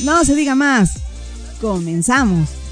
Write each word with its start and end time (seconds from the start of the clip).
No 0.00 0.24
se 0.24 0.34
diga 0.34 0.54
más. 0.54 0.94
Comenzamos. 1.60 2.63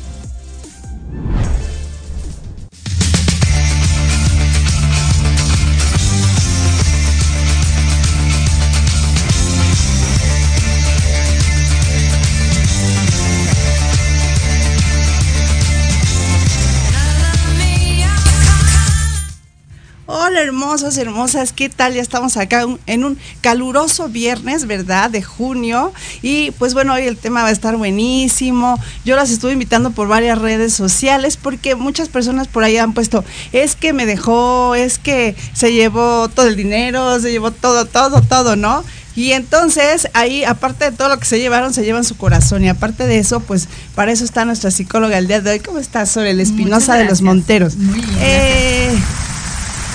Hola 20.72 20.80
hermosas, 20.80 21.02
hermosas, 21.02 21.52
¿qué 21.52 21.68
tal? 21.68 21.92
Ya 21.92 22.00
estamos 22.00 22.38
acá 22.38 22.64
en 22.86 23.04
un 23.04 23.18
caluroso 23.42 24.08
viernes, 24.08 24.66
¿verdad? 24.66 25.10
De 25.10 25.22
junio. 25.22 25.92
Y 26.22 26.52
pues 26.52 26.72
bueno, 26.72 26.94
hoy 26.94 27.02
el 27.02 27.18
tema 27.18 27.42
va 27.42 27.48
a 27.48 27.52
estar 27.52 27.76
buenísimo. 27.76 28.80
Yo 29.04 29.14
las 29.14 29.30
estuve 29.30 29.52
invitando 29.52 29.90
por 29.90 30.08
varias 30.08 30.38
redes 30.38 30.72
sociales 30.72 31.36
porque 31.36 31.74
muchas 31.74 32.08
personas 32.08 32.48
por 32.48 32.64
ahí 32.64 32.78
han 32.78 32.94
puesto, 32.94 33.22
es 33.52 33.76
que 33.76 33.92
me 33.92 34.06
dejó, 34.06 34.74
es 34.74 34.96
que 34.96 35.36
se 35.52 35.74
llevó 35.74 36.30
todo 36.30 36.46
el 36.46 36.56
dinero, 36.56 37.20
se 37.20 37.30
llevó 37.30 37.50
todo, 37.50 37.84
todo, 37.84 38.22
todo, 38.22 38.56
¿no? 38.56 38.82
Y 39.14 39.32
entonces 39.32 40.08
ahí, 40.14 40.42
aparte 40.42 40.86
de 40.86 40.96
todo 40.96 41.10
lo 41.10 41.18
que 41.18 41.26
se 41.26 41.38
llevaron, 41.38 41.74
se 41.74 41.84
llevan 41.84 42.04
su 42.04 42.16
corazón. 42.16 42.64
Y 42.64 42.70
aparte 42.70 43.06
de 43.06 43.18
eso, 43.18 43.40
pues 43.40 43.68
para 43.94 44.10
eso 44.10 44.24
está 44.24 44.46
nuestra 44.46 44.70
psicóloga 44.70 45.18
el 45.18 45.28
día 45.28 45.42
de 45.42 45.50
hoy. 45.50 45.60
¿Cómo 45.60 45.80
estás, 45.80 46.10
Sobre 46.10 46.30
el 46.30 46.40
Espinosa 46.40 46.94
de 46.94 47.04
los 47.04 47.20
Monteros? 47.20 47.76
Muy 47.76 48.00
bien. 48.00 48.18
Eh, 48.20 48.98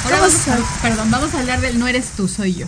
Ahora 0.07 0.21
vamos 0.21 0.47
a, 0.47 0.81
perdón, 0.81 1.11
vamos 1.11 1.33
a 1.33 1.39
hablar 1.39 1.59
del 1.59 1.77
no 1.77 1.85
eres 1.85 2.11
tú, 2.15 2.29
soy 2.29 2.55
yo. 2.55 2.65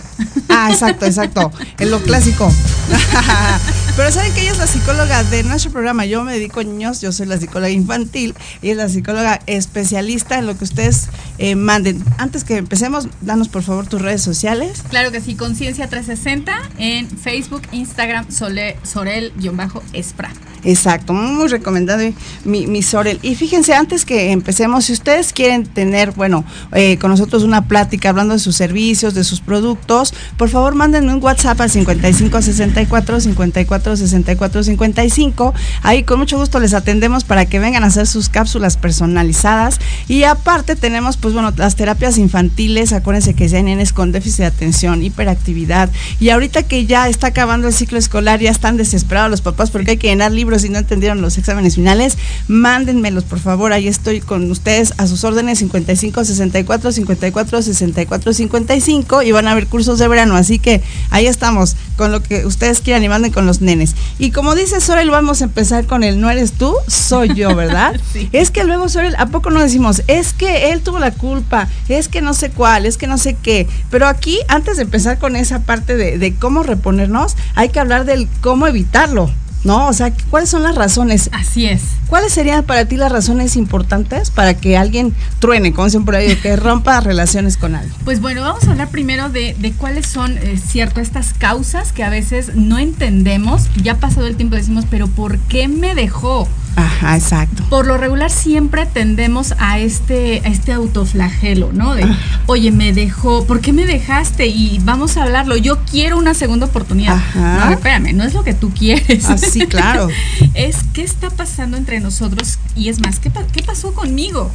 Ah, 0.49 0.71
exacto, 0.71 1.05
exacto. 1.05 1.53
En 1.79 1.89
lo 1.89 2.01
clásico. 2.01 2.51
Pero 3.99 4.13
saben 4.13 4.33
que 4.33 4.43
ella 4.43 4.53
es 4.53 4.57
la 4.57 4.65
psicóloga 4.65 5.25
de 5.25 5.43
nuestro 5.43 5.73
programa. 5.73 6.05
Yo 6.05 6.23
me 6.23 6.31
dedico 6.31 6.61
a 6.61 6.63
niños, 6.63 7.01
yo 7.01 7.11
soy 7.11 7.25
la 7.25 7.37
psicóloga 7.37 7.69
infantil 7.69 8.33
y 8.61 8.69
es 8.69 8.77
la 8.77 8.87
psicóloga 8.87 9.41
especialista 9.45 10.39
en 10.39 10.47
lo 10.47 10.57
que 10.57 10.63
ustedes 10.63 11.09
eh, 11.37 11.55
manden. 11.55 12.01
Antes 12.17 12.45
que 12.45 12.55
empecemos, 12.55 13.09
danos 13.19 13.49
por 13.49 13.61
favor 13.61 13.87
tus 13.87 14.01
redes 14.01 14.21
sociales. 14.21 14.83
Claro 14.89 15.11
que 15.11 15.19
sí, 15.19 15.35
Conciencia 15.35 15.89
360 15.89 16.69
en 16.77 17.09
Facebook, 17.09 17.63
Instagram, 17.73 18.27
Sorel-Espra. 18.31 20.31
Exacto, 20.63 21.13
muy 21.13 21.47
recomendado 21.47 22.03
mi, 22.43 22.67
mi, 22.67 22.81
Sorel. 22.81 23.19
Y 23.21 23.35
fíjense, 23.35 23.73
antes 23.73 24.05
que 24.05 24.31
empecemos, 24.31 24.85
si 24.85 24.93
ustedes 24.93 25.31
quieren 25.31 25.65
tener, 25.65 26.11
bueno, 26.11 26.43
eh, 26.73 26.97
con 26.97 27.11
nosotros 27.11 27.43
una 27.43 27.67
plática 27.67 28.09
hablando 28.09 28.33
de 28.33 28.39
sus 28.39 28.55
servicios, 28.55 29.13
de 29.13 29.23
sus 29.23 29.39
productos, 29.39 30.13
por 30.37 30.49
favor 30.49 30.75
mándenme 30.75 31.13
un 31.13 31.23
WhatsApp 31.23 31.61
al 31.61 31.69
5564 31.69 33.21
54 33.21 33.88
64 33.95 34.63
55. 34.63 35.53
Ahí 35.83 36.03
con 36.03 36.19
mucho 36.19 36.37
gusto 36.37 36.59
les 36.59 36.73
atendemos 36.73 37.23
para 37.23 37.45
que 37.45 37.59
vengan 37.59 37.83
a 37.83 37.87
hacer 37.87 38.07
sus 38.07 38.29
cápsulas 38.29 38.77
personalizadas. 38.77 39.79
Y 40.07 40.23
aparte 40.23 40.75
tenemos, 40.75 41.17
pues 41.17 41.33
bueno, 41.33 41.53
las 41.55 41.75
terapias 41.75 42.17
infantiles, 42.17 42.93
acuérdense 42.93 43.33
que 43.33 43.47
ya 43.47 43.61
nenes 43.61 43.93
con 43.93 44.11
déficit 44.11 44.39
de 44.39 44.45
atención, 44.45 45.03
hiperactividad. 45.03 45.89
Y 46.19 46.29
ahorita 46.29 46.63
que 46.63 46.85
ya 46.85 47.07
está 47.07 47.27
acabando 47.27 47.67
el 47.67 47.73
ciclo 47.73 47.97
escolar, 47.97 48.39
ya 48.39 48.51
están 48.51 48.77
desesperados 48.77 49.31
los 49.31 49.41
papás 49.41 49.71
porque 49.71 49.91
hay 49.91 49.97
que 49.97 50.07
llenar 50.07 50.31
libros 50.31 50.61
si 50.61 50.69
no 50.69 50.79
entendieron 50.79 51.21
los 51.21 51.37
exámenes 51.37 51.75
finales, 51.75 52.17
mándenmelos 52.47 53.23
por 53.23 53.39
favor, 53.39 53.73
ahí 53.73 53.87
estoy 53.87 54.21
con 54.21 54.49
ustedes 54.51 54.93
a 54.97 55.07
sus 55.07 55.23
órdenes 55.23 55.59
55 55.59 56.23
64 56.25 56.91
54 56.91 57.61
64 57.61 58.33
55 58.33 59.21
y 59.23 59.31
van 59.31 59.47
a 59.47 59.51
haber 59.51 59.67
cursos 59.67 59.99
de 59.99 60.07
verano, 60.07 60.35
así 60.35 60.59
que 60.59 60.81
ahí 61.09 61.27
estamos 61.27 61.75
con 61.95 62.11
lo 62.11 62.21
que 62.23 62.45
ustedes 62.45 62.81
quieran 62.81 63.03
y 63.03 63.09
manden 63.09 63.31
con 63.31 63.45
los 63.45 63.61
nenes. 63.69 63.95
Y 64.17 64.31
como 64.31 64.55
dice 64.55 64.81
Sorel, 64.81 65.11
vamos 65.11 65.41
a 65.41 65.45
empezar 65.45 65.85
con 65.85 66.03
el 66.03 66.19
no 66.19 66.29
eres 66.29 66.53
tú, 66.53 66.73
soy 66.87 67.35
yo, 67.35 67.55
¿verdad? 67.55 67.99
sí. 68.11 68.29
Es 68.31 68.51
que 68.51 68.63
luego 68.63 68.89
Sorel, 68.89 69.15
¿a 69.17 69.27
poco 69.27 69.51
no 69.51 69.61
decimos? 69.61 70.01
Es 70.07 70.33
que 70.33 70.71
él 70.71 70.81
tuvo 70.81 70.99
la 70.99 71.11
culpa, 71.11 71.67
es 71.87 72.07
que 72.07 72.21
no 72.21 72.33
sé 72.33 72.49
cuál, 72.49 72.85
es 72.85 72.97
que 72.97 73.07
no 73.07 73.17
sé 73.17 73.35
qué. 73.41 73.67
Pero 73.91 74.07
aquí, 74.07 74.39
antes 74.47 74.77
de 74.77 74.83
empezar 74.83 75.19
con 75.19 75.35
esa 75.35 75.59
parte 75.61 75.95
de, 75.95 76.17
de 76.17 76.35
cómo 76.35 76.63
reponernos, 76.63 77.35
hay 77.55 77.69
que 77.69 77.79
hablar 77.79 78.05
del 78.05 78.27
cómo 78.41 78.67
evitarlo. 78.67 79.29
¿No? 79.63 79.87
O 79.87 79.93
sea, 79.93 80.13
¿cuáles 80.29 80.49
son 80.49 80.63
las 80.63 80.75
razones? 80.75 81.29
Así 81.33 81.65
es. 81.65 81.81
¿Cuáles 82.07 82.33
serían 82.33 82.63
para 82.63 82.85
ti 82.85 82.97
las 82.97 83.11
razones 83.11 83.55
importantes 83.55 84.31
para 84.31 84.55
que 84.55 84.77
alguien 84.77 85.13
truene, 85.39 85.73
como 85.73 85.89
por 86.05 86.15
ahí, 86.15 86.35
que 86.37 86.55
rompa 86.55 86.99
relaciones 87.01 87.57
con 87.57 87.75
alguien? 87.75 87.95
Pues 88.03 88.21
bueno, 88.21 88.41
vamos 88.41 88.63
a 88.65 88.71
hablar 88.71 88.89
primero 88.89 89.29
de, 89.29 89.55
de 89.59 89.71
cuáles 89.73 90.07
son, 90.07 90.37
eh, 90.37 90.57
cierto, 90.57 91.01
estas 91.01 91.33
causas 91.33 91.91
que 91.91 92.03
a 92.03 92.09
veces 92.09 92.55
no 92.55 92.79
entendemos. 92.79 93.69
Ya 93.81 93.95
pasado 93.95 94.27
el 94.27 94.35
tiempo 94.35 94.55
decimos, 94.55 94.85
pero 94.89 95.07
¿por 95.07 95.37
qué 95.39 95.67
me 95.67 95.95
dejó? 95.95 96.47
Ajá, 96.79 97.17
exacto. 97.17 97.63
Por 97.69 97.85
lo 97.85 97.97
regular 97.97 98.31
siempre 98.31 98.85
tendemos 98.85 99.53
a 99.57 99.79
este, 99.79 100.41
a 100.45 100.47
este 100.47 100.71
autoflagelo, 100.71 101.73
¿no? 101.73 101.93
De, 101.93 102.05
oye, 102.45 102.71
me 102.71 102.93
dejó, 102.93 103.45
¿por 103.45 103.59
qué 103.59 103.73
me 103.73 103.85
dejaste? 103.85 104.47
Y 104.47 104.79
vamos 104.83 105.17
a 105.17 105.23
hablarlo. 105.23 105.57
Yo 105.57 105.79
quiero 105.83 106.17
una 106.17 106.33
segunda 106.33 106.67
oportunidad. 106.67 107.15
Ajá. 107.15 107.65
No, 107.65 107.71
espérame, 107.71 108.13
no 108.15 108.23
es 108.23 108.33
lo 108.33 108.43
que 108.43 108.53
tú 108.53 108.71
quieres. 108.71 109.25
Ah, 109.25 109.37
sí, 109.37 109.67
claro. 109.67 110.07
es 110.53 110.77
qué 110.93 111.03
está 111.03 111.29
pasando 111.29 111.75
entre 111.75 111.99
nosotros 111.99 112.59
y 112.75 112.87
es 112.87 113.01
más, 113.01 113.19
¿qué, 113.19 113.29
qué 113.51 113.61
pasó 113.61 113.93
conmigo? 113.93 114.49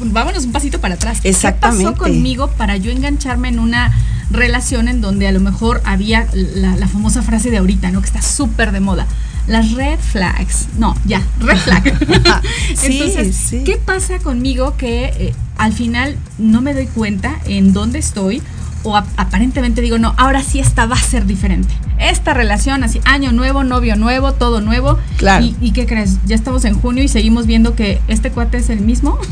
Vámonos 0.00 0.46
un 0.46 0.52
pasito 0.52 0.80
para 0.80 0.94
atrás. 0.94 1.20
Exactamente. 1.24 1.84
¿Qué 1.84 1.90
pasó 1.90 2.02
conmigo 2.02 2.48
para 2.52 2.78
yo 2.78 2.90
engancharme 2.90 3.48
en 3.48 3.58
una 3.58 3.92
relación 4.30 4.88
en 4.88 5.00
donde 5.00 5.28
a 5.28 5.32
lo 5.32 5.40
mejor 5.40 5.82
había 5.84 6.26
la, 6.32 6.74
la 6.76 6.88
famosa 6.88 7.22
frase 7.22 7.50
de 7.50 7.58
ahorita, 7.58 7.90
¿no? 7.90 8.00
Que 8.00 8.06
está 8.06 8.22
súper 8.22 8.72
de 8.72 8.80
moda 8.80 9.06
las 9.50 9.72
red 9.72 9.98
flags. 9.98 10.68
No, 10.78 10.94
ya, 11.04 11.26
red 11.40 11.56
flag. 11.56 11.82
sí, 12.76 13.00
Entonces, 13.02 13.36
sí. 13.36 13.64
¿qué 13.64 13.76
pasa 13.76 14.20
conmigo 14.20 14.76
que 14.76 15.06
eh, 15.06 15.34
al 15.58 15.72
final 15.72 16.16
no 16.38 16.60
me 16.60 16.72
doy 16.72 16.86
cuenta 16.86 17.40
en 17.46 17.72
dónde 17.72 17.98
estoy? 17.98 18.42
O 18.82 18.96
ap 18.96 19.06
aparentemente 19.16 19.80
digo, 19.82 19.98
no, 19.98 20.14
ahora 20.16 20.42
sí 20.42 20.58
esta 20.58 20.86
va 20.86 20.96
a 20.96 21.00
ser 21.02 21.26
diferente. 21.26 21.72
Esta 21.98 22.32
relación, 22.32 22.82
así, 22.82 23.00
año 23.04 23.30
nuevo, 23.32 23.62
novio 23.62 23.94
nuevo, 23.96 24.32
todo 24.32 24.62
nuevo. 24.62 24.98
Claro. 25.18 25.44
¿Y, 25.44 25.54
y 25.60 25.72
qué 25.72 25.86
crees? 25.86 26.16
Ya 26.26 26.34
estamos 26.34 26.64
en 26.64 26.74
junio 26.80 27.02
y 27.02 27.08
seguimos 27.08 27.46
viendo 27.46 27.74
que 27.74 28.00
este 28.08 28.30
cuate 28.30 28.56
es 28.58 28.70
el 28.70 28.80
mismo. 28.80 29.18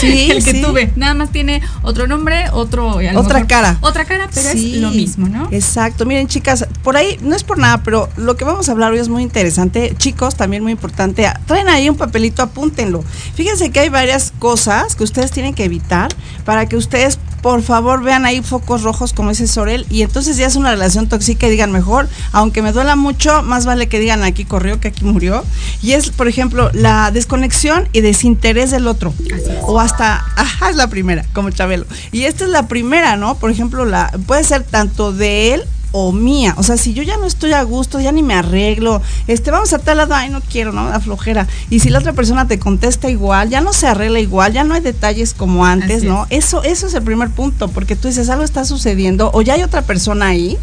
Sí, 0.00 0.30
el 0.30 0.44
que 0.44 0.52
sí. 0.52 0.62
tuve. 0.62 0.92
Nada 0.96 1.14
más 1.14 1.30
tiene 1.30 1.62
otro 1.82 2.06
nombre, 2.06 2.46
otro. 2.52 2.88
Otra 2.96 3.12
mejor- 3.12 3.46
cara. 3.46 3.78
Otra 3.80 4.04
cara, 4.04 4.28
pero 4.32 4.50
Sí, 4.50 4.74
es 4.76 4.80
lo 4.82 4.90
mismo, 4.90 5.28
¿no? 5.28 5.48
Exacto. 5.50 6.04
Miren, 6.04 6.28
chicas, 6.28 6.66
por 6.82 6.96
ahí 6.96 7.18
no 7.22 7.34
es 7.34 7.44
por 7.44 7.58
nada, 7.58 7.82
pero 7.82 8.08
lo 8.16 8.36
que 8.36 8.44
vamos 8.44 8.68
a 8.68 8.72
hablar 8.72 8.92
hoy 8.92 8.98
es 8.98 9.08
muy 9.08 9.22
interesante. 9.22 9.94
Chicos, 9.96 10.34
también 10.34 10.62
muy 10.62 10.72
importante. 10.72 11.26
Traen 11.46 11.68
ahí 11.68 11.88
un 11.88 11.96
papelito, 11.96 12.42
apúntenlo. 12.42 13.04
Fíjense 13.34 13.70
que 13.70 13.80
hay 13.80 13.88
varias 13.88 14.32
cosas 14.38 14.96
que 14.96 15.04
ustedes 15.04 15.30
tienen 15.30 15.54
que 15.54 15.64
evitar 15.64 16.08
para 16.44 16.66
que 16.66 16.76
ustedes, 16.76 17.18
por 17.46 17.62
favor, 17.62 18.02
vean 18.02 18.26
ahí 18.26 18.42
focos 18.42 18.82
rojos, 18.82 19.12
como 19.12 19.30
dice 19.30 19.46
Sorel, 19.46 19.86
y 19.88 20.02
entonces 20.02 20.36
ya 20.36 20.48
es 20.48 20.56
una 20.56 20.72
relación 20.72 21.08
tóxica 21.08 21.46
y 21.46 21.50
digan 21.50 21.70
mejor, 21.70 22.08
aunque 22.32 22.60
me 22.60 22.72
duela 22.72 22.96
mucho, 22.96 23.44
más 23.44 23.66
vale 23.66 23.86
que 23.86 24.00
digan 24.00 24.24
aquí 24.24 24.44
corrió 24.44 24.80
que 24.80 24.88
aquí 24.88 25.04
murió. 25.04 25.44
Y 25.80 25.92
es, 25.92 26.10
por 26.10 26.26
ejemplo, 26.26 26.72
la 26.72 27.12
desconexión 27.12 27.88
y 27.92 28.00
desinterés 28.00 28.72
del 28.72 28.88
otro. 28.88 29.14
O 29.62 29.78
hasta, 29.78 30.24
ajá, 30.36 30.70
es 30.70 30.74
la 30.74 30.88
primera, 30.88 31.24
como 31.34 31.50
Chabelo. 31.50 31.86
Y 32.10 32.24
esta 32.24 32.46
es 32.46 32.50
la 32.50 32.66
primera, 32.66 33.16
¿no? 33.16 33.36
Por 33.36 33.52
ejemplo, 33.52 33.84
la 33.84 34.10
puede 34.26 34.42
ser 34.42 34.64
tanto 34.64 35.12
de 35.12 35.54
él 35.54 35.62
o 35.98 36.12
mía. 36.12 36.54
O 36.58 36.62
sea, 36.62 36.76
si 36.76 36.92
yo 36.92 37.02
ya 37.02 37.16
no 37.16 37.24
estoy 37.24 37.54
a 37.54 37.62
gusto, 37.62 37.98
ya 37.98 38.12
ni 38.12 38.22
me 38.22 38.34
arreglo, 38.34 39.00
este, 39.26 39.50
vamos 39.50 39.72
a 39.72 39.78
tal 39.78 39.96
lado, 39.96 40.14
ay, 40.14 40.28
no 40.28 40.42
quiero, 40.42 40.70
¿no? 40.70 40.90
La 40.90 41.00
flojera. 41.00 41.48
Y 41.70 41.80
si 41.80 41.88
la 41.88 42.00
otra 42.00 42.12
persona 42.12 42.46
te 42.46 42.58
contesta 42.58 43.08
igual, 43.08 43.48
ya 43.48 43.62
no 43.62 43.72
se 43.72 43.86
arregla 43.86 44.20
igual, 44.20 44.52
ya 44.52 44.62
no 44.62 44.74
hay 44.74 44.82
detalles 44.82 45.32
como 45.32 45.64
antes, 45.64 45.98
Así 45.98 46.06
¿no? 46.06 46.26
Eso, 46.28 46.62
eso 46.64 46.86
es 46.86 46.92
el 46.92 47.02
primer 47.02 47.30
punto, 47.30 47.68
porque 47.68 47.96
tú 47.96 48.08
dices, 48.08 48.28
algo 48.28 48.44
está 48.44 48.66
sucediendo, 48.66 49.30
o 49.32 49.40
ya 49.40 49.54
hay 49.54 49.62
otra 49.62 49.82
persona 49.82 50.26
ahí, 50.26 50.58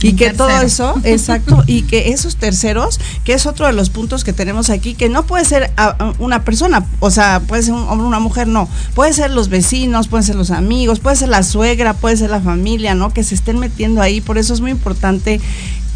Y 0.00 0.14
que 0.14 0.32
todo 0.32 0.60
eso, 0.60 0.94
exacto, 1.04 1.62
y 1.66 1.82
que 1.82 2.10
esos 2.10 2.36
terceros, 2.36 3.00
que 3.24 3.32
es 3.32 3.46
otro 3.46 3.66
de 3.66 3.72
los 3.72 3.90
puntos 3.90 4.24
que 4.24 4.32
tenemos 4.32 4.70
aquí, 4.70 4.94
que 4.94 5.08
no 5.08 5.26
puede 5.26 5.44
ser 5.44 5.70
una 6.18 6.44
persona, 6.44 6.86
o 7.00 7.10
sea, 7.10 7.40
puede 7.40 7.62
ser 7.62 7.74
un 7.74 7.88
hombre, 7.88 8.06
una 8.06 8.20
mujer, 8.20 8.46
no, 8.46 8.68
puede 8.94 9.12
ser 9.12 9.30
los 9.30 9.48
vecinos, 9.48 10.08
pueden 10.08 10.24
ser 10.24 10.36
los 10.36 10.50
amigos, 10.50 11.00
puede 11.00 11.16
ser 11.16 11.28
la 11.28 11.42
suegra, 11.42 11.94
puede 11.94 12.16
ser 12.16 12.30
la 12.30 12.40
familia, 12.40 12.94
¿no? 12.94 13.12
Que 13.12 13.24
se 13.24 13.34
estén 13.34 13.58
metiendo 13.58 14.00
ahí, 14.00 14.20
por 14.20 14.38
eso 14.38 14.54
es 14.54 14.60
muy 14.60 14.70
importante 14.70 15.40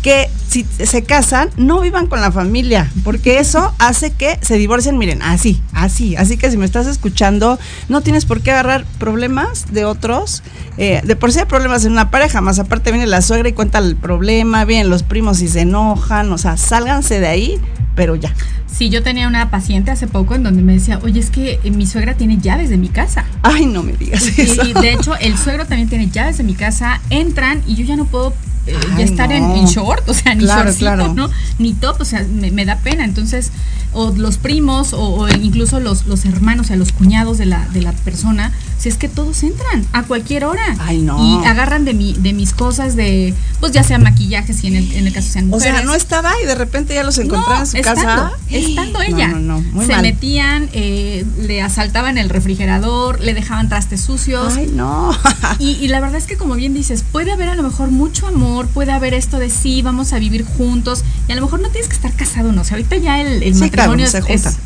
que 0.02 0.28
si 0.48 0.64
se 0.64 1.04
casan, 1.04 1.48
no 1.56 1.80
vivan 1.80 2.08
con 2.08 2.20
la 2.20 2.32
familia, 2.32 2.90
porque 3.04 3.38
eso 3.38 3.72
hace 3.78 4.10
que 4.10 4.38
se 4.42 4.56
divorcien, 4.56 4.98
miren, 4.98 5.22
así, 5.22 5.62
así. 5.72 6.16
Así 6.16 6.36
que 6.36 6.50
si 6.50 6.56
me 6.56 6.66
estás 6.66 6.86
escuchando, 6.86 7.58
no 7.88 8.00
tienes 8.02 8.26
por 8.26 8.42
qué 8.42 8.50
agarrar 8.50 8.84
problemas 8.98 9.72
de 9.72 9.84
otros. 9.84 10.42
Eh, 10.76 11.00
de 11.04 11.16
por 11.16 11.32
sí 11.32 11.38
hay 11.38 11.46
problemas 11.46 11.84
en 11.84 11.92
una 11.92 12.10
pareja, 12.10 12.40
más 12.40 12.58
aparte 12.58 12.90
viene 12.90 13.06
la 13.06 13.22
suegra 13.22 13.48
y 13.48 13.52
cuenta 13.52 13.78
el 13.78 13.96
problema, 13.96 14.64
vienen 14.64 14.90
los 14.90 15.04
primos 15.04 15.40
y 15.40 15.48
se 15.48 15.60
enojan, 15.60 16.30
o 16.32 16.38
sea, 16.38 16.56
sálganse 16.56 17.20
de 17.20 17.28
ahí, 17.28 17.60
pero 17.94 18.16
ya. 18.16 18.34
Sí, 18.66 18.88
yo 18.88 19.02
tenía 19.02 19.28
una 19.28 19.50
paciente 19.50 19.90
hace 19.90 20.06
poco 20.06 20.34
en 20.34 20.42
donde 20.42 20.62
me 20.62 20.72
decía, 20.72 20.98
oye, 21.02 21.20
es 21.20 21.30
que 21.30 21.60
mi 21.70 21.86
suegra 21.86 22.14
tiene 22.14 22.38
llaves 22.38 22.70
de 22.70 22.78
mi 22.78 22.88
casa. 22.88 23.24
Ay, 23.42 23.66
no 23.66 23.82
me 23.82 23.92
digas 23.92 24.26
eso. 24.38 24.66
Y 24.66 24.72
de 24.72 24.92
hecho, 24.92 25.14
el 25.16 25.38
suegro 25.38 25.66
también 25.66 25.88
tiene 25.88 26.08
llaves 26.08 26.38
de 26.38 26.44
mi 26.44 26.54
casa, 26.54 27.00
entran 27.10 27.62
y 27.66 27.76
yo 27.76 27.84
ya 27.84 27.96
no 27.96 28.06
puedo 28.06 28.34
eh, 28.66 28.76
ya 28.96 29.04
estar 29.04 29.32
en, 29.32 29.64
short, 29.66 30.08
o 30.08 30.14
sea, 30.14 30.34
ni 30.34 30.44
shortcito, 30.44 31.14
¿no? 31.14 31.30
Ni 31.58 31.74
top, 31.74 32.00
o 32.00 32.04
sea, 32.04 32.24
me, 32.28 32.64
da 32.64 32.76
pena. 32.76 33.04
Entonces, 33.04 33.50
o 33.92 34.12
los 34.16 34.38
primos, 34.38 34.92
o, 34.92 35.28
incluso 35.28 35.80
los, 35.80 36.06
los 36.06 36.24
hermanos, 36.24 36.66
o 36.66 36.68
sea, 36.68 36.76
los 36.76 36.92
cuñados 36.92 37.38
de 37.38 37.46
la, 37.46 37.66
de 37.68 37.82
la 37.82 37.92
persona, 37.92 38.52
si 38.78 38.88
es 38.88 38.96
que 38.96 39.08
todos 39.08 39.42
entran 39.42 39.86
a 39.92 40.02
cualquier 40.02 40.44
hora. 40.44 40.62
Ay, 40.80 41.02
no. 41.02 41.42
Y 41.42 41.46
agarran 41.46 41.84
de 41.84 41.94
mi, 41.94 42.14
de 42.14 42.32
mis 42.32 42.52
cosas 42.52 42.96
de, 42.96 43.34
pues 43.60 43.72
ya 43.72 43.82
sea 43.84 43.98
maquillaje, 43.98 44.52
si 44.54 44.68
en 44.68 44.76
el, 44.76 44.92
en 44.92 45.06
el 45.06 45.12
caso 45.12 45.30
sean 45.30 45.48
mujeres. 45.48 45.74
O 45.74 45.76
sea, 45.76 45.86
no 45.86 45.94
estaba 45.94 46.32
y 46.42 46.46
de 46.46 46.54
repente 46.54 46.94
ya 46.94 47.04
los 47.04 47.18
encontraban 47.18 47.60
en 47.60 47.66
su 47.66 47.76
estando, 47.76 48.02
casa. 48.02 48.32
Estando 48.50 49.02
ella. 49.02 49.28
No, 49.28 49.38
no, 49.38 49.60
Muy 49.60 49.86
Se 49.86 49.96
metían, 49.98 50.68
eh, 50.72 51.24
le 51.38 51.62
asaltaban 51.62 52.18
el 52.18 52.28
refrigerador, 52.28 53.20
le 53.20 53.34
dejaban 53.34 53.68
trastes 53.68 54.00
sucios. 54.00 54.54
Ay, 54.56 54.70
no. 54.74 55.16
y, 55.58 55.70
y 55.72 55.88
la 55.88 56.00
verdad 56.00 56.16
es 56.16 56.26
que 56.26 56.36
como 56.36 56.54
bien 56.54 56.74
dices, 56.74 57.04
puede 57.10 57.32
haber 57.32 57.48
a 57.48 57.54
lo 57.54 57.62
mejor 57.62 57.90
mucho 57.90 58.26
amor 58.26 58.66
puede 58.66 58.92
haber 58.92 59.14
esto 59.14 59.38
de 59.38 59.50
sí, 59.50 59.82
vamos 59.82 60.12
a 60.12 60.18
vivir 60.18 60.44
juntos, 60.44 61.04
y 61.28 61.32
a 61.32 61.34
lo 61.34 61.42
mejor 61.42 61.60
no 61.60 61.68
tienes 61.68 61.88
que 61.88 61.94
estar 61.94 62.12
casado, 62.12 62.52
no, 62.52 62.62
o 62.62 62.64
sea, 62.64 62.76
ahorita 62.76 62.96
ya 62.96 63.20
el, 63.20 63.54
matrimonio 63.54 63.70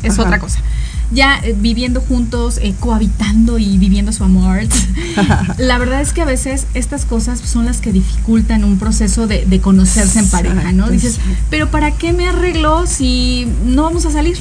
es, 0.03 0.19
otra 0.19 0.39
cosa. 0.39 0.59
Ya 1.09 1.39
eh, 1.41 1.55
viviendo 1.57 2.01
juntos, 2.01 2.59
eh, 2.61 2.73
cohabitando 2.79 3.57
y 3.57 3.77
viviendo 3.77 4.11
su 4.11 4.23
amor. 4.23 4.59
la 5.57 5.77
verdad 5.77 6.01
es 6.01 6.11
que 6.11 6.21
a 6.21 6.25
veces 6.25 6.67
estas 6.73 7.05
cosas 7.05 7.39
son 7.39 7.65
las 7.65 7.77
que 7.77 7.93
dificultan 7.93 8.63
un 8.63 8.77
proceso 8.77 9.25
de, 9.27 9.59
conocerse 9.61 10.19
en 10.19 10.29
pareja, 10.29 10.71
¿no? 10.73 10.89
Dices, 10.89 11.19
pero 11.49 11.69
¿para 11.71 11.91
qué 11.91 12.13
me 12.13 12.27
arreglo 12.27 12.85
si 12.87 13.47
no 13.65 13.83
vamos 13.83 14.05
a 14.05 14.11
salir? 14.11 14.37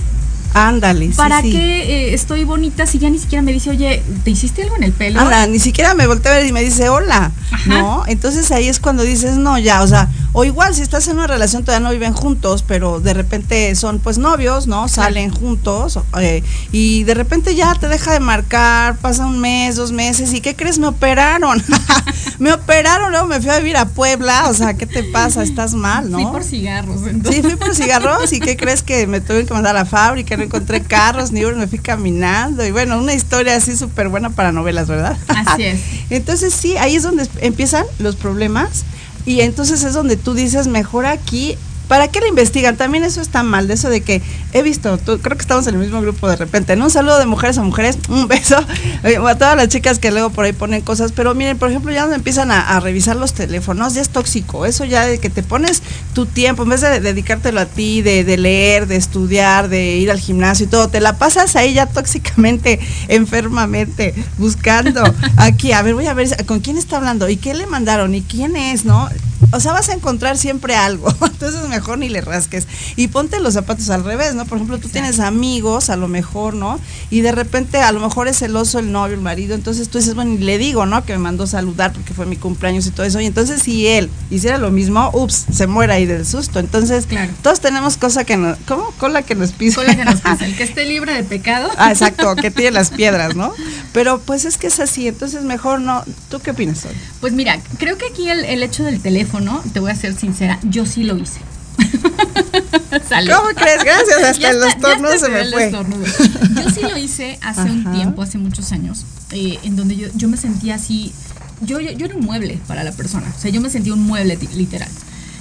Ándale. 0.56 1.10
¿Para 1.14 1.42
qué 1.42 1.82
eh, 1.82 2.14
estoy 2.14 2.44
bonita 2.44 2.86
si 2.86 2.98
ya 2.98 3.10
ni 3.10 3.18
siquiera 3.18 3.42
me 3.42 3.52
dice, 3.52 3.68
oye, 3.70 4.02
¿te 4.24 4.30
hiciste 4.30 4.62
algo 4.62 4.76
en 4.76 4.84
el 4.84 4.92
pelo? 4.92 5.20
Anda, 5.20 5.46
ni 5.46 5.58
siquiera 5.58 5.94
me 5.94 6.06
volteé 6.06 6.32
a 6.32 6.34
ver 6.36 6.46
y 6.46 6.52
me 6.52 6.62
dice, 6.62 6.88
hola. 6.88 7.30
¿No? 7.66 8.04
Entonces 8.06 8.50
ahí 8.52 8.66
es 8.66 8.80
cuando 8.80 9.02
dices, 9.02 9.36
no, 9.36 9.58
ya, 9.58 9.82
o 9.82 9.86
sea, 9.86 10.08
o 10.38 10.44
igual 10.44 10.74
si 10.74 10.82
estás 10.82 11.08
en 11.08 11.16
una 11.16 11.26
relación 11.26 11.64
todavía 11.64 11.88
no 11.88 11.92
viven 11.94 12.12
juntos, 12.12 12.62
pero 12.62 13.00
de 13.00 13.14
repente 13.14 13.74
son 13.74 14.00
pues 14.00 14.18
novios, 14.18 14.66
¿no? 14.66 14.86
Salen 14.86 15.30
juntos 15.30 15.98
eh, 16.20 16.42
y 16.72 17.04
de 17.04 17.14
repente 17.14 17.54
ya 17.54 17.74
te 17.74 17.88
deja 17.88 18.12
de 18.12 18.20
marcar, 18.20 18.98
pasa 18.98 19.24
un 19.24 19.38
mes, 19.38 19.76
dos 19.76 19.92
meses 19.92 20.34
y 20.34 20.42
¿qué 20.42 20.54
crees? 20.54 20.78
Me 20.78 20.88
operaron. 20.88 21.64
me 22.38 22.52
operaron, 22.52 23.12
luego 23.12 23.26
me 23.26 23.40
fui 23.40 23.48
a 23.48 23.56
vivir 23.60 23.78
a 23.78 23.86
Puebla, 23.86 24.50
o 24.50 24.52
sea, 24.52 24.74
¿qué 24.74 24.84
te 24.84 25.04
pasa? 25.04 25.42
Estás 25.42 25.72
mal, 25.72 26.10
¿no? 26.10 26.18
Fui 26.18 26.30
por 26.30 26.44
cigarros. 26.44 27.00
Sí, 27.30 27.40
fui 27.40 27.56
por 27.56 27.74
cigarros 27.74 28.30
y 28.34 28.40
¿qué 28.40 28.58
crees 28.58 28.82
que 28.82 29.06
me 29.06 29.22
tuve 29.22 29.46
que 29.46 29.54
mandar 29.54 29.74
a 29.74 29.84
la 29.84 29.86
fábrica? 29.86 30.34
encontré 30.34 30.82
carros, 30.82 31.32
ni 31.32 31.46
uno, 31.46 31.56
me 31.56 31.66
fui 31.66 31.78
caminando. 31.78 32.62
Y 32.62 32.72
bueno, 32.72 32.98
una 32.98 33.14
historia 33.14 33.56
así 33.56 33.74
súper 33.74 34.10
buena 34.10 34.28
para 34.28 34.52
novelas, 34.52 34.86
¿verdad? 34.86 35.16
Así 35.28 35.62
es. 35.62 35.80
entonces 36.10 36.52
sí, 36.52 36.76
ahí 36.76 36.94
es 36.94 37.04
donde 37.04 37.26
empiezan 37.40 37.86
los 37.98 38.16
problemas. 38.16 38.84
Y 39.26 39.40
entonces 39.40 39.82
es 39.82 39.92
donde 39.92 40.16
tú 40.16 40.34
dices, 40.34 40.68
mejor 40.68 41.04
aquí 41.04 41.58
¿Para 41.88 42.08
qué 42.08 42.20
la 42.20 42.28
investigan? 42.28 42.76
También 42.76 43.04
eso 43.04 43.20
está 43.20 43.42
mal, 43.42 43.68
de 43.68 43.74
eso 43.74 43.88
de 43.88 44.00
que 44.00 44.20
he 44.52 44.62
visto, 44.62 44.98
creo 44.98 45.36
que 45.36 45.42
estamos 45.42 45.66
en 45.66 45.74
el 45.74 45.80
mismo 45.80 46.00
grupo 46.00 46.28
de 46.28 46.36
repente, 46.36 46.74
¿no? 46.74 46.86
Un 46.86 46.90
saludo 46.90 47.18
de 47.18 47.26
mujeres 47.26 47.58
a 47.58 47.62
mujeres, 47.62 47.98
un 48.08 48.26
beso 48.26 48.56
eh, 49.04 49.16
a 49.16 49.34
todas 49.36 49.56
las 49.56 49.68
chicas 49.68 49.98
que 49.98 50.10
luego 50.10 50.30
por 50.30 50.44
ahí 50.44 50.52
ponen 50.52 50.80
cosas, 50.80 51.12
pero 51.12 51.34
miren, 51.34 51.58
por 51.58 51.70
ejemplo, 51.70 51.92
ya 51.92 52.02
donde 52.02 52.16
empiezan 52.16 52.50
a, 52.50 52.80
revisar 52.80 53.16
los 53.16 53.32
teléfonos, 53.32 53.94
ya 53.94 54.02
es 54.02 54.10
tóxico, 54.10 54.66
eso 54.66 54.84
ya 54.84 55.06
de 55.06 55.18
que 55.18 55.30
te 55.30 55.42
pones 55.42 55.82
tu 56.14 56.26
tiempo, 56.26 56.64
en 56.64 56.70
vez 56.70 56.80
de 56.80 57.00
dedicártelo 57.00 57.60
a 57.60 57.66
ti, 57.66 58.02
de, 58.02 58.24
de 58.24 58.36
leer, 58.36 58.86
de 58.86 58.96
estudiar, 58.96 59.68
de 59.68 59.96
ir 59.96 60.10
al 60.10 60.18
gimnasio 60.18 60.66
y 60.66 60.68
todo, 60.68 60.88
te 60.88 61.00
la 61.00 61.18
pasas 61.18 61.56
ahí 61.56 61.74
ya 61.74 61.86
tóxicamente, 61.86 62.80
enfermamente, 63.08 64.14
buscando 64.38 65.02
aquí, 65.36 65.72
a 65.72 65.82
ver, 65.82 65.94
voy 65.94 66.06
a 66.06 66.14
ver 66.14 66.44
con 66.46 66.60
quién 66.60 66.76
está 66.76 66.96
hablando 66.96 67.28
y 67.28 67.36
qué 67.36 67.54
le 67.54 67.66
mandaron 67.66 68.14
y 68.14 68.22
quién 68.22 68.56
es, 68.56 68.84
¿no? 68.84 69.08
O 69.52 69.60
sea, 69.60 69.72
vas 69.72 69.88
a 69.88 69.94
encontrar 69.94 70.36
siempre 70.38 70.74
algo, 70.74 71.08
entonces 71.26 71.68
mejor 71.68 71.98
ni 71.98 72.08
le 72.08 72.20
rasques. 72.20 72.66
Y 72.96 73.08
ponte 73.08 73.40
los 73.40 73.54
zapatos 73.54 73.90
al 73.90 74.04
revés, 74.04 74.34
¿no? 74.34 74.44
Por 74.46 74.58
ejemplo, 74.58 74.78
tú 74.78 74.88
tienes 74.88 75.20
amigos, 75.20 75.90
a 75.90 75.96
lo 75.96 76.08
mejor, 76.08 76.54
¿no? 76.54 76.80
Y 77.10 77.20
de 77.20 77.32
repente 77.32 77.78
a 77.78 77.92
lo 77.92 78.00
mejor 78.00 78.28
es 78.28 78.38
celoso 78.38 78.78
el 78.78 78.92
novio, 78.92 79.14
el 79.14 79.20
marido, 79.20 79.54
entonces 79.54 79.88
tú 79.88 79.98
dices, 79.98 80.14
bueno, 80.14 80.32
y 80.32 80.38
le 80.38 80.58
digo, 80.58 80.86
¿no? 80.86 81.04
Que 81.04 81.12
me 81.12 81.18
mandó 81.18 81.46
saludar 81.46 81.92
porque 81.92 82.14
fue 82.14 82.26
mi 82.26 82.36
cumpleaños 82.36 82.86
y 82.86 82.90
todo 82.90 83.06
eso. 83.06 83.20
Y 83.20 83.26
entonces 83.26 83.62
si 83.62 83.86
él 83.86 84.10
hiciera 84.30 84.58
lo 84.58 84.70
mismo, 84.70 85.10
ups, 85.12 85.46
se 85.52 85.66
muere 85.66 85.92
ahí 85.92 86.06
del 86.06 86.26
susto. 86.26 86.58
Entonces, 86.58 87.06
todos 87.42 87.60
tenemos 87.60 87.96
cosa 87.96 88.24
que 88.24 88.36
nos, 88.36 88.58
¿cómo? 88.66 88.90
Cola 88.98 89.22
que 89.22 89.34
nos 89.34 89.52
pisa. 89.52 89.76
Cola 89.76 89.96
que 89.96 90.04
nos 90.04 90.20
pisa, 90.20 90.38
el 90.44 90.56
que 90.56 90.62
esté 90.62 90.84
libre 90.84 91.14
de 91.14 91.24
pecado. 91.24 91.70
Ah, 91.76 91.90
exacto, 91.90 92.34
que 92.36 92.50
tiene 92.50 92.72
las 92.72 92.90
piedras, 92.90 93.36
¿no? 93.36 93.52
Pero 93.92 94.20
pues 94.20 94.44
es 94.44 94.58
que 94.58 94.68
es 94.68 94.80
así, 94.80 95.08
entonces 95.08 95.42
mejor 95.42 95.80
no. 95.80 96.04
¿Tú 96.28 96.40
qué 96.40 96.50
opinas, 96.52 96.84
hoy? 96.84 96.92
Pues 97.20 97.32
mira, 97.32 97.58
creo 97.78 97.96
que 97.98 98.06
aquí 98.06 98.28
el, 98.28 98.44
el 98.44 98.62
hecho 98.62 98.84
del 98.84 99.00
teléfono, 99.00 99.25
te 99.72 99.80
voy 99.80 99.90
a 99.90 99.94
ser 99.94 100.14
sincera, 100.14 100.58
yo 100.62 100.86
sí 100.86 101.04
lo 101.04 101.16
hice. 101.16 101.40
¿Cómo 101.76 103.48
crees? 103.54 103.84
Gracias, 103.84 104.22
hasta 104.30 104.50
el 104.50 104.62
estornudo 104.62 105.18
se 105.18 105.28
me 105.28 105.44
fue. 105.50 105.70
Yo 105.70 106.70
sí 106.70 106.80
lo 106.82 106.96
hice 106.96 107.38
hace 107.42 107.62
un 107.62 107.92
tiempo, 107.92 108.22
hace 108.22 108.38
muchos 108.38 108.72
años, 108.72 109.04
eh, 109.32 109.58
en 109.62 109.76
donde 109.76 109.96
yo, 109.96 110.08
yo 110.14 110.28
me 110.28 110.36
sentía 110.36 110.76
así, 110.76 111.12
yo, 111.60 111.80
yo, 111.80 111.90
yo, 111.92 112.06
era 112.06 112.16
un 112.16 112.24
mueble 112.24 112.58
para 112.66 112.84
la 112.84 112.92
persona, 112.92 113.32
o 113.36 113.40
sea, 113.40 113.50
yo 113.50 113.60
me 113.60 113.70
sentía 113.70 113.94
un 113.94 114.02
mueble 114.02 114.38
literal. 114.54 114.88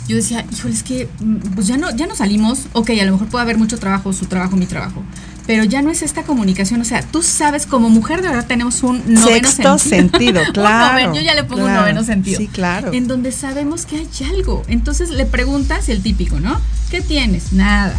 Yo 0.07 0.15
decía, 0.15 0.45
híjole, 0.51 0.73
es 0.75 0.83
que 0.83 1.09
mm, 1.19 1.35
pues 1.55 1.65
ya 1.67 1.77
no, 1.77 1.95
ya 1.95 2.05
no 2.05 2.15
salimos, 2.15 2.67
ok, 2.73 2.91
a 2.91 3.05
lo 3.05 3.13
mejor 3.13 3.27
puede 3.27 3.43
haber 3.43 3.57
mucho 3.57 3.79
trabajo, 3.79 4.13
su 4.13 4.25
trabajo, 4.25 4.55
mi 4.55 4.67
trabajo, 4.67 5.03
pero 5.47 5.63
ya 5.63 5.81
no 5.81 5.91
es 5.91 6.01
esta 6.01 6.23
comunicación, 6.23 6.81
o 6.81 6.85
sea, 6.85 7.01
tú 7.01 7.21
sabes, 7.21 7.65
como 7.65 7.89
mujer 7.89 8.21
de 8.21 8.29
verdad 8.29 8.45
tenemos 8.47 8.83
un 8.83 9.01
noveno 9.13 9.49
Sexto 9.49 9.77
sentido, 9.77 10.41
claro. 10.53 11.13
yo 11.13 11.21
ya 11.21 11.35
le 11.35 11.43
pongo 11.43 11.65
un 11.65 11.73
noveno 11.73 12.03
sentido. 12.03 12.37
Sí, 12.37 12.47
claro. 12.47 12.93
En 12.93 13.07
donde 13.07 13.31
sabemos 13.31 13.85
que 13.85 13.97
hay 13.97 14.09
algo. 14.33 14.63
Entonces 14.67 15.09
le 15.09 15.25
preguntas 15.25 15.89
el 15.89 16.01
típico, 16.01 16.39
¿no? 16.39 16.59
¿Qué 16.89 17.01
tienes? 17.01 17.53
Nada. 17.53 17.95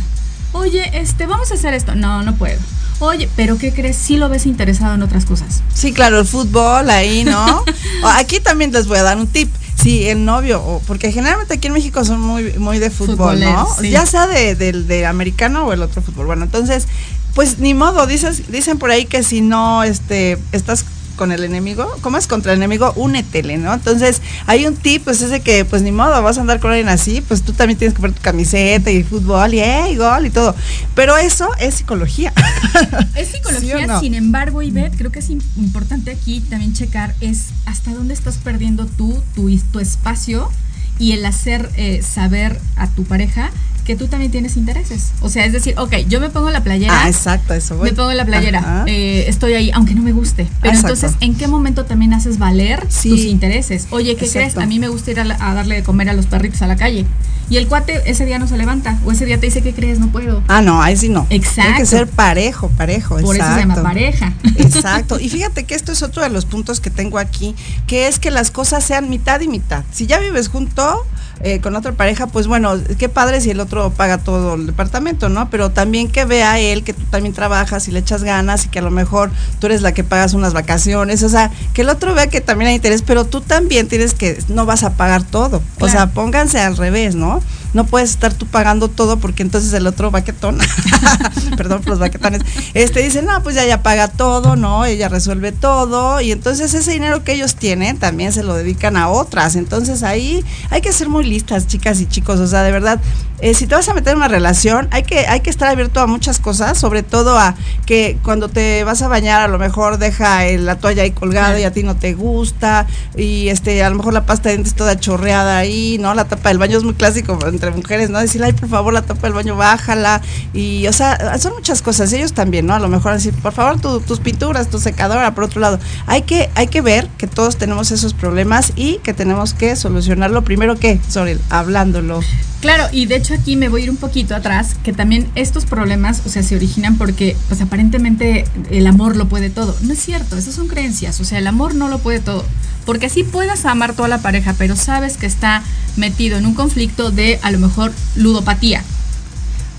Oye, 0.52 0.90
este, 0.94 1.26
vamos 1.26 1.50
a 1.52 1.54
hacer 1.54 1.74
esto. 1.74 1.94
No, 1.94 2.22
no 2.22 2.34
puedo. 2.34 2.58
Oye, 2.98 3.28
pero 3.36 3.58
¿qué 3.58 3.72
crees? 3.72 3.96
Sí 3.96 4.16
lo 4.16 4.28
ves 4.28 4.46
interesado 4.46 4.94
en 4.94 5.02
otras 5.02 5.26
cosas. 5.26 5.62
Sí, 5.74 5.92
claro, 5.92 6.18
el 6.18 6.26
fútbol 6.26 6.88
ahí, 6.88 7.24
¿no? 7.24 7.62
aquí 8.14 8.40
también 8.40 8.72
les 8.72 8.86
voy 8.86 8.98
a 8.98 9.02
dar 9.02 9.18
un 9.18 9.26
tip. 9.26 9.50
Sí, 9.82 10.08
el 10.08 10.24
novio, 10.24 10.80
porque 10.86 11.12
generalmente 11.12 11.54
aquí 11.54 11.66
en 11.66 11.74
México 11.74 12.02
son 12.04 12.20
muy, 12.20 12.54
muy 12.54 12.78
de 12.78 12.90
fútbol, 12.90 13.38
¿no? 13.40 13.68
Ya 13.82 14.06
sea 14.06 14.26
de, 14.26 14.54
de, 14.54 15.06
americano 15.06 15.66
o 15.66 15.72
el 15.74 15.82
otro 15.82 16.00
fútbol. 16.00 16.26
Bueno, 16.26 16.44
entonces 16.44 16.88
pues 17.36 17.58
ni 17.58 17.74
modo, 17.74 18.06
dices, 18.06 18.50
dicen 18.50 18.78
por 18.78 18.90
ahí 18.90 19.04
que 19.04 19.22
si 19.22 19.42
no 19.42 19.84
este, 19.84 20.38
estás 20.52 20.86
con 21.16 21.32
el 21.32 21.44
enemigo, 21.44 21.86
¿cómo 22.00 22.16
es 22.16 22.26
contra 22.26 22.52
el 22.52 22.58
enemigo? 22.58 22.94
Únetele, 22.96 23.58
¿no? 23.58 23.74
Entonces, 23.74 24.22
hay 24.46 24.64
un 24.64 24.74
tip, 24.74 25.04
pues 25.04 25.20
ese 25.20 25.40
que, 25.40 25.66
pues 25.66 25.82
ni 25.82 25.92
modo, 25.92 26.22
vas 26.22 26.38
a 26.38 26.40
andar 26.40 26.60
con 26.60 26.70
alguien 26.70 26.88
así, 26.88 27.20
pues 27.20 27.42
tú 27.42 27.52
también 27.52 27.78
tienes 27.78 27.94
que 27.94 28.00
poner 28.00 28.16
tu 28.16 28.22
camiseta 28.22 28.90
y 28.90 29.02
fútbol 29.02 29.52
y, 29.52 29.60
hey, 29.60 29.96
gol 29.96 30.24
y 30.24 30.30
todo. 30.30 30.54
Pero 30.94 31.18
eso 31.18 31.46
es 31.60 31.74
psicología. 31.74 32.32
Es 33.14 33.28
psicología, 33.28 34.00
sin 34.00 34.14
embargo, 34.14 34.62
Ivette, 34.62 34.96
creo 34.96 35.12
que 35.12 35.18
es 35.18 35.28
importante 35.30 36.10
aquí 36.10 36.40
también 36.40 36.72
checar 36.72 37.14
es 37.20 37.48
hasta 37.66 37.92
dónde 37.92 38.14
estás 38.14 38.36
perdiendo 38.36 38.86
tú, 38.86 39.22
tu, 39.34 39.54
tu 39.72 39.80
espacio 39.80 40.50
y 40.98 41.12
el 41.12 41.24
hacer 41.26 41.70
eh, 41.76 42.02
saber 42.02 42.58
a 42.76 42.88
tu 42.88 43.04
pareja 43.04 43.50
que 43.86 43.94
tú 43.94 44.08
también 44.08 44.32
tienes 44.32 44.56
intereses. 44.56 45.12
O 45.20 45.28
sea, 45.28 45.46
es 45.46 45.52
decir, 45.52 45.74
ok, 45.78 45.94
yo 46.08 46.20
me 46.20 46.28
pongo 46.28 46.50
la 46.50 46.62
playera. 46.62 47.04
Ah, 47.04 47.08
exacto, 47.08 47.54
eso 47.54 47.76
Me 47.76 47.92
pongo 47.92 48.12
la 48.12 48.24
playera. 48.24 48.84
Eh, 48.86 49.26
estoy 49.28 49.54
ahí, 49.54 49.70
aunque 49.72 49.94
no 49.94 50.02
me 50.02 50.12
guste. 50.12 50.48
Pero 50.60 50.76
entonces, 50.76 51.12
¿en 51.20 51.36
qué 51.36 51.46
momento 51.46 51.84
también 51.84 52.12
haces 52.12 52.38
valer 52.38 52.80
tus 52.80 53.20
intereses? 53.20 53.86
Oye, 53.90 54.16
¿qué 54.16 54.28
crees? 54.28 54.56
A 54.56 54.66
mí 54.66 54.80
me 54.80 54.88
gusta 54.88 55.12
ir 55.12 55.20
a, 55.20 55.24
darle 55.24 55.76
de 55.76 55.82
comer 55.84 56.10
a 56.10 56.14
los 56.14 56.26
perritos 56.26 56.62
a 56.62 56.66
la 56.66 56.76
calle. 56.76 57.06
Y 57.48 57.58
el 57.58 57.68
cuate 57.68 58.02
ese 58.06 58.26
día 58.26 58.40
no 58.40 58.48
se 58.48 58.56
levanta. 58.56 58.98
O 59.04 59.12
ese 59.12 59.24
día 59.24 59.38
te 59.38 59.46
dice, 59.46 59.62
¿qué 59.62 59.72
crees? 59.72 60.00
No 60.00 60.08
puedo. 60.08 60.42
Ah, 60.48 60.62
no, 60.62 60.82
ahí 60.82 60.96
sí 60.96 61.08
no. 61.08 61.28
Exacto. 61.30 61.62
Tiene 61.62 61.78
que 61.78 61.86
ser 61.86 62.08
parejo, 62.08 62.68
parejo. 62.70 63.20
Por 63.20 63.36
eso 63.36 63.54
se 63.54 63.60
llama 63.60 63.80
pareja. 63.80 64.34
Exacto. 64.56 65.20
Y 65.20 65.28
fíjate 65.28 65.62
que 65.62 65.76
esto 65.76 65.92
es 65.92 66.02
otro 66.02 66.24
de 66.24 66.28
los 66.28 66.44
puntos 66.44 66.80
que 66.80 66.90
tengo 66.90 67.18
aquí, 67.18 67.54
que 67.86 68.08
es 68.08 68.18
que 68.18 68.32
las 68.32 68.50
cosas 68.50 68.82
sean 68.82 69.08
mitad 69.08 69.40
y 69.42 69.48
mitad. 69.48 69.84
Si 69.92 70.06
ya 70.06 70.18
vives 70.18 70.48
junto, 70.48 71.06
eh, 71.40 71.60
con 71.60 71.76
otra 71.76 71.92
pareja, 71.92 72.26
pues 72.26 72.46
bueno, 72.46 72.74
qué 72.98 73.08
padre 73.08 73.40
si 73.40 73.50
el 73.50 73.60
otro 73.60 73.90
paga 73.90 74.18
todo 74.18 74.54
el 74.54 74.66
departamento, 74.66 75.28
¿no? 75.28 75.50
Pero 75.50 75.70
también 75.70 76.08
que 76.08 76.24
vea 76.24 76.58
él 76.58 76.82
que 76.82 76.94
tú 76.94 77.02
también 77.10 77.34
trabajas 77.34 77.88
y 77.88 77.92
le 77.92 77.98
echas 77.98 78.24
ganas 78.24 78.64
y 78.64 78.68
que 78.68 78.78
a 78.78 78.82
lo 78.82 78.90
mejor 78.90 79.30
tú 79.60 79.66
eres 79.66 79.82
la 79.82 79.92
que 79.92 80.02
pagas 80.02 80.34
unas 80.34 80.54
vacaciones, 80.54 81.22
o 81.22 81.28
sea, 81.28 81.50
que 81.74 81.82
el 81.82 81.90
otro 81.90 82.14
vea 82.14 82.28
que 82.28 82.40
también 82.40 82.68
hay 82.68 82.76
interés, 82.76 83.02
pero 83.02 83.24
tú 83.26 83.40
también 83.40 83.86
tienes 83.86 84.14
que, 84.14 84.42
no 84.48 84.64
vas 84.64 84.82
a 84.82 84.94
pagar 84.94 85.22
todo, 85.24 85.62
o 85.80 85.88
sea, 85.88 86.08
pónganse 86.08 86.58
al 86.58 86.76
revés, 86.76 87.14
¿no? 87.14 87.40
No 87.74 87.84
puedes 87.84 88.10
estar 88.10 88.32
tú 88.32 88.46
pagando 88.46 88.88
todo 88.88 89.18
porque 89.18 89.42
entonces 89.42 89.72
el 89.72 89.86
otro 89.86 90.10
vaquetón, 90.10 90.58
perdón 91.56 91.80
por 91.80 91.90
los 91.90 91.98
vaquetones, 91.98 92.42
este 92.74 93.02
dice, 93.02 93.22
no, 93.22 93.42
pues 93.42 93.54
ya 93.54 93.66
ya 93.66 93.82
paga 93.82 94.08
todo, 94.08 94.56
¿no? 94.56 94.84
Ella 94.84 95.08
resuelve 95.08 95.52
todo 95.52 96.20
y 96.20 96.32
entonces 96.32 96.72
ese 96.74 96.90
dinero 96.90 97.24
que 97.24 97.32
ellos 97.32 97.56
tienen 97.56 97.98
también 97.98 98.32
se 98.32 98.42
lo 98.42 98.54
dedican 98.54 98.96
a 98.96 99.08
otras, 99.08 99.56
entonces 99.56 100.02
ahí 100.02 100.44
hay 100.70 100.80
que 100.80 100.92
ser 100.92 101.08
muy 101.08 101.24
listas, 101.24 101.66
chicas 101.66 102.00
y 102.00 102.06
chicos, 102.06 102.40
o 102.40 102.46
sea, 102.46 102.62
de 102.62 102.72
verdad, 102.72 103.00
eh, 103.40 103.54
si 103.54 103.66
te 103.66 103.74
vas 103.74 103.88
a 103.88 103.94
meter 103.94 104.12
en 104.12 104.18
una 104.18 104.28
relación, 104.28 104.88
hay 104.90 105.02
que, 105.02 105.26
hay 105.26 105.40
que 105.40 105.50
estar 105.50 105.68
abierto 105.68 106.00
a 106.00 106.06
muchas 106.06 106.38
cosas, 106.38 106.78
sobre 106.78 107.02
todo 107.02 107.38
a 107.38 107.54
que 107.84 108.18
cuando 108.22 108.48
te 108.48 108.82
vas 108.84 109.02
a 109.02 109.08
bañar 109.08 109.42
a 109.42 109.48
lo 109.48 109.58
mejor 109.58 109.98
deja 109.98 110.44
la 110.44 110.78
toalla 110.78 111.02
ahí 111.02 111.10
colgada 111.10 111.58
y 111.60 111.64
a 111.64 111.72
ti 111.72 111.82
no 111.82 111.96
te 111.96 112.14
gusta, 112.14 112.86
y 113.16 113.48
este, 113.48 113.82
a 113.84 113.90
lo 113.90 113.96
mejor 113.96 114.14
la 114.14 114.24
pasta 114.24 114.48
de 114.48 114.56
dientes 114.56 114.74
toda 114.74 114.98
chorreada 114.98 115.58
ahí, 115.58 115.98
¿no? 116.00 116.14
La 116.14 116.24
tapa 116.24 116.48
del 116.48 116.58
baño 116.58 116.78
es 116.78 116.84
muy 116.84 116.94
clásico 116.94 117.38
entre 117.56 117.70
mujeres, 117.70 118.10
¿no? 118.10 118.18
Decir, 118.18 118.42
ay, 118.44 118.52
por 118.52 118.68
favor, 118.68 118.92
la 118.92 119.02
tapa 119.02 119.22
del 119.22 119.32
baño, 119.32 119.56
bájala, 119.56 120.20
y, 120.52 120.86
o 120.86 120.92
sea, 120.92 121.38
son 121.38 121.54
muchas 121.54 121.82
cosas, 121.82 122.12
ellos 122.12 122.32
también, 122.32 122.66
¿no? 122.66 122.74
A 122.74 122.78
lo 122.78 122.88
mejor 122.88 123.12
decir, 123.12 123.34
por 123.34 123.52
favor, 123.52 123.80
tus 123.80 124.20
pinturas, 124.20 124.68
tu 124.68 124.78
secadora, 124.78 125.34
por 125.34 125.44
otro 125.44 125.60
lado, 125.60 125.78
hay 126.06 126.22
que, 126.22 126.50
hay 126.54 126.68
que 126.68 126.80
ver 126.80 127.08
que 127.18 127.26
todos 127.26 127.56
tenemos 127.56 127.90
esos 127.90 128.14
problemas 128.14 128.72
y 128.76 128.98
que 128.98 129.14
tenemos 129.14 129.54
que 129.54 129.76
solucionarlo 129.76 130.42
primero 130.42 130.76
que, 130.76 131.00
Sorel, 131.08 131.40
hablándolo. 131.50 132.20
Claro, 132.60 132.88
y 132.90 133.06
de 133.06 133.16
hecho 133.16 133.34
aquí 133.34 133.54
me 133.54 133.68
voy 133.68 133.82
a 133.82 133.84
ir 133.84 133.90
un 133.90 133.96
poquito 133.96 134.34
atrás, 134.34 134.76
que 134.82 134.92
también 134.92 135.28
estos 135.34 135.66
problemas, 135.66 136.22
o 136.24 136.28
sea, 136.28 136.42
se 136.42 136.56
originan 136.56 136.96
porque, 136.96 137.36
pues 137.48 137.60
aparentemente 137.60 138.46
el 138.70 138.86
amor 138.86 139.16
lo 139.16 139.28
puede 139.28 139.50
todo. 139.50 139.76
No 139.82 139.92
es 139.92 140.00
cierto, 140.00 140.36
esas 140.36 140.54
son 140.54 140.66
creencias, 140.66 141.20
o 141.20 141.24
sea, 141.24 141.38
el 141.38 141.46
amor 141.46 141.74
no 141.74 141.88
lo 141.88 141.98
puede 141.98 142.20
todo. 142.20 142.44
Porque 142.84 143.06
así 143.06 143.24
puedas 143.24 143.66
amar 143.66 143.94
toda 143.94 144.08
la 144.08 144.18
pareja, 144.18 144.54
pero 144.56 144.76
sabes 144.76 145.16
que 145.16 145.26
está 145.26 145.62
metido 145.96 146.38
en 146.38 146.46
un 146.46 146.54
conflicto 146.54 147.10
de 147.10 147.38
a 147.42 147.50
lo 147.50 147.58
mejor 147.58 147.92
ludopatía. 148.14 148.82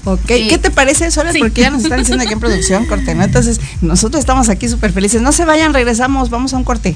Ok, 0.05 0.25
¿qué 0.25 0.57
te 0.57 0.71
parece, 0.71 1.07
eso? 1.07 1.21
Porque 1.37 1.61
ya 1.61 1.69
nos 1.69 1.83
están 1.83 1.99
diciendo 1.99 2.23
aquí 2.23 2.33
en 2.33 2.39
producción, 2.39 2.85
corte, 2.85 3.15
¿no? 3.15 3.23
Entonces, 3.23 3.59
nosotros 3.81 4.19
estamos 4.19 4.47
aquí 4.47 4.69
súper 4.69 4.93
felices. 4.93 5.21
No 5.21 5.31
se 5.33 5.43
vayan, 5.43 5.73
regresamos, 5.73 6.29
vamos 6.29 6.53
a 6.53 6.57
un 6.57 6.63
corte. 6.63 6.95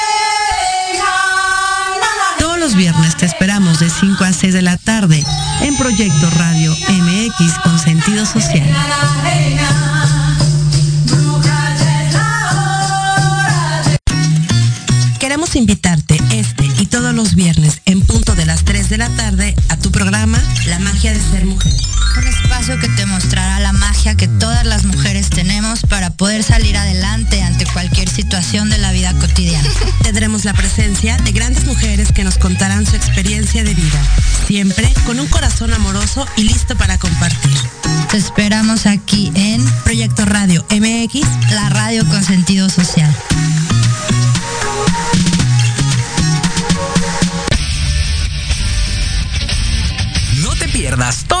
viernes 2.75 3.17
te 3.17 3.25
esperamos 3.25 3.79
de 3.79 3.89
5 3.89 4.23
a 4.23 4.33
6 4.33 4.53
de 4.53 4.61
la 4.61 4.77
tarde 4.77 5.23
en 5.61 5.75
Proyecto 5.77 6.29
Radio 6.31 6.75
MX 6.89 7.59
con 7.63 7.79
sentido 7.79 8.25
social. 8.25 8.69
Queremos 15.19 15.55
invitarte 15.55 16.21
este 16.31 16.65
y 16.79 16.85
todos 16.85 17.13
los 17.13 17.35
viernes 17.35 17.81
en 17.85 18.01
punto 18.01 18.35
de 18.35 18.45
las 18.45 18.63
3 18.63 18.89
de 18.89 18.97
la 18.97 19.09
tarde 19.09 19.55
a 19.69 19.77
tu 19.77 19.91
programa 19.91 20.41
La 20.67 20.79
magia 20.79 21.13
de 21.13 21.19
ser 21.19 21.45
mujer. 21.45 21.73
Un 22.17 22.27
espacio 22.27 22.79
que 22.79 22.89
te 22.89 23.05
para 25.91 26.09
poder 26.09 26.41
salir 26.41 26.77
adelante 26.77 27.43
ante 27.43 27.65
cualquier 27.65 28.09
situación 28.09 28.69
de 28.69 28.77
la 28.77 28.93
vida 28.93 29.13
cotidiana. 29.15 29.69
Tendremos 30.03 30.45
la 30.45 30.53
presencia 30.53 31.17
de 31.17 31.33
grandes 31.33 31.65
mujeres 31.65 32.13
que 32.13 32.23
nos 32.23 32.37
contarán 32.37 32.85
su 32.85 32.95
experiencia 32.95 33.65
de 33.65 33.73
vida, 33.73 34.01
siempre 34.47 34.91
con 35.05 35.19
un 35.19 35.27
corazón 35.27 35.73
amoroso 35.73 36.25
y 36.37 36.43
listo 36.43 36.77
para 36.77 36.97
compartir. 36.97 37.57
Te 38.09 38.17
esperamos 38.17 38.85
aquí 38.85 39.33
en 39.35 39.63
Proyecto 39.83 40.23
Radio 40.23 40.65
MX, 40.71 41.27
la 41.51 41.69
radio 41.69 42.07
con 42.07 42.23
sentido 42.23 42.69
social. 42.69 43.13
pierdas 50.81 51.25
todos 51.27 51.40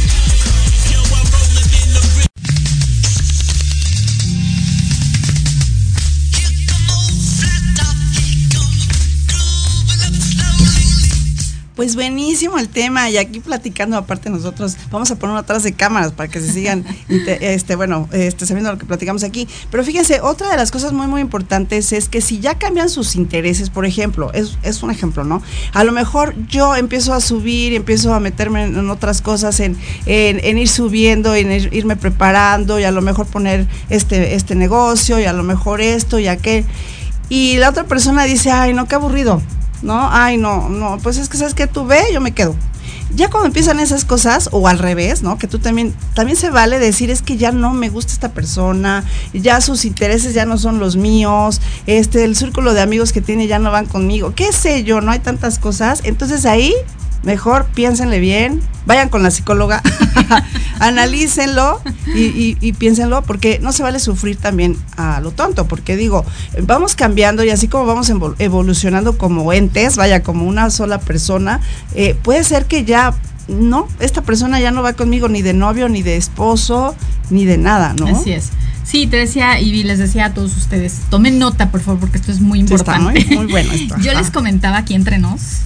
Pues 11.75 11.95
buenísimo 11.95 12.59
el 12.59 12.67
tema 12.67 13.09
y 13.09 13.15
aquí 13.15 13.39
platicando 13.39 13.95
aparte 13.95 14.29
nosotros 14.29 14.75
vamos 14.91 15.09
a 15.09 15.15
poner 15.15 15.37
atrás 15.37 15.63
de 15.63 15.71
cámaras 15.71 16.11
para 16.11 16.29
que 16.29 16.41
se 16.41 16.51
sigan 16.51 16.83
este 17.07 17.77
bueno 17.77 18.09
este 18.11 18.45
sabiendo 18.45 18.73
lo 18.73 18.77
que 18.77 18.85
platicamos 18.85 19.23
aquí. 19.23 19.47
Pero 19.69 19.81
fíjense 19.85 20.19
otra 20.19 20.49
de 20.49 20.57
las 20.57 20.69
cosas 20.69 20.91
muy 20.91 21.07
muy 21.07 21.21
importantes 21.21 21.93
es 21.93 22.09
que 22.09 22.19
si 22.19 22.39
ya 22.39 22.55
cambian 22.55 22.89
sus 22.89 23.15
intereses 23.15 23.69
por 23.69 23.85
ejemplo 23.85 24.33
es, 24.33 24.57
es 24.63 24.83
un 24.83 24.91
ejemplo 24.91 25.23
no 25.23 25.41
a 25.71 25.85
lo 25.85 25.93
mejor 25.93 26.35
yo 26.47 26.75
empiezo 26.75 27.13
a 27.13 27.21
subir 27.21 27.71
y 27.71 27.77
empiezo 27.77 28.13
a 28.13 28.19
meterme 28.19 28.65
en, 28.65 28.89
otras 28.89 29.21
cosas 29.21 29.61
en, 29.61 29.77
en, 30.05 30.57
ir 30.57 30.67
subiendo 30.67 31.35
en 31.35 31.51
irme 31.51 31.95
preparando 31.95 32.81
y 32.81 32.83
a 32.83 32.91
lo 32.91 33.01
mejor 33.01 33.27
poner 33.27 33.65
este 33.89 34.35
este 34.35 34.55
negocio 34.55 35.21
y 35.21 35.23
a 35.23 35.31
lo 35.31 35.43
mejor 35.43 35.79
esto 35.79 36.19
y 36.19 36.27
aquel. 36.27 36.65
Y 37.29 37.57
la 37.59 37.69
otra 37.69 37.85
persona 37.85 38.25
dice 38.25 38.51
ay 38.51 38.73
no 38.73 38.89
qué 38.89 38.95
aburrido 38.95 39.41
¿no? 39.81 40.09
Ay, 40.11 40.37
no, 40.37 40.69
no, 40.69 40.97
pues 41.01 41.17
es 41.17 41.29
que 41.29 41.37
sabes 41.37 41.53
que 41.53 41.67
tú 41.67 41.85
ve, 41.85 42.01
yo 42.13 42.21
me 42.21 42.33
quedo. 42.33 42.55
Ya 43.13 43.29
cuando 43.29 43.47
empiezan 43.47 43.79
esas 43.79 44.05
cosas, 44.05 44.49
o 44.53 44.67
al 44.67 44.79
revés, 44.79 45.21
¿no? 45.21 45.37
Que 45.37 45.47
tú 45.47 45.59
también, 45.59 45.93
también 46.13 46.37
se 46.37 46.49
vale 46.49 46.79
decir, 46.79 47.09
es 47.09 47.21
que 47.21 47.35
ya 47.35 47.51
no 47.51 47.73
me 47.73 47.89
gusta 47.89 48.13
esta 48.13 48.29
persona, 48.29 49.03
ya 49.33 49.59
sus 49.59 49.83
intereses 49.83 50.33
ya 50.33 50.45
no 50.45 50.57
son 50.57 50.79
los 50.79 50.95
míos, 50.95 51.59
este, 51.87 52.23
el 52.23 52.35
círculo 52.37 52.73
de 52.73 52.81
amigos 52.81 53.11
que 53.11 53.21
tiene 53.21 53.47
ya 53.47 53.59
no 53.59 53.71
van 53.71 53.85
conmigo, 53.85 54.33
qué 54.33 54.53
sé 54.53 54.83
yo, 54.83 55.01
no 55.01 55.11
hay 55.11 55.19
tantas 55.19 55.59
cosas. 55.59 56.01
Entonces 56.05 56.45
ahí 56.45 56.73
mejor 57.23 57.65
piénsenle 57.65 58.19
bien, 58.19 58.61
vayan 58.85 59.09
con 59.09 59.23
la 59.23 59.31
psicóloga, 59.31 59.81
analícenlo 60.79 61.81
y, 62.15 62.73
piénsenlo, 62.73 63.21
porque 63.23 63.59
no 63.59 63.71
se 63.71 63.83
vale 63.83 63.99
sufrir 63.99 64.37
también 64.37 64.77
a 64.97 65.21
lo 65.21 65.31
tonto, 65.31 65.67
porque 65.67 65.95
digo, 65.95 66.25
vamos 66.63 66.95
cambiando 66.95 67.43
y 67.43 67.49
así 67.49 67.67
como 67.67 67.85
vamos 67.85 68.11
evolucionando 68.39 69.17
como 69.17 69.53
entes, 69.53 69.97
vaya, 69.97 70.23
como 70.23 70.45
una 70.45 70.69
sola 70.69 70.99
persona, 70.99 71.61
eh, 71.93 72.15
puede 72.21 72.43
ser 72.43 72.65
que 72.65 72.85
ya 72.85 73.13
no, 73.47 73.87
esta 73.99 74.21
persona 74.21 74.59
ya 74.59 74.71
no 74.71 74.81
va 74.81 74.93
conmigo 74.93 75.27
ni 75.27 75.41
de 75.41 75.53
novio, 75.53 75.89
ni 75.89 76.01
de 76.01 76.17
esposo, 76.17 76.95
ni 77.29 77.45
de 77.45 77.57
nada, 77.57 77.93
¿no? 77.93 78.07
Así 78.07 78.31
es. 78.31 78.49
Sí, 78.83 79.07
te 79.07 79.17
decía 79.17 79.59
y 79.59 79.83
les 79.83 79.99
decía 79.99 80.25
a 80.25 80.33
todos 80.33 80.57
ustedes, 80.57 81.01
tomen 81.09 81.37
nota, 81.37 81.69
por 81.69 81.81
favor, 81.81 81.99
porque 81.99 82.17
esto 82.17 82.31
es 82.31 82.41
muy 82.41 82.59
importante. 82.59 83.21
Sí, 83.21 83.27
está 83.27 83.35
muy, 83.35 83.45
muy 83.45 83.51
bueno 83.51 83.71
esto. 83.73 83.95
Yo 83.99 84.13
les 84.13 84.31
comentaba 84.31 84.77
aquí 84.77 84.95
entre 84.95 85.19
nos 85.19 85.61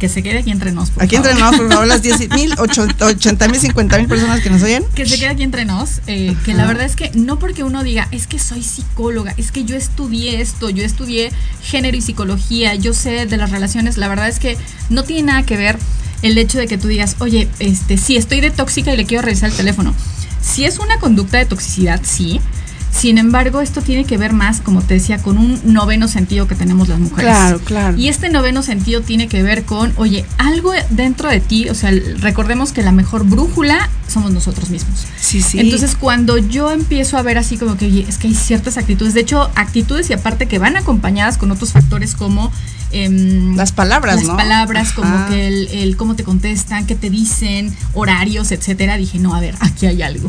que 0.00 0.08
se 0.08 0.22
quede 0.22 0.38
aquí 0.38 0.50
entre 0.50 0.72
nos. 0.72 0.90
Por 0.90 1.04
aquí 1.04 1.14
entre 1.14 1.34
nos, 1.34 1.54
por 1.56 1.68
favor, 1.68 1.86
las 1.86 2.02
10 2.10 2.30
mil, 2.30 2.54
80 2.58 3.48
mil, 3.48 3.60
50 3.60 3.98
mil 3.98 4.08
personas 4.08 4.40
que 4.40 4.50
nos 4.50 4.62
oyen. 4.62 4.82
Que 4.94 5.06
se 5.06 5.18
quede 5.18 5.28
aquí 5.28 5.42
entre 5.44 5.64
nos. 5.66 6.00
Eh, 6.08 6.34
que 6.44 6.54
la 6.54 6.66
verdad 6.66 6.86
es 6.86 6.96
que 6.96 7.12
no 7.14 7.38
porque 7.38 7.62
uno 7.62 7.84
diga, 7.84 8.08
es 8.10 8.26
que 8.26 8.38
soy 8.38 8.62
psicóloga, 8.62 9.34
es 9.36 9.52
que 9.52 9.64
yo 9.64 9.76
estudié 9.76 10.40
esto, 10.40 10.70
yo 10.70 10.82
estudié 10.82 11.30
género 11.62 11.96
y 11.96 12.00
psicología, 12.00 12.74
yo 12.74 12.94
sé 12.94 13.26
de 13.26 13.36
las 13.36 13.50
relaciones, 13.50 13.98
la 13.98 14.08
verdad 14.08 14.28
es 14.28 14.38
que 14.38 14.56
no 14.88 15.04
tiene 15.04 15.24
nada 15.24 15.42
que 15.44 15.56
ver 15.56 15.78
el 16.22 16.36
hecho 16.38 16.58
de 16.58 16.66
que 16.66 16.78
tú 16.78 16.88
digas, 16.88 17.16
oye, 17.18 17.48
este, 17.58 17.96
sí, 17.98 18.16
estoy 18.16 18.40
de 18.40 18.50
tóxica 18.50 18.92
y 18.92 18.96
le 18.96 19.04
quiero 19.04 19.22
revisar 19.22 19.50
el 19.50 19.56
teléfono. 19.56 19.94
Si 20.40 20.64
es 20.64 20.78
una 20.78 20.98
conducta 20.98 21.36
de 21.36 21.44
toxicidad, 21.44 22.00
sí, 22.02 22.40
sin 22.90 23.18
embargo, 23.18 23.60
esto 23.60 23.80
tiene 23.82 24.04
que 24.04 24.18
ver 24.18 24.32
más, 24.32 24.60
como 24.60 24.82
te 24.82 24.94
decía, 24.94 25.18
con 25.18 25.38
un 25.38 25.60
noveno 25.64 26.08
sentido 26.08 26.46
que 26.46 26.54
tenemos 26.54 26.88
las 26.88 26.98
mujeres. 26.98 27.30
Claro, 27.30 27.60
claro. 27.60 27.96
Y 27.96 28.08
este 28.08 28.28
noveno 28.28 28.62
sentido 28.62 29.00
tiene 29.00 29.28
que 29.28 29.42
ver 29.42 29.64
con, 29.64 29.92
oye, 29.96 30.24
algo 30.38 30.72
dentro 30.90 31.28
de 31.28 31.40
ti, 31.40 31.68
o 31.68 31.74
sea, 31.74 31.92
recordemos 32.18 32.72
que 32.72 32.82
la 32.82 32.92
mejor 32.92 33.24
brújula 33.24 33.88
somos 34.08 34.32
nosotros 34.32 34.70
mismos. 34.70 35.06
Sí, 35.18 35.40
sí. 35.40 35.60
Entonces, 35.60 35.94
cuando 35.94 36.36
yo 36.36 36.72
empiezo 36.72 37.16
a 37.16 37.22
ver 37.22 37.38
así 37.38 37.56
como 37.56 37.76
que, 37.76 37.86
oye, 37.86 38.04
es 38.08 38.18
que 38.18 38.26
hay 38.28 38.34
ciertas 38.34 38.76
actitudes, 38.76 39.14
de 39.14 39.20
hecho, 39.20 39.50
actitudes 39.54 40.10
y 40.10 40.12
aparte 40.12 40.46
que 40.46 40.58
van 40.58 40.76
acompañadas 40.76 41.38
con 41.38 41.50
otros 41.52 41.72
factores 41.72 42.14
como 42.14 42.52
em, 42.90 43.56
las 43.56 43.72
palabras, 43.72 44.24
las 44.24 44.36
palabras, 44.36 44.92
como 44.92 45.28
que 45.28 45.46
el, 45.46 45.68
el, 45.68 45.96
cómo 45.96 46.16
te 46.16 46.24
contestan, 46.24 46.86
qué 46.86 46.96
te 46.96 47.08
dicen, 47.08 47.74
horarios, 47.94 48.50
etcétera. 48.50 48.96
Dije, 48.96 49.18
no, 49.18 49.34
a 49.34 49.40
ver, 49.40 49.54
aquí 49.60 49.86
hay 49.86 50.02
algo. 50.02 50.28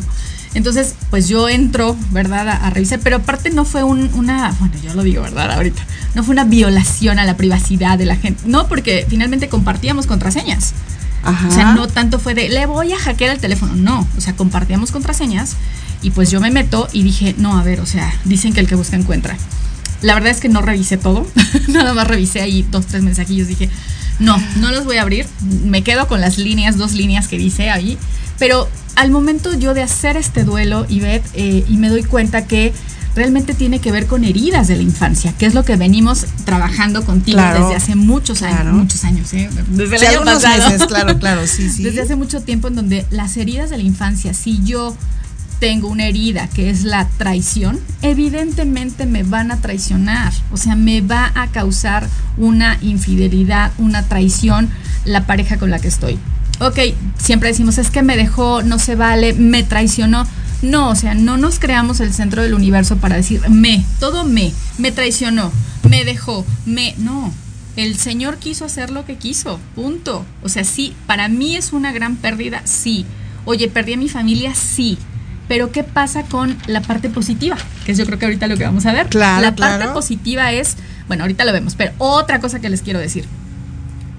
Entonces, 0.54 0.96
pues 1.10 1.30
yo 1.30 1.48
entro, 1.48 1.96
¿verdad? 2.12 2.48
A, 2.50 2.70
revisar, 2.70 3.00
pero 3.00 3.18
aparte 3.18 3.52
no 3.52 3.64
fue 3.64 3.84
una, 3.84 4.54
bueno, 4.60 4.74
yo 4.84 4.94
lo 4.94 5.04
digo, 5.04 5.22
¿verdad? 5.22 5.52
Ahorita, 5.52 5.82
no 6.14 6.24
fue 6.24 6.34
una 6.34 6.44
violación 6.44 7.20
a 7.20 7.26
la 7.26 7.38
privacidad 7.38 7.98
de 7.98 8.06
la 8.06 8.18
gente, 8.18 8.42
no, 8.46 8.68
porque 8.68 9.06
finalmente 9.08 9.48
compartíamos 9.48 10.08
contraseñas. 10.08 10.74
Ajá. 11.24 11.48
O 11.48 11.52
sea, 11.52 11.74
no 11.74 11.88
tanto 11.88 12.20
fue 12.20 12.34
de, 12.34 12.50
le 12.50 12.66
voy 12.66 12.92
a 12.92 12.98
hackear 12.98 13.32
el 13.32 13.40
teléfono, 13.40 13.76
no, 13.76 14.08
o 14.18 14.22
sea, 14.22 14.36
compartíamos 14.36 14.92
contraseñas 14.92 15.56
y 16.02 16.12
pues 16.12 16.32
yo 16.32 16.42
me 16.42 16.52
meto 16.52 16.88
y 16.92 17.04
dije, 17.04 17.36
no, 17.38 17.58
a 17.58 17.64
ver, 17.64 17.80
o 17.80 17.86
sea, 17.86 18.12
dicen 18.26 18.54
que 18.54 18.60
el 18.60 18.68
que 18.68 18.76
busca 18.76 18.96
encuentra. 18.96 19.38
La 20.02 20.16
verdad 20.16 20.32
es 20.32 20.40
que 20.40 20.50
no 20.50 20.62
revisé 20.62 20.98
todo, 20.98 21.28
nada 21.68 21.94
más 21.94 22.08
revisé 22.08 22.42
ahí 22.42 22.66
dos, 22.70 22.88
tres 22.88 23.04
mensajillos, 23.04 23.48
dije, 23.48 23.70
no, 24.20 24.42
no 24.58 24.72
los 24.72 24.86
voy 24.86 24.98
a 24.98 25.02
abrir, 25.02 25.26
me 25.66 25.84
quedo 25.84 26.08
con 26.08 26.22
las 26.22 26.38
líneas, 26.38 26.78
dos 26.78 26.94
líneas 26.94 27.28
que 27.28 27.38
dice 27.38 27.70
ahí, 27.70 27.98
pero 28.38 28.68
al 28.96 29.12
momento 29.12 29.54
yo 29.58 29.74
de 29.74 29.82
hacer 29.82 30.18
este 30.18 30.44
duelo, 30.44 30.86
Ivette, 30.90 31.26
eh, 31.34 31.66
y 31.68 31.78
me 31.78 31.90
doy 31.90 32.04
cuenta 32.04 32.46
que 32.46 32.74
realmente 33.16 33.54
tiene 33.54 33.80
que 33.80 33.92
ver 33.92 34.08
con 34.08 34.24
heridas 34.24 34.68
de 34.68 34.78
la 34.78 34.84
infancia, 34.84 35.34
que 35.38 35.46
es 35.46 35.54
lo 35.54 35.66
que 35.66 35.76
venimos 35.76 36.26
trabajando 36.46 37.04
contigo 37.04 37.42
desde 37.42 37.76
hace 37.76 37.96
muchos 37.96 38.42
años, 38.42 38.74
muchos 38.74 39.04
años, 39.04 39.34
¿eh? 39.34 39.50
desde 39.68 39.98
el 39.98 40.06
año 40.06 40.24
pasado. 40.24 40.70
Meses, 40.70 40.88
claro, 40.88 41.20
claro, 41.20 41.48
sí, 41.48 41.70
sí. 41.76 41.84
Desde 41.84 42.02
hace 42.02 42.16
mucho 42.16 42.42
tiempo 42.42 42.68
en 42.68 42.76
donde 42.76 43.06
las 43.10 43.36
heridas 43.38 43.70
de 43.70 43.78
la 43.78 43.84
infancia, 43.84 44.34
si 44.34 44.64
yo 44.64 44.96
tengo 45.62 45.88
una 45.88 46.08
herida 46.08 46.50
que 46.50 46.70
es 46.70 46.84
la 46.84 47.08
traición, 47.18 47.80
evidentemente 48.02 49.06
me 49.06 49.24
van 49.24 49.52
a 49.52 49.62
traicionar, 49.62 50.34
o 50.52 50.58
sea, 50.58 50.76
me 50.76 51.00
va 51.00 51.32
a 51.36 51.48
causar 51.48 52.10
una 52.36 52.78
infidelidad, 52.82 53.72
una 53.78 54.04
traición 54.04 54.70
la 55.06 55.26
pareja 55.26 55.58
con 55.58 55.70
la 55.70 55.80
que 55.80 55.88
estoy 55.88 56.20
ok, 56.62 56.78
siempre 57.18 57.50
decimos, 57.50 57.78
es 57.80 57.90
que 57.90 58.04
me 58.04 58.16
dejó, 58.16 58.62
no 58.62 58.80
se 58.80 58.96
vale, 58.96 59.34
me 59.34 59.64
traicionó. 59.64 60.28
No, 60.62 60.90
o 60.90 60.96
sea, 60.96 61.16
no 61.16 61.38
nos 61.38 61.58
creamos 61.58 62.00
el 62.02 62.14
centro 62.14 62.44
del 62.44 62.54
universo 62.54 62.98
para 62.98 63.16
decir 63.16 63.42
me, 63.50 63.84
todo 64.00 64.24
me, 64.26 64.54
me 64.78 64.92
traicionó, 64.92 65.52
me 65.90 66.06
dejó, 66.06 66.46
me, 66.66 66.94
no. 67.00 67.34
El 67.76 67.98
Señor 67.98 68.38
quiso 68.38 68.66
hacer 68.66 68.92
lo 68.92 69.06
que 69.06 69.16
quiso, 69.16 69.60
punto. 69.74 70.24
O 70.44 70.50
sea, 70.50 70.64
sí, 70.64 70.94
para 71.08 71.30
mí 71.30 71.56
es 71.56 71.74
una 71.74 71.92
gran 71.92 72.16
pérdida, 72.18 72.62
sí. 72.66 73.06
Oye, 73.46 73.70
perdí 73.70 73.94
a 73.94 73.98
mi 73.98 74.08
familia, 74.08 74.54
sí. 74.54 75.00
Pero 75.52 75.70
¿qué 75.74 75.84
pasa 75.84 76.24
con 76.24 76.56
la 76.66 76.82
parte 76.82 77.10
positiva? 77.10 77.58
Que 77.86 77.92
es 77.92 77.98
yo 77.98 78.06
creo 78.06 78.18
que 78.18 78.24
ahorita 78.24 78.48
lo 78.48 78.56
que 78.56 78.64
vamos 78.64 78.86
a 78.86 78.94
ver. 78.94 79.08
Claro, 79.08 79.42
la 79.42 79.54
parte 79.54 79.86
positiva 79.90 80.54
es, 80.54 80.78
bueno, 81.10 81.26
ahorita 81.26 81.44
lo 81.44 81.52
vemos, 81.52 81.76
pero 81.76 81.92
otra 81.98 82.40
cosa 82.40 82.62
que 82.62 82.70
les 82.70 82.82
quiero 82.82 83.00
decir 83.00 83.26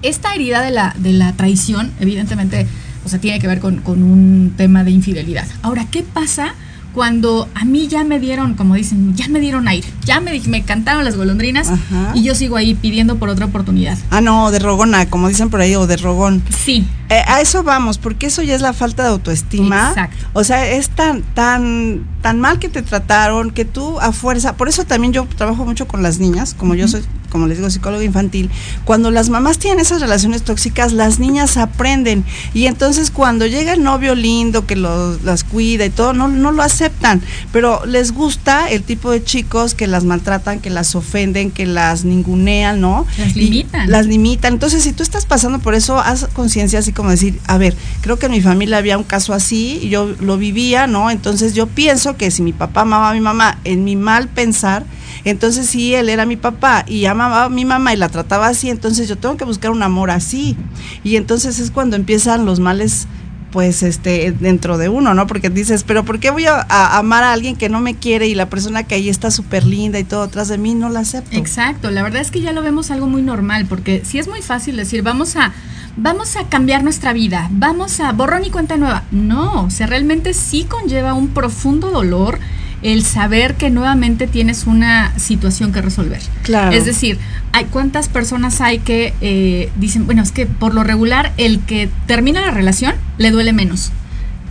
esta 0.03 0.35
herida 0.35 0.61
de 0.61 0.69
la, 0.69 0.93
de 0.95 1.11
la 1.11 1.33
traición, 1.33 1.91
evidentemente, 1.99 2.67
o 3.03 3.09
sea, 3.09 3.17
tiene 3.17 3.39
que 3.39 3.47
ver 3.47 3.59
con, 3.59 3.77
con 3.77 4.03
un 4.03 4.53
tema 4.55 4.83
de 4.83 4.91
infidelidad. 4.91 5.47
Ahora, 5.63 5.87
¿qué 5.89 6.03
pasa? 6.03 6.53
cuando 6.93 7.49
a 7.55 7.65
mí 7.65 7.87
ya 7.87 8.03
me 8.03 8.19
dieron, 8.19 8.53
como 8.53 8.75
dicen, 8.75 9.15
ya 9.15 9.27
me 9.27 9.39
dieron 9.39 9.67
aire, 9.67 9.87
ya 10.05 10.19
me, 10.19 10.39
me 10.41 10.61
cantaron 10.61 11.03
las 11.03 11.17
golondrinas 11.17 11.71
y 12.13 12.23
yo 12.23 12.35
sigo 12.35 12.55
ahí 12.55 12.75
pidiendo 12.75 13.17
por 13.17 13.29
otra 13.29 13.47
oportunidad. 13.47 13.97
Ah, 14.11 14.21
no, 14.21 14.51
de 14.51 14.59
rogona, 14.59 15.07
como 15.07 15.27
dicen 15.27 15.49
por 15.49 15.59
ahí, 15.59 15.75
o 15.75 15.87
de 15.87 15.97
rogón. 15.97 16.43
Sí. 16.63 16.85
Eh, 17.13 17.23
a 17.27 17.41
eso 17.41 17.61
vamos, 17.61 17.99
porque 17.99 18.25
eso 18.25 18.41
ya 18.41 18.55
es 18.55 18.61
la 18.61 18.73
falta 18.73 19.03
de 19.03 19.09
autoestima. 19.09 19.89
Exacto. 19.89 20.25
O 20.33 20.43
sea, 20.43 20.67
es 20.67 20.89
tan, 20.89 21.21
tan, 21.21 22.07
tan 22.23 22.39
mal 22.39 22.57
que 22.57 22.69
te 22.69 22.81
trataron 22.81 23.51
que 23.51 23.65
tú 23.65 23.99
a 23.99 24.11
fuerza, 24.11 24.57
por 24.57 24.67
eso 24.67 24.83
también 24.85 25.13
yo 25.13 25.27
trabajo 25.37 25.63
mucho 25.63 25.87
con 25.87 26.01
las 26.01 26.17
niñas, 26.17 26.55
como 26.57 26.73
yo 26.73 26.87
soy 26.87 27.03
como 27.33 27.47
les 27.47 27.57
digo, 27.57 27.69
psicólogo 27.71 28.03
infantil, 28.03 28.51
cuando 28.85 29.09
las 29.09 29.29
mamás 29.29 29.57
tienen 29.57 29.79
esas 29.79 29.99
relaciones 29.99 30.43
tóxicas, 30.43 30.93
las 30.93 31.17
niñas 31.17 31.57
aprenden. 31.57 32.23
Y 32.53 32.67
entonces 32.67 33.09
cuando 33.09 33.47
llega 33.47 33.73
el 33.73 33.81
novio 33.81 34.13
lindo 34.13 34.67
que 34.67 34.75
las 34.75 35.43
cuida 35.43 35.83
y 35.83 35.89
todo, 35.89 36.13
no, 36.13 36.27
no 36.27 36.51
lo 36.51 36.61
aceptan. 36.61 37.23
Pero 37.51 37.87
les 37.87 38.11
gusta 38.11 38.69
el 38.69 38.83
tipo 38.83 39.09
de 39.09 39.23
chicos 39.23 39.73
que 39.73 39.87
las 39.87 40.03
maltratan, 40.03 40.59
que 40.59 40.69
las 40.69 40.93
ofenden, 40.93 41.49
que 41.49 41.65
las 41.65 42.05
ningunean, 42.05 42.79
¿no? 42.79 43.07
Las 43.17 43.35
limitan. 43.35 43.89
las 43.89 44.05
limitan. 44.05 44.53
Entonces, 44.53 44.83
si 44.83 44.93
tú 44.93 45.01
estás 45.01 45.25
pasando 45.25 45.57
por 45.57 45.73
eso, 45.73 45.97
haz 45.97 46.27
conciencia 46.33 46.77
así 46.77 46.91
como 47.03 47.11
decir, 47.11 47.37
a 47.47 47.57
ver, 47.57 47.75
creo 47.99 48.17
que 48.17 48.27
en 48.27 48.31
mi 48.31 48.39
familia 48.39 48.77
había 48.77 48.97
un 48.97 49.03
caso 49.03 49.33
así 49.33 49.89
yo 49.89 50.15
lo 50.21 50.37
vivía, 50.37 50.87
¿no? 50.87 51.11
Entonces 51.11 51.53
yo 51.53 51.67
pienso 51.67 52.15
que 52.15 52.31
si 52.31 52.41
mi 52.41 52.53
papá 52.53 52.81
amaba 52.81 53.09
a 53.09 53.13
mi 53.13 53.19
mamá 53.19 53.59
en 53.65 53.83
mi 53.83 53.97
mal 53.97 54.29
pensar, 54.29 54.85
entonces, 55.25 55.67
si 55.67 55.93
él 55.95 56.07
era 56.07 56.25
mi 56.25 56.37
papá 56.37 56.85
y 56.87 57.03
amaba 57.05 57.43
a 57.43 57.49
mi 57.49 57.65
mamá 57.65 57.93
y 57.93 57.97
la 57.97 58.07
trataba 58.07 58.47
así, 58.47 58.69
entonces 58.69 59.09
yo 59.09 59.17
tengo 59.17 59.35
que 59.35 59.43
buscar 59.43 59.71
un 59.71 59.83
amor 59.83 60.11
así. 60.11 60.55
Y 61.03 61.17
entonces 61.17 61.59
es 61.59 61.71
cuando 61.71 61.97
empiezan 61.97 62.45
los 62.45 62.61
males 62.61 63.05
pues 63.51 63.83
este 63.83 64.31
dentro 64.31 64.77
de 64.77 64.87
uno, 64.87 65.13
¿no? 65.13 65.27
Porque 65.27 65.49
dices, 65.49 65.83
pero 65.83 66.05
¿por 66.05 66.19
qué 66.19 66.31
voy 66.31 66.45
a, 66.45 66.65
amar 66.97 67.23
a 67.23 67.33
alguien 67.33 67.57
que 67.57 67.67
no 67.67 67.81
me 67.81 67.95
quiere 67.95 68.27
y 68.27 68.33
la 68.33 68.49
persona 68.49 68.83
que 68.83 68.95
ahí 68.95 69.09
está 69.09 69.29
súper 69.29 69.65
linda 69.65 69.99
y 69.99 70.05
todo 70.05 70.23
atrás 70.23 70.47
de 70.47 70.57
mí 70.57 70.73
no 70.73 70.89
la 70.89 71.01
acepto? 71.01 71.37
Exacto, 71.37 71.91
la 71.91 72.01
verdad 72.01 72.21
es 72.21 72.31
que 72.31 72.39
ya 72.39 72.53
lo 72.53 72.63
vemos 72.63 72.91
algo 72.91 73.07
muy 73.07 73.21
normal, 73.21 73.67
porque 73.67 74.01
sí 74.05 74.17
es 74.17 74.27
muy 74.27 74.41
fácil 74.41 74.77
decir, 74.77 75.03
vamos 75.03 75.35
a 75.35 75.53
vamos 75.95 76.35
a 76.35 76.45
cambiar 76.45 76.83
nuestra 76.83 77.13
vida, 77.13 77.47
vamos 77.51 77.99
a 77.99 78.11
borrón 78.11 78.45
y 78.45 78.49
cuenta 78.49 78.77
nueva. 78.77 79.03
No, 79.11 79.63
o 79.63 79.69
sea, 79.69 79.87
realmente 79.87 80.33
sí 80.33 80.63
conlleva 80.63 81.13
un 81.13 81.29
profundo 81.29 81.91
dolor 81.91 82.39
el 82.81 83.05
saber 83.05 83.55
que 83.55 83.69
nuevamente 83.69 84.27
tienes 84.27 84.65
una 84.67 85.17
situación 85.17 85.71
que 85.71 85.81
resolver. 85.81 86.21
Claro. 86.41 86.75
Es 86.75 86.85
decir, 86.85 87.17
hay 87.53 87.65
cuántas 87.65 88.09
personas 88.09 88.59
hay 88.59 88.79
que 88.79 89.13
eh, 89.21 89.71
dicen, 89.77 90.05
bueno, 90.05 90.21
es 90.21 90.31
que 90.31 90.45
por 90.45 90.73
lo 90.73 90.83
regular 90.83 91.31
el 91.37 91.61
que 91.61 91.89
termina 92.07 92.41
la 92.41 92.51
relación 92.51 92.95
le 93.17 93.31
duele 93.31 93.53
menos. 93.53 93.91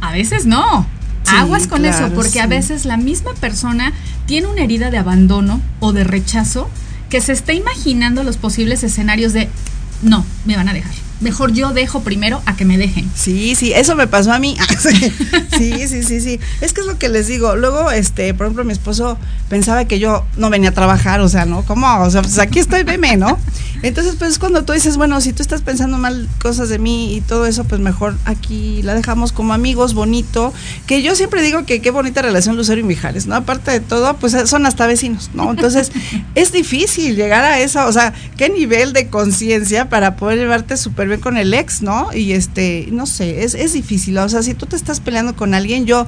A 0.00 0.12
veces 0.12 0.46
no. 0.46 0.86
Aguas 1.28 1.66
con 1.66 1.84
eso, 1.84 2.10
porque 2.14 2.40
a 2.40 2.46
veces 2.46 2.84
la 2.84 2.96
misma 2.96 3.32
persona 3.34 3.92
tiene 4.26 4.48
una 4.48 4.62
herida 4.62 4.90
de 4.90 4.98
abandono 4.98 5.60
o 5.80 5.92
de 5.92 6.04
rechazo 6.04 6.68
que 7.08 7.20
se 7.20 7.32
está 7.32 7.52
imaginando 7.54 8.22
los 8.24 8.36
posibles 8.36 8.82
escenarios 8.82 9.32
de, 9.32 9.48
no, 10.02 10.26
me 10.44 10.56
van 10.56 10.68
a 10.68 10.74
dejar 10.74 10.92
mejor 11.22 11.52
yo 11.52 11.72
dejo 11.72 12.00
primero 12.00 12.42
a 12.46 12.56
que 12.56 12.64
me 12.64 12.76
dejen. 12.76 13.10
Sí, 13.14 13.54
sí, 13.54 13.72
eso 13.72 13.94
me 13.94 14.06
pasó 14.06 14.32
a 14.32 14.38
mí. 14.38 14.56
sí, 15.58 15.88
sí, 15.88 16.02
sí, 16.02 16.20
sí. 16.20 16.40
Es 16.60 16.72
que 16.72 16.80
es 16.80 16.86
lo 16.86 16.98
que 16.98 17.08
les 17.08 17.28
digo. 17.28 17.56
Luego, 17.56 17.90
este, 17.90 18.34
por 18.34 18.46
ejemplo, 18.46 18.64
mi 18.64 18.72
esposo 18.72 19.18
pensaba 19.48 19.84
que 19.86 19.98
yo 19.98 20.24
no 20.36 20.50
venía 20.50 20.70
a 20.70 20.74
trabajar, 20.74 21.20
o 21.20 21.28
sea, 21.28 21.44
¿no? 21.44 21.62
¿Cómo? 21.64 22.00
O 22.00 22.10
sea, 22.10 22.22
pues 22.22 22.38
aquí 22.38 22.58
estoy, 22.58 22.82
veme, 22.82 23.16
¿no? 23.16 23.38
Entonces, 23.82 24.14
pues 24.16 24.38
cuando 24.38 24.64
tú 24.64 24.72
dices, 24.72 24.96
bueno, 24.96 25.20
si 25.20 25.32
tú 25.32 25.42
estás 25.42 25.60
pensando 25.62 25.98
mal 25.98 26.28
cosas 26.40 26.68
de 26.68 26.78
mí 26.78 27.16
y 27.16 27.20
todo 27.20 27.46
eso, 27.46 27.64
pues 27.64 27.80
mejor 27.80 28.14
aquí 28.26 28.80
la 28.82 28.94
dejamos 28.94 29.32
como 29.32 29.52
amigos, 29.52 29.94
bonito. 29.94 30.52
Que 30.86 31.02
yo 31.02 31.16
siempre 31.16 31.42
digo 31.42 31.66
que 31.66 31.80
qué 31.80 31.90
bonita 31.90 32.22
relación 32.22 32.56
Lucero 32.56 32.80
y 32.80 32.84
Mijares, 32.84 33.26
¿no? 33.26 33.34
Aparte 33.34 33.72
de 33.72 33.80
todo, 33.80 34.14
pues 34.16 34.36
son 34.48 34.66
hasta 34.66 34.86
vecinos, 34.86 35.30
¿no? 35.34 35.50
Entonces, 35.50 35.90
es 36.36 36.52
difícil 36.52 37.16
llegar 37.16 37.44
a 37.44 37.58
eso, 37.58 37.84
o 37.84 37.92
sea, 37.92 38.12
qué 38.36 38.50
nivel 38.50 38.92
de 38.92 39.08
conciencia 39.08 39.88
para 39.88 40.14
poder 40.14 40.38
llevarte 40.38 40.76
súper 40.76 41.08
con 41.20 41.36
el 41.36 41.54
ex, 41.54 41.82
¿no? 41.82 42.12
Y 42.12 42.32
este, 42.32 42.88
no 42.90 43.06
sé, 43.06 43.44
es, 43.44 43.54
es 43.54 43.72
difícil. 43.72 44.18
O 44.18 44.28
sea, 44.28 44.42
si 44.42 44.54
tú 44.54 44.66
te 44.66 44.76
estás 44.76 45.00
peleando 45.00 45.34
con 45.36 45.54
alguien, 45.54 45.86
yo 45.86 46.06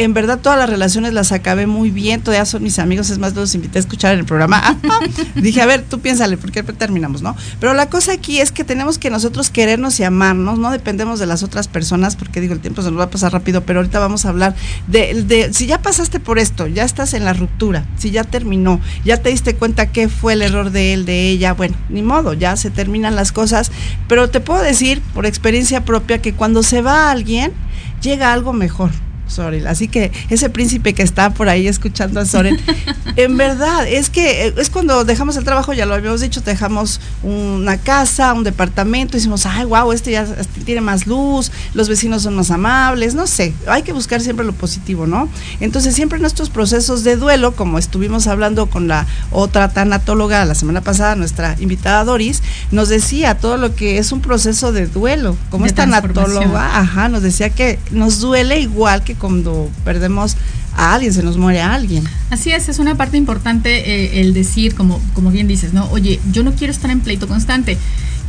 en 0.00 0.14
verdad 0.14 0.40
todas 0.40 0.58
las 0.58 0.70
relaciones 0.70 1.12
las 1.12 1.30
acabé 1.30 1.66
muy 1.66 1.90
bien, 1.90 2.22
todavía 2.22 2.46
son 2.46 2.62
mis 2.62 2.78
amigos, 2.78 3.10
es 3.10 3.18
más, 3.18 3.34
los 3.34 3.54
invité 3.54 3.78
a 3.78 3.80
escuchar 3.80 4.14
el 4.14 4.24
programa. 4.24 4.78
Dije, 5.34 5.60
a 5.60 5.66
ver, 5.66 5.82
tú 5.82 6.00
piénsale, 6.00 6.38
¿por 6.38 6.50
qué 6.50 6.62
terminamos, 6.62 7.20
no? 7.20 7.36
Pero 7.60 7.74
la 7.74 7.90
cosa 7.90 8.12
aquí 8.12 8.40
es 8.40 8.50
que 8.50 8.64
tenemos 8.64 8.96
que 8.96 9.10
nosotros 9.10 9.50
querernos 9.50 10.00
y 10.00 10.04
amarnos, 10.04 10.58
no 10.58 10.70
dependemos 10.70 11.18
de 11.18 11.26
las 11.26 11.42
otras 11.42 11.68
personas, 11.68 12.16
porque 12.16 12.40
digo, 12.40 12.54
el 12.54 12.60
tiempo 12.60 12.80
se 12.80 12.90
nos 12.90 12.98
va 12.98 13.04
a 13.04 13.10
pasar 13.10 13.32
rápido, 13.32 13.62
pero 13.66 13.80
ahorita 13.80 13.98
vamos 13.98 14.24
a 14.24 14.30
hablar 14.30 14.54
de, 14.86 15.22
de 15.22 15.52
si 15.52 15.66
ya 15.66 15.82
pasaste 15.82 16.18
por 16.18 16.38
esto, 16.38 16.66
ya 16.66 16.84
estás 16.84 17.12
en 17.12 17.26
la 17.26 17.34
ruptura, 17.34 17.84
si 17.98 18.10
ya 18.10 18.24
terminó, 18.24 18.80
ya 19.04 19.18
te 19.18 19.28
diste 19.28 19.54
cuenta 19.54 19.92
qué 19.92 20.08
fue 20.08 20.32
el 20.32 20.40
error 20.40 20.70
de 20.70 20.94
él, 20.94 21.04
de 21.04 21.28
ella, 21.28 21.52
bueno, 21.52 21.76
ni 21.90 22.00
modo, 22.00 22.32
ya 22.32 22.56
se 22.56 22.70
terminan 22.70 23.16
las 23.16 23.32
cosas, 23.32 23.70
pero 24.08 24.30
te 24.30 24.40
puedo 24.40 24.62
decir 24.62 25.02
por 25.12 25.26
experiencia 25.26 25.84
propia 25.84 26.22
que 26.22 26.32
cuando 26.32 26.62
se 26.62 26.80
va 26.80 27.10
alguien, 27.10 27.52
llega 28.00 28.32
algo 28.32 28.54
mejor. 28.54 28.90
Sorel. 29.30 29.66
Así 29.66 29.88
que 29.88 30.12
ese 30.28 30.50
príncipe 30.50 30.92
que 30.92 31.02
está 31.02 31.30
por 31.30 31.48
ahí 31.48 31.66
escuchando 31.66 32.20
a 32.20 32.26
Sorel, 32.26 32.60
en 33.16 33.36
verdad, 33.36 33.86
es 33.88 34.10
que 34.10 34.46
eh, 34.46 34.54
es 34.56 34.70
cuando 34.70 35.04
dejamos 35.04 35.36
el 35.36 35.44
trabajo, 35.44 35.72
ya 35.72 35.86
lo 35.86 35.94
habíamos 35.94 36.20
dicho, 36.20 36.40
dejamos 36.40 37.00
una 37.22 37.78
casa, 37.78 38.32
un 38.32 38.44
departamento, 38.44 39.14
decimos, 39.16 39.46
ay, 39.46 39.64
wow, 39.64 39.92
este 39.92 40.12
ya 40.12 40.26
tiene 40.64 40.80
más 40.80 41.06
luz, 41.06 41.50
los 41.74 41.88
vecinos 41.88 42.22
son 42.22 42.34
más 42.34 42.50
amables, 42.50 43.14
no 43.14 43.26
sé, 43.26 43.54
hay 43.66 43.82
que 43.82 43.92
buscar 43.92 44.20
siempre 44.20 44.44
lo 44.44 44.52
positivo, 44.52 45.06
¿no? 45.06 45.28
Entonces, 45.60 45.94
siempre 45.94 46.18
nuestros 46.18 46.50
procesos 46.50 47.04
de 47.04 47.16
duelo, 47.16 47.52
como 47.52 47.78
estuvimos 47.78 48.26
hablando 48.26 48.66
con 48.66 48.88
la 48.88 49.06
otra 49.30 49.68
tanatóloga 49.72 50.44
la 50.44 50.54
semana 50.54 50.80
pasada, 50.80 51.16
nuestra 51.16 51.56
invitada 51.60 52.04
Doris, 52.04 52.42
nos 52.70 52.88
decía 52.88 53.36
todo 53.36 53.56
lo 53.56 53.74
que 53.74 53.98
es 53.98 54.12
un 54.12 54.20
proceso 54.20 54.72
de 54.72 54.86
duelo, 54.86 55.36
como 55.50 55.66
es 55.66 55.74
tanatóloga, 55.74 56.78
ajá, 56.78 57.08
nos 57.08 57.22
decía 57.22 57.50
que 57.50 57.78
nos 57.90 58.20
duele 58.20 58.60
igual 58.60 59.02
que 59.04 59.14
cuando 59.20 59.70
perdemos 59.84 60.36
a 60.74 60.94
alguien, 60.94 61.12
se 61.12 61.22
nos 61.22 61.36
muere 61.36 61.60
a 61.60 61.74
alguien. 61.74 62.04
Así 62.30 62.50
es, 62.50 62.68
es 62.68 62.78
una 62.78 62.96
parte 62.96 63.16
importante 63.16 63.70
eh, 63.70 64.20
el 64.20 64.34
decir, 64.34 64.74
como, 64.74 65.00
como 65.14 65.30
bien 65.30 65.46
dices, 65.46 65.72
¿no? 65.72 65.88
Oye, 65.90 66.20
yo 66.32 66.42
no 66.42 66.52
quiero 66.52 66.72
estar 66.72 66.90
en 66.90 67.00
pleito 67.00 67.28
constante. 67.28 67.78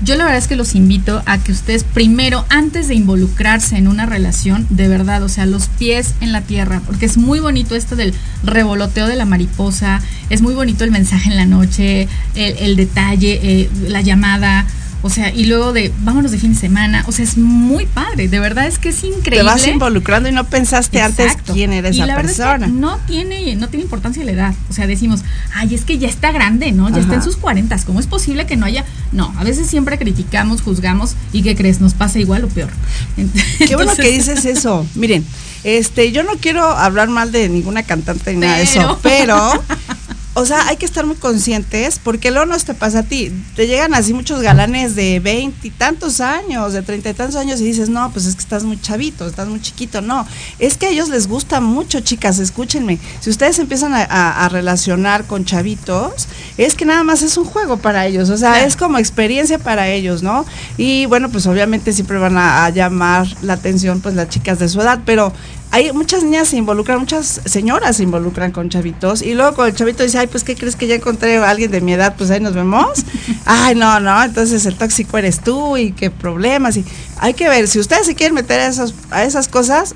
Yo 0.04 0.15
la 0.15 0.23
verdad 0.23 0.39
es 0.39 0.47
que 0.47 0.56
los 0.56 0.73
invito 0.73 1.21
a 1.27 1.38
que 1.38 1.51
ustedes 1.51 1.84
primero, 1.84 2.43
antes 2.49 2.88
de 2.88 2.95
involucrarse 2.95 3.77
en 3.77 3.88
una 3.88 4.08
relación, 4.08 4.65
de 4.71 4.88
verdad, 4.88 5.21
o 5.21 5.30
sea, 5.30 5.45
los 5.45 5.67
pies 5.67 6.15
en 6.21 6.32
la 6.32 6.41
tierra, 6.41 6.82
porque 6.88 7.06
es 7.06 7.17
muy 7.17 7.39
bonito 7.39 7.75
esto 7.75 7.95
del 7.95 8.15
revoloteo 8.43 9.06
de 9.06 9.15
la 9.15 9.25
mariposa, 9.25 10.01
es 10.32 10.41
muy 10.41 10.56
bonito 10.56 10.84
el 10.84 10.89
mensaje 10.89 11.30
en 11.30 11.38
la 11.38 11.45
noche, 11.45 12.08
el, 12.34 12.75
detalle, 12.77 13.39
eh, 13.43 13.69
la 13.89 14.01
llamada, 14.01 14.65
o 15.03 15.09
sea, 15.09 15.33
y 15.33 15.45
luego 15.45 15.73
de 15.73 15.91
vámonos 15.99 16.31
de 16.31 16.37
fin 16.37 16.53
de 16.53 16.59
semana. 16.59 17.03
O 17.07 17.11
sea, 17.11 17.25
es 17.25 17.37
muy 17.37 17.85
padre. 17.85 18.27
De 18.27 18.39
verdad 18.39 18.67
es 18.67 18.77
que 18.77 18.89
es 18.89 19.03
increíble. 19.03 19.37
Te 19.37 19.43
vas 19.43 19.67
involucrando 19.67 20.29
y 20.29 20.31
no 20.31 20.45
pensaste 20.45 21.01
antes 21.01 21.37
quién 21.51 21.73
era 21.73 21.89
esa 21.89 22.05
persona. 22.15 22.67
no 22.67 22.97
tiene, 23.07 23.55
no 23.55 23.69
tiene 23.69 23.83
importancia 23.83 24.23
la 24.23 24.31
edad. 24.31 24.53
O 24.69 24.73
sea, 24.73 24.87
decimos, 24.87 25.21
ay, 25.53 25.73
es 25.73 25.85
que 25.85 25.97
ya 25.97 26.07
está 26.07 26.31
grande, 26.31 26.71
¿no? 26.71 26.89
Ya 26.89 26.99
está 26.99 27.15
en 27.15 27.23
sus 27.23 27.37
cuarentas. 27.37 27.85
¿Cómo 27.85 27.99
es 27.99 28.07
posible 28.07 28.45
que 28.45 28.57
no 28.57 28.65
haya? 28.65 28.85
No, 29.11 29.33
a 29.37 29.43
veces 29.43 29.67
siempre 29.67 29.97
criticamos, 29.97 30.61
juzgamos 30.61 31.15
y 31.33 31.41
¿qué 31.41 31.55
crees? 31.55 31.81
Nos 31.81 31.93
pasa 31.93 32.19
igual 32.19 32.43
o 32.43 32.47
peor. 32.47 32.69
Qué 33.57 33.75
bueno 33.75 33.95
que 33.95 34.11
dices 34.11 34.45
eso. 34.45 34.85
Miren, 34.95 35.25
este, 35.63 36.11
yo 36.11 36.23
no 36.23 36.33
quiero 36.39 36.63
hablar 36.65 37.09
mal 37.09 37.31
de 37.31 37.49
ninguna 37.49 37.83
cantante 37.83 38.33
ni 38.33 38.39
nada 38.39 38.57
de 38.57 38.63
eso, 38.63 38.99
pero 39.03 39.51
o 40.34 40.46
sea, 40.46 40.67
hay 40.67 40.78
que 40.78 40.86
estar 40.86 41.06
muy 41.06 41.17
conscientes 41.17 42.00
porque 42.00 42.32
luego 42.32 42.46
no 42.46 42.58
te 42.58 42.74
pasa 42.74 43.00
a 43.00 43.04
ti. 43.04 43.32
Te 43.56 43.67
llegan 43.67 43.94
así 43.94 44.13
muchos 44.13 44.41
galanes 44.41 44.96
de 44.96 45.20
veinte 45.20 45.67
y 45.67 45.72
tantos 45.72 46.22
años, 46.22 46.72
de 46.72 46.82
treinta 46.82 47.10
y 47.10 47.13
tantos 47.13 47.36
años 47.36 47.60
y 47.60 47.65
dices, 47.65 47.89
no, 47.89 48.12
pues 48.13 48.26
es 48.26 48.36
que 48.36 48.41
estás 48.41 48.63
muy 48.63 48.80
chavito, 48.80 49.28
estás 49.28 49.50
muy 49.50 49.62
chiquito. 49.62 50.02
No, 50.02 50.26
es 50.58 50.78
que 50.78 50.86
a 50.86 50.89
ellos 50.89 51.10
les 51.10 51.28
gusta 51.28 51.60
mucho, 51.60 52.00
chicas, 52.00 52.39
escúchenme. 52.39 52.98
Si 53.20 53.30
ustedes 53.30 53.60
empiezan 53.60 53.94
a, 53.94 54.48
relacionar 54.50 55.26
con 55.26 55.44
chavitos, 55.44 56.28
es 56.58 56.76
que 56.76 56.86
nada 56.86 57.04
más 57.04 57.22
es 57.24 57.38
un 57.38 57.46
juego 57.46 57.78
para 57.78 58.06
ellos, 58.06 58.30
o 58.30 58.38
sea, 58.38 58.63
es 58.63 58.76
como 58.76 58.98
experiencia 58.98 59.60
para 59.60 59.88
ellos, 59.89 60.24
¿no? 60.24 60.46
Y 60.78 61.06
bueno, 61.08 61.30
pues 61.30 61.46
obviamente 61.46 61.94
siempre 61.94 62.17
van 62.17 62.38
a, 62.38 62.65
a 62.65 62.70
llamar 62.70 63.28
la 63.41 63.54
atención 63.54 64.02
pues 64.02 64.15
las 64.15 64.30
chicas 64.30 64.60
de 64.60 64.70
su 64.70 64.82
edad, 64.82 65.02
pero 65.06 65.34
hay 65.71 65.91
muchas 65.93 66.23
niñas 66.23 66.49
se 66.49 66.57
involucran, 66.57 66.99
muchas 66.99 67.41
señoras 67.45 67.97
se 67.97 68.03
involucran 68.03 68.51
con 68.51 68.69
chavitos 68.69 69.21
y 69.21 69.34
luego 69.34 69.55
con 69.55 69.67
el 69.67 69.73
chavito 69.73 70.03
dice, 70.03 70.19
ay, 70.19 70.27
pues 70.27 70.43
¿qué 70.43 70.55
crees 70.55 70.75
que 70.75 70.86
ya 70.86 70.95
encontré 70.95 71.38
a 71.38 71.49
alguien 71.49 71.71
de 71.71 71.79
mi 71.79 71.93
edad? 71.93 72.15
Pues 72.17 72.29
ahí 72.29 72.41
nos 72.41 72.53
vemos. 72.53 73.05
ay, 73.45 73.75
no, 73.75 73.99
no, 74.01 74.21
entonces 74.21 74.65
el 74.65 74.75
tóxico 74.75 75.17
eres 75.17 75.39
tú 75.39 75.77
y 75.77 75.93
qué 75.93 76.12
problemas. 76.12 76.75
Y 76.75 76.86
hay 77.19 77.34
que 77.34 77.47
ver, 77.47 77.69
si 77.69 77.79
ustedes 77.79 78.05
se 78.05 78.15
quieren 78.15 78.36
meter 78.36 78.60
a, 78.60 78.67
esos, 78.67 78.93
a 79.12 79.23
esas 79.23 79.47
cosas, 79.47 79.95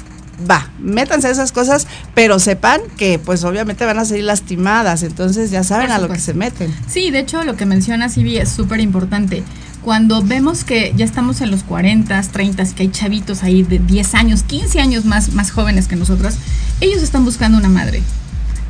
va, 0.49 0.69
métanse 0.79 1.27
a 1.27 1.31
esas 1.31 1.51
cosas, 1.51 1.88
pero 2.13 2.39
sepan 2.39 2.81
que 2.97 3.19
pues 3.19 3.43
obviamente 3.43 3.85
van 3.85 3.99
a 3.99 4.05
salir 4.05 4.23
lastimadas, 4.23 5.03
entonces 5.03 5.51
ya 5.51 5.63
saben 5.63 5.91
a 5.91 5.99
lo 5.99 6.07
que 6.07 6.19
se 6.19 6.33
meten. 6.33 6.73
Sí, 6.88 7.11
de 7.11 7.19
hecho 7.19 7.43
lo 7.43 7.57
que 7.57 7.65
menciona 7.65 8.07
Sibi 8.07 8.38
es 8.38 8.49
súper 8.49 8.79
importante 8.79 9.43
cuando 9.86 10.24
vemos 10.24 10.63
que 10.63 10.93
ya 10.98 11.06
estamos 11.06 11.41
en 11.41 11.52
los 11.52 11.62
40, 11.62 12.19
30, 12.19 12.65
que 12.74 12.84
hay 12.84 12.89
chavitos 12.89 13.43
ahí 13.43 13.62
de 13.62 13.78
10 13.78 14.15
años, 14.15 14.41
15 14.41 14.82
años 14.82 15.06
más, 15.06 15.34
más 15.34 15.52
jóvenes 15.52 15.88
que 15.88 15.95
nosotros, 15.95 16.34
ellos 16.82 17.04
están 17.04 17.24
buscando 17.24 17.60
una 17.60 17.69
madre. 17.69 18.02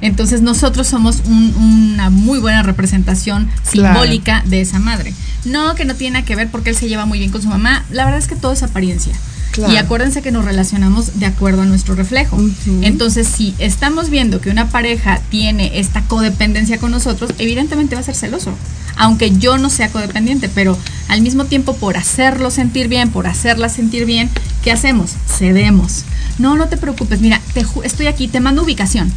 Entonces 0.01 0.41
nosotros 0.41 0.87
somos 0.87 1.21
una 1.25 2.09
muy 2.09 2.39
buena 2.39 2.63
representación 2.63 3.47
simbólica 3.63 4.43
de 4.47 4.59
esa 4.59 4.79
madre. 4.79 5.13
No 5.45 5.73
que 5.75 5.85
no 5.85 5.95
tiene 5.95 6.15
nada 6.15 6.25
que 6.25 6.35
ver 6.35 6.49
porque 6.51 6.71
él 6.71 6.75
se 6.75 6.89
lleva 6.89 7.05
muy 7.05 7.19
bien 7.19 7.31
con 7.31 7.41
su 7.41 7.47
mamá, 7.47 7.85
la 7.91 8.03
verdad 8.03 8.19
es 8.19 8.27
que 8.27 8.35
todo 8.35 8.51
es 8.51 8.61
apariencia. 8.61 9.15
Y 9.57 9.77
acuérdense 9.77 10.21
que 10.21 10.31
nos 10.31 10.45
relacionamos 10.45 11.19
de 11.19 11.25
acuerdo 11.25 11.61
a 11.61 11.65
nuestro 11.65 11.95
reflejo. 11.95 12.37
Entonces, 12.81 13.27
si 13.27 13.55
estamos 13.59 14.09
viendo 14.09 14.41
que 14.41 14.49
una 14.49 14.69
pareja 14.69 15.21
tiene 15.29 15.79
esta 15.79 16.01
codependencia 16.03 16.77
con 16.77 16.91
nosotros, 16.91 17.31
evidentemente 17.37 17.95
va 17.95 18.01
a 18.01 18.05
ser 18.05 18.15
celoso. 18.15 18.53
Aunque 18.97 19.31
yo 19.37 19.57
no 19.57 19.69
sea 19.69 19.89
codependiente, 19.89 20.49
pero 20.49 20.77
al 21.07 21.21
mismo 21.21 21.45
tiempo 21.45 21.75
por 21.75 21.97
hacerlo 21.97 22.49
sentir 22.49 22.87
bien, 22.87 23.11
por 23.11 23.27
hacerla 23.27 23.69
sentir 23.69 24.05
bien, 24.05 24.29
¿qué 24.63 24.71
hacemos? 24.71 25.11
Cedemos. 25.27 26.03
No, 26.39 26.55
no 26.55 26.67
te 26.67 26.77
preocupes, 26.77 27.21
mira, 27.21 27.41
te, 27.53 27.65
estoy 27.83 28.07
aquí, 28.07 28.27
te 28.27 28.39
mando 28.39 28.63
ubicación 28.63 29.11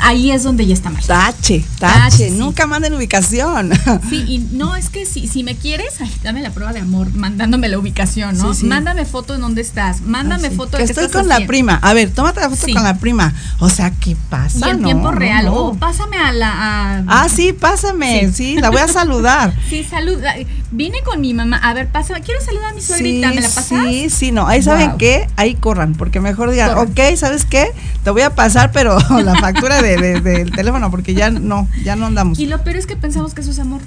ahí 0.00 0.30
es 0.30 0.42
donde 0.42 0.66
ya 0.66 0.74
está 0.74 0.90
mal. 0.90 1.02
Tache, 1.04 1.64
tache, 1.78 2.30
nunca 2.30 2.66
manden 2.66 2.94
ubicación. 2.94 3.72
Sí, 4.10 4.24
y 4.28 4.38
no, 4.38 4.76
es 4.76 4.90
que 4.90 5.04
si, 5.06 5.26
si 5.26 5.42
me 5.42 5.56
quieres, 5.56 5.94
dame 6.22 6.40
la 6.40 6.50
prueba 6.50 6.72
de 6.72 6.80
amor, 6.80 7.12
mandándome 7.14 7.68
la 7.68 7.78
ubicación, 7.78 8.36
¿no? 8.36 8.52
Mándame 8.62 9.04
foto 9.04 9.32
de 9.32 9.40
dónde 9.40 9.62
estás, 9.62 10.02
mándame 10.02 10.48
ah, 10.48 10.52
foto 10.54 10.76
de 10.76 10.84
que 10.84 10.92
estoy 10.92 11.08
con 11.08 11.26
la 11.28 11.46
prima. 11.46 11.76
A 11.82 11.94
ver, 11.94 12.10
tómate 12.10 12.40
la 12.40 12.50
foto 12.50 12.72
con 12.72 12.82
la 12.82 12.98
prima. 12.98 13.34
O 13.58 13.68
sea, 13.68 13.90
¿qué 13.90 14.16
pasa? 14.28 14.68
Y 14.68 14.70
en 14.70 14.82
tiempo 14.82 15.10
real. 15.10 15.48
O 15.48 15.74
pásame 15.74 16.18
a 16.18 16.32
la. 16.32 17.04
ah, 17.08 17.28
sí, 17.28 17.52
pásame. 17.52 18.30
Sí. 18.32 18.56
la 18.56 18.70
voy 18.70 18.80
a 18.80 18.88
saludar. 18.88 19.54
sí, 19.68 19.84
saluda. 19.84 20.34
Vine 20.70 20.98
con 21.04 21.20
mi 21.20 21.34
mamá. 21.34 21.56
A 21.58 21.74
ver, 21.74 21.88
pasa. 21.88 22.20
Quiero 22.20 22.40
saludar 22.40 22.72
a 22.72 22.74
mi 22.74 22.82
suegrita. 22.82 23.28
¿Me 23.30 23.40
la 23.40 23.48
pasas? 23.48 23.84
Sí, 23.88 24.10
sí, 24.10 24.32
no. 24.32 24.46
Ahí 24.46 24.62
saben 24.62 24.96
qué, 24.98 25.28
ahí 25.36 25.54
corran, 25.54 25.94
porque 25.94 26.20
mejor 26.20 26.50
digan, 26.50 26.76
ok, 26.78 27.00
¿sabes 27.16 27.44
qué? 27.44 27.72
Te 28.04 28.10
voy 28.10 28.22
a 28.22 28.34
pasar, 28.34 28.72
pero 28.72 28.98
la 29.22 29.34
factura 29.36 29.75
de 29.82 30.20
del 30.20 30.50
teléfono, 30.50 30.90
porque 30.90 31.14
ya 31.14 31.30
no, 31.30 31.68
ya 31.84 31.96
no 31.96 32.06
andamos. 32.06 32.38
Y 32.38 32.46
lo 32.46 32.62
peor 32.62 32.76
es 32.76 32.86
que 32.86 32.96
pensamos 32.96 33.34
que 33.34 33.40
eso 33.40 33.50
es 33.50 33.58
amor. 33.58 33.80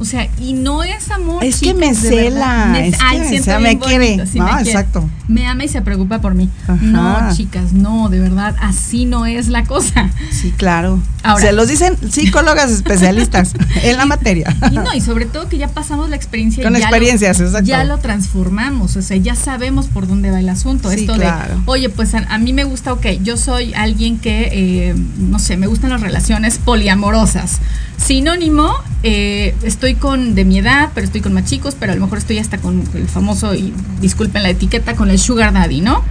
O 0.00 0.06
sea, 0.06 0.30
y 0.38 0.54
no 0.54 0.82
es 0.82 1.10
amor. 1.10 1.44
Es 1.44 1.60
que 1.60 1.74
me 1.74 1.94
cela. 1.94 2.74
es 2.82 2.96
que 3.44 3.58
me, 3.58 3.78
quiere. 3.78 4.16
no, 4.34 4.58
exacto. 4.58 5.06
Me 5.28 5.46
ama 5.46 5.64
y 5.64 5.68
se 5.68 5.82
preocupa 5.82 6.22
por 6.22 6.34
mí. 6.34 6.48
No, 6.80 7.34
chicas, 7.34 7.74
no, 7.74 8.08
de 8.08 8.18
verdad, 8.18 8.56
así 8.60 9.04
no 9.04 9.26
es 9.26 9.48
la 9.48 9.64
cosa. 9.64 10.08
Sí, 10.30 10.52
claro. 10.56 11.00
se 11.38 11.52
los 11.52 11.68
dicen 11.68 11.98
psicólogas 12.10 12.70
especialistas 12.70 13.52
en 13.82 13.98
la 13.98 14.06
materia. 14.06 14.56
Y 14.70 14.76
no, 14.76 14.94
y 14.94 15.02
sobre 15.02 15.26
todo 15.26 15.50
que 15.50 15.58
ya 15.58 15.68
pasamos 15.68 16.08
la 16.08 16.16
experiencia. 16.16 16.64
Con 16.64 16.76
experiencias, 16.76 17.38
exacto. 17.38 17.66
Ya 17.66 17.84
lo 17.84 17.98
transformamos, 17.98 18.96
o 18.96 19.02
sea, 19.02 19.18
ya 19.18 19.34
sabemos 19.34 19.88
por 19.88 20.08
dónde 20.08 20.30
va 20.30 20.40
el 20.40 20.48
asunto. 20.48 20.90
Esto 20.90 21.12
claro. 21.12 21.56
de, 21.56 21.62
oye, 21.66 21.90
pues 21.90 22.14
a, 22.14 22.38
mí 22.38 22.54
me 22.54 22.64
gusta, 22.64 22.94
ok, 22.94 23.06
yo 23.22 23.36
soy 23.36 23.74
alguien 23.74 24.18
que, 24.18 24.48
eh, 24.50 24.94
no 25.18 25.38
sé, 25.38 25.58
me 25.58 25.66
gustan 25.66 25.90
las 25.90 26.00
relaciones 26.00 26.56
poliamorosas. 26.56 27.60
Sinónimo, 28.04 28.72
eh, 29.02 29.54
estoy 29.62 29.94
con 29.94 30.34
de 30.34 30.44
mi 30.44 30.58
edad, 30.58 30.90
pero 30.94 31.04
estoy 31.04 31.20
con 31.20 31.32
más 31.32 31.44
chicos, 31.44 31.76
pero 31.78 31.92
a 31.92 31.94
lo 31.94 32.00
mejor 32.00 32.18
estoy 32.18 32.38
hasta 32.38 32.58
con 32.58 32.82
el 32.94 33.08
famoso, 33.08 33.54
y 33.54 33.72
disculpen 34.00 34.42
la 34.42 34.50
etiqueta, 34.50 34.96
con 34.96 35.10
el 35.10 35.18
sugar 35.18 35.52
daddy, 35.52 35.80
¿no? 35.80 36.02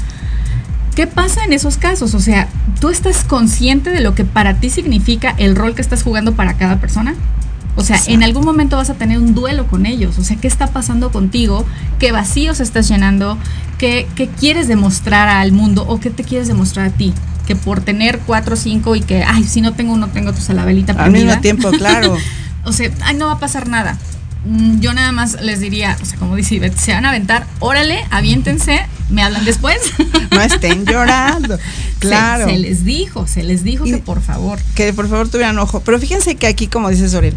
¿Qué 0.95 1.07
pasa 1.07 1.43
en 1.43 1.53
esos 1.53 1.77
casos? 1.77 2.13
O 2.13 2.19
sea, 2.19 2.47
¿tú 2.79 2.89
estás 2.89 3.23
consciente 3.23 3.89
de 3.89 4.01
lo 4.01 4.15
que 4.15 4.23
para 4.23 4.59
ti 4.59 4.69
significa 4.69 5.33
el 5.37 5.55
rol 5.55 5.75
que 5.75 5.81
estás 5.81 6.03
jugando 6.03 6.33
para 6.33 6.55
cada 6.55 6.79
persona? 6.79 7.15
O 7.75 7.83
sea, 7.83 7.97
en 8.07 8.23
algún 8.23 8.43
momento 8.43 8.75
vas 8.75 8.89
a 8.89 8.95
tener 8.95 9.19
un 9.19 9.33
duelo 9.33 9.65
con 9.67 9.85
ellos. 9.85 10.17
O 10.19 10.23
sea, 10.23 10.35
¿qué 10.35 10.47
está 10.47 10.67
pasando 10.67 11.11
contigo? 11.11 11.65
¿Qué 11.97 12.11
vacíos 12.11 12.59
estás 12.59 12.89
llenando? 12.89 13.37
¿Qué, 13.77 14.07
¿Qué, 14.15 14.27
quieres 14.27 14.67
demostrar 14.67 15.29
al 15.29 15.53
mundo 15.53 15.85
o 15.87 15.99
qué 15.99 16.09
te 16.09 16.23
quieres 16.23 16.49
demostrar 16.49 16.87
a 16.87 16.91
ti? 16.91 17.13
Que 17.49 17.55
por 17.55 17.81
tener 17.81 18.19
cuatro 18.27 18.53
o 18.53 18.55
cinco 18.55 18.95
y 18.95 19.01
que, 19.01 19.23
ay, 19.23 19.43
si 19.43 19.59
no 19.59 19.73
tengo 19.73 19.91
uno, 19.91 20.09
tengo 20.09 20.31
tu 20.33 20.39
salabelita 20.39 20.93
Al 20.93 21.09
mismo 21.09 21.41
tiempo, 21.41 21.71
claro. 21.71 22.15
o 22.63 22.71
sea, 22.71 22.91
ay, 23.01 23.15
no 23.15 23.25
va 23.25 23.31
a 23.33 23.39
pasar 23.39 23.67
nada. 23.67 23.97
Mm, 24.45 24.79
yo 24.79 24.93
nada 24.93 25.11
más 25.11 25.41
les 25.41 25.59
diría, 25.59 25.97
o 26.01 26.05
sea, 26.05 26.17
como 26.17 26.35
dice 26.35 26.55
Ivette, 26.55 26.77
se 26.77 26.93
van 26.93 27.05
a 27.05 27.09
aventar, 27.09 27.45
órale, 27.59 28.05
aviéntense, 28.09 28.81
me 29.09 29.23
hablan 29.23 29.45
después. 29.45 29.77
No 30.31 30.41
estén 30.41 30.85
llorando. 30.85 31.57
Claro. 31.99 32.45
Se, 32.45 32.57
les 32.57 32.85
dijo, 32.85 33.27
se 33.27 33.43
les 33.43 33.61
dijo 33.65 33.83
que 33.83 33.97
por 33.97 34.21
favor. 34.21 34.57
Que 34.73 34.93
por 34.93 35.09
favor 35.09 35.27
tuvieran 35.27 35.59
ojo. 35.59 35.81
Pero 35.81 35.99
fíjense 35.99 36.35
que 36.35 36.47
aquí, 36.47 36.67
como 36.67 36.89
dice 36.89 37.09
Sorel, 37.09 37.35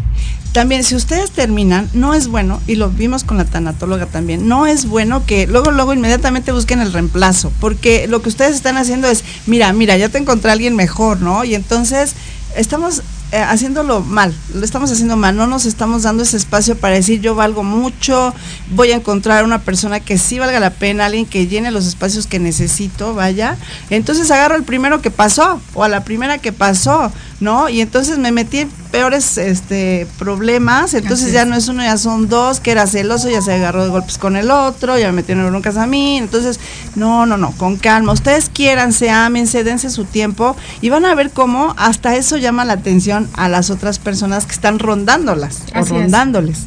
también 0.53 0.85
si 0.85 0.95
ustedes 0.95 1.31
terminan, 1.31 1.89
no 1.93 2.13
es 2.13 2.27
bueno, 2.29 2.61
y 2.65 2.75
lo 2.75 2.89
vimos 2.89 3.25
con 3.25 3.37
la 3.37 3.43
tanatóloga 3.43 4.05
también, 4.05 4.47
no 4.47 4.65
es 4.65 4.85
bueno 4.85 5.25
que 5.25 5.47
luego, 5.47 5.71
luego 5.71 5.93
inmediatamente 5.93 6.53
busquen 6.53 6.79
el 6.79 6.93
reemplazo, 6.93 7.51
porque 7.59 8.07
lo 8.07 8.21
que 8.21 8.29
ustedes 8.29 8.55
están 8.55 8.77
haciendo 8.77 9.09
es, 9.09 9.25
mira, 9.47 9.73
mira, 9.73 9.97
ya 9.97 10.07
te 10.07 10.19
encontré 10.19 10.51
a 10.51 10.53
alguien 10.53 10.77
mejor, 10.77 11.19
¿no? 11.19 11.43
Y 11.43 11.55
entonces 11.55 12.13
estamos 12.55 13.01
eh, 13.33 13.41
haciéndolo 13.41 14.01
mal, 14.01 14.31
lo 14.53 14.63
estamos 14.63 14.91
haciendo 14.91 15.17
mal, 15.17 15.35
no 15.35 15.47
nos 15.47 15.65
estamos 15.65 16.03
dando 16.03 16.21
ese 16.21 16.37
espacio 16.37 16.77
para 16.77 16.93
decir 16.93 17.19
yo 17.19 17.33
valgo 17.33 17.63
mucho, 17.63 18.31
voy 18.75 18.91
a 18.91 18.95
encontrar 18.95 19.43
una 19.43 19.57
persona 19.57 19.99
que 19.99 20.19
sí 20.19 20.37
valga 20.37 20.59
la 20.59 20.69
pena, 20.69 21.07
alguien 21.07 21.25
que 21.25 21.47
llene 21.47 21.71
los 21.71 21.87
espacios 21.87 22.27
que 22.27 22.37
necesito, 22.37 23.15
vaya. 23.15 23.57
Entonces 23.89 24.29
agarro 24.29 24.55
el 24.55 24.61
primero 24.61 25.01
que 25.01 25.09
pasó 25.09 25.59
o 25.73 25.83
a 25.83 25.89
la 25.89 26.03
primera 26.03 26.37
que 26.37 26.51
pasó, 26.51 27.11
¿no? 27.43 27.69
Y 27.69 27.81
entonces 27.81 28.17
me 28.17 28.31
metí 28.31 28.59
en 28.59 28.69
peores 28.91 29.37
este, 29.37 30.07
problemas, 30.17 30.93
entonces 30.93 31.31
ya 31.31 31.45
no 31.45 31.55
es 31.55 31.67
uno, 31.67 31.83
ya 31.83 31.97
son 31.97 32.29
dos, 32.29 32.59
que 32.59 32.71
era 32.71 32.87
celoso, 32.87 33.29
ya 33.29 33.41
se 33.41 33.53
agarró 33.53 33.83
de 33.83 33.89
golpes 33.89 34.17
con 34.17 34.35
el 34.35 34.49
otro, 34.49 34.97
ya 34.97 35.07
me 35.07 35.17
metieron 35.17 35.43
en 35.43 35.51
broncas 35.51 35.77
a 35.77 35.85
mí, 35.85 36.17
entonces, 36.17 36.59
no, 36.95 37.25
no, 37.25 37.37
no, 37.37 37.51
con 37.51 37.75
calma, 37.77 38.13
ustedes 38.13 38.49
quiéranse, 38.49 39.09
ámense, 39.09 39.63
dense 39.63 39.89
su 39.89 40.05
tiempo 40.05 40.55
y 40.81 40.89
van 40.89 41.05
a 41.05 41.13
ver 41.13 41.31
cómo 41.31 41.75
hasta 41.77 42.15
eso 42.15 42.37
llama 42.37 42.65
la 42.65 42.73
atención 42.73 43.29
a 43.33 43.49
las 43.49 43.69
otras 43.69 43.99
personas 43.99 44.45
que 44.45 44.53
están 44.53 44.79
rondándolas 44.79 45.63
o 45.75 45.83
rondándoles. 45.83 46.59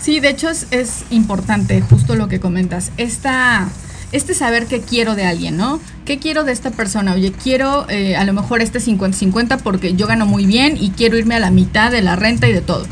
Sí, 0.00 0.20
de 0.20 0.30
hecho 0.30 0.48
es, 0.48 0.66
es 0.70 1.04
importante 1.10 1.80
justo 1.82 2.14
lo 2.14 2.28
que 2.28 2.40
comentas, 2.40 2.92
esta 2.96 3.68
este 4.12 4.34
saber 4.34 4.66
qué 4.66 4.80
quiero 4.80 5.14
de 5.14 5.24
alguien, 5.24 5.56
¿no? 5.56 5.80
¿Qué 6.04 6.18
quiero 6.18 6.44
de 6.44 6.52
esta 6.52 6.70
persona? 6.70 7.14
Oye, 7.14 7.32
quiero 7.32 7.88
eh, 7.88 8.16
a 8.16 8.24
lo 8.24 8.32
mejor 8.32 8.60
este 8.60 8.80
50-50 8.80 9.60
porque 9.62 9.94
yo 9.94 10.06
gano 10.06 10.26
muy 10.26 10.46
bien 10.46 10.76
y 10.80 10.90
quiero 10.90 11.16
irme 11.16 11.36
a 11.36 11.40
la 11.40 11.50
mitad 11.50 11.90
de 11.90 12.02
la 12.02 12.16
renta 12.16 12.48
y 12.48 12.52
de 12.52 12.60
todo. 12.60 12.86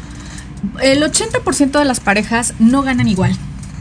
El 0.83 1.02
80% 1.02 1.78
de 1.78 1.85
las 1.85 2.00
parejas 2.00 2.54
no 2.59 2.83
ganan 2.83 3.09
igual 3.09 3.37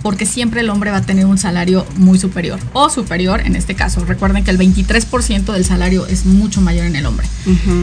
porque 0.08 0.26
siempre 0.26 0.62
el 0.62 0.70
hombre 0.70 0.92
va 0.92 0.98
a 0.98 1.02
tener 1.02 1.26
un 1.26 1.38
salario 1.38 1.86
muy 1.98 2.18
superior 2.18 2.60
o 2.74 2.90
superior 2.90 3.42
en 3.42 3.56
este 3.56 3.76
caso. 3.76 4.06
Recuerden 4.06 4.44
que 4.44 4.52
el 4.52 4.58
23% 4.58 5.52
del 5.52 5.66
salario 5.66 6.06
es 6.08 6.26
mucho 6.26 6.62
mayor 6.62 6.86
en 6.86 6.96
el 6.96 7.06
hombre. 7.06 7.28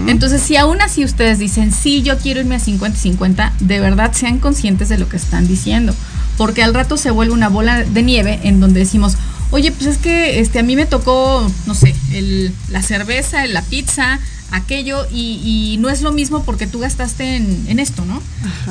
Entonces, 0.07 0.41
si 0.41 0.57
aún 0.57 0.81
así 0.81 1.05
ustedes 1.05 1.39
dicen, 1.39 1.73
sí, 1.73 2.03
yo 2.03 2.17
quiero 2.19 2.41
irme 2.41 2.55
a 2.55 2.61
50-50, 2.61 3.53
de 3.61 3.81
verdad 3.81 4.13
sean 4.13 4.39
conscientes 4.39 4.89
de 4.89 4.97
lo 4.97 5.09
que 5.09 5.17
están 5.17 5.47
diciendo, 5.47 5.95
porque 6.37 6.63
al 6.63 6.73
rato 6.73 6.97
se 6.97 7.11
vuelve 7.11 7.35
una 7.35 7.49
bola 7.49 7.83
de 7.83 8.03
nieve 8.03 8.41
en 8.45 8.61
donde 8.61 8.81
decimos, 8.81 9.17
oye, 9.51 9.73
pues 9.73 9.87
es 9.87 9.99
que 9.99 10.41
este, 10.41 10.59
a 10.59 10.63
mí 10.63 10.77
me 10.77 10.87
tocó, 10.87 11.49
no 11.67 11.75
sé, 11.75 11.95
el, 12.13 12.53
la 12.71 12.83
cerveza, 12.83 13.47
la 13.47 13.63
pizza, 13.63 14.21
aquello, 14.51 15.07
y, 15.13 15.77
no 15.81 15.91
es 15.91 16.03
lo 16.03 16.13
mismo 16.13 16.45
porque 16.45 16.67
tú 16.67 16.79
gastaste 16.79 17.37
en, 17.37 17.79
esto, 17.79 18.05
¿no? 18.05 18.23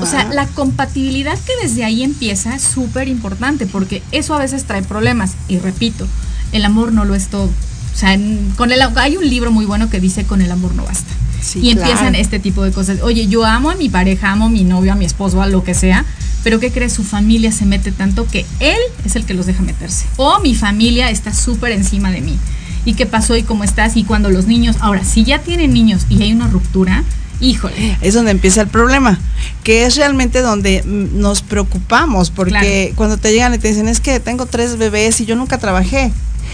O 0.01 0.05
sea, 0.05 0.25
la 0.25 0.47
compatibilidad 0.47 1.37
que 1.37 1.51
desde 1.61 1.83
ahí 1.83 2.03
empieza 2.03 2.55
es 2.55 2.63
súper 2.63 3.07
importante 3.07 3.67
porque 3.67 4.01
eso 4.11 4.33
a 4.33 4.39
veces 4.39 4.63
trae 4.63 4.81
problemas. 4.81 5.33
Y 5.47 5.59
repito, 5.59 6.07
el 6.51 6.65
amor 6.65 6.93
no 6.93 7.05
lo 7.05 7.15
es 7.15 7.27
todo. 7.27 7.49
O 7.93 7.97
sea, 7.97 8.17
con 8.55 8.71
el, 8.71 8.81
hay 8.95 9.17
un 9.17 9.29
libro 9.29 9.51
muy 9.51 9.65
bueno 9.65 9.89
que 9.89 9.99
dice 9.99 10.23
con 10.23 10.41
el 10.41 10.51
amor 10.51 10.73
no 10.73 10.85
basta. 10.85 11.11
y 11.55 11.69
empiezan 11.71 12.15
este 12.15 12.39
tipo 12.39 12.63
de 12.63 12.71
cosas. 12.71 13.01
Oye, 13.03 13.27
yo 13.27 13.45
amo 13.45 13.69
a 13.69 13.75
mi 13.75 13.89
pareja, 13.89 14.31
amo 14.31 14.45
a 14.45 14.49
mi 14.49 14.63
novio, 14.63 14.93
a 14.93 14.95
mi 14.95 15.05
esposo, 15.05 15.41
a 15.41 15.47
lo 15.47 15.63
que 15.63 15.73
sea, 15.73 16.05
pero 16.43 16.59
¿qué 16.59 16.71
crees? 16.71 16.93
Su 16.93 17.03
familia 17.03 17.51
se 17.51 17.65
mete 17.65 17.91
tanto 17.91 18.27
que 18.27 18.45
él 18.59 18.77
es 19.05 19.15
el 19.15 19.25
que 19.25 19.33
los 19.33 19.45
deja 19.45 19.61
meterse. 19.61 20.05
O 20.17 20.39
mi 20.39 20.55
familia 20.55 21.09
está 21.09 21.33
súper 21.33 21.71
encima 21.71 22.11
de 22.11 22.21
mí. 22.21 22.37
¿Y 22.85 22.93
qué 22.93 23.05
pasó 23.05 23.35
y 23.37 23.43
cómo 23.43 23.63
estás? 23.63 23.95
Y 23.95 24.03
cuando 24.03 24.29
los 24.29 24.45
niños, 24.45 24.75
ahora, 24.81 25.05
si 25.05 25.23
ya 25.23 25.39
tienen 25.39 25.73
niños 25.73 26.05
y 26.09 26.21
hay 26.21 26.33
una 26.33 26.47
ruptura, 26.47 27.03
híjole. 27.39 27.97
Es 28.01 28.13
donde 28.13 28.31
empieza 28.31 28.61
el 28.61 28.67
problema, 28.67 29.19
que 29.63 29.85
es 29.85 29.95
realmente 29.95 30.41
donde 30.41 30.83
nos 30.85 31.41
preocupamos, 31.41 32.29
porque 32.29 32.93
cuando 32.95 33.17
te 33.17 33.31
llegan 33.31 33.53
y 33.53 33.57
te 33.57 33.69
dicen, 33.69 33.87
es 33.87 34.01
que 34.01 34.19
tengo 34.19 34.45
tres 34.45 34.77
bebés 34.77 35.21
y 35.21 35.25
yo 35.25 35.35
nunca 35.35 35.57
trabajé. 35.57 36.11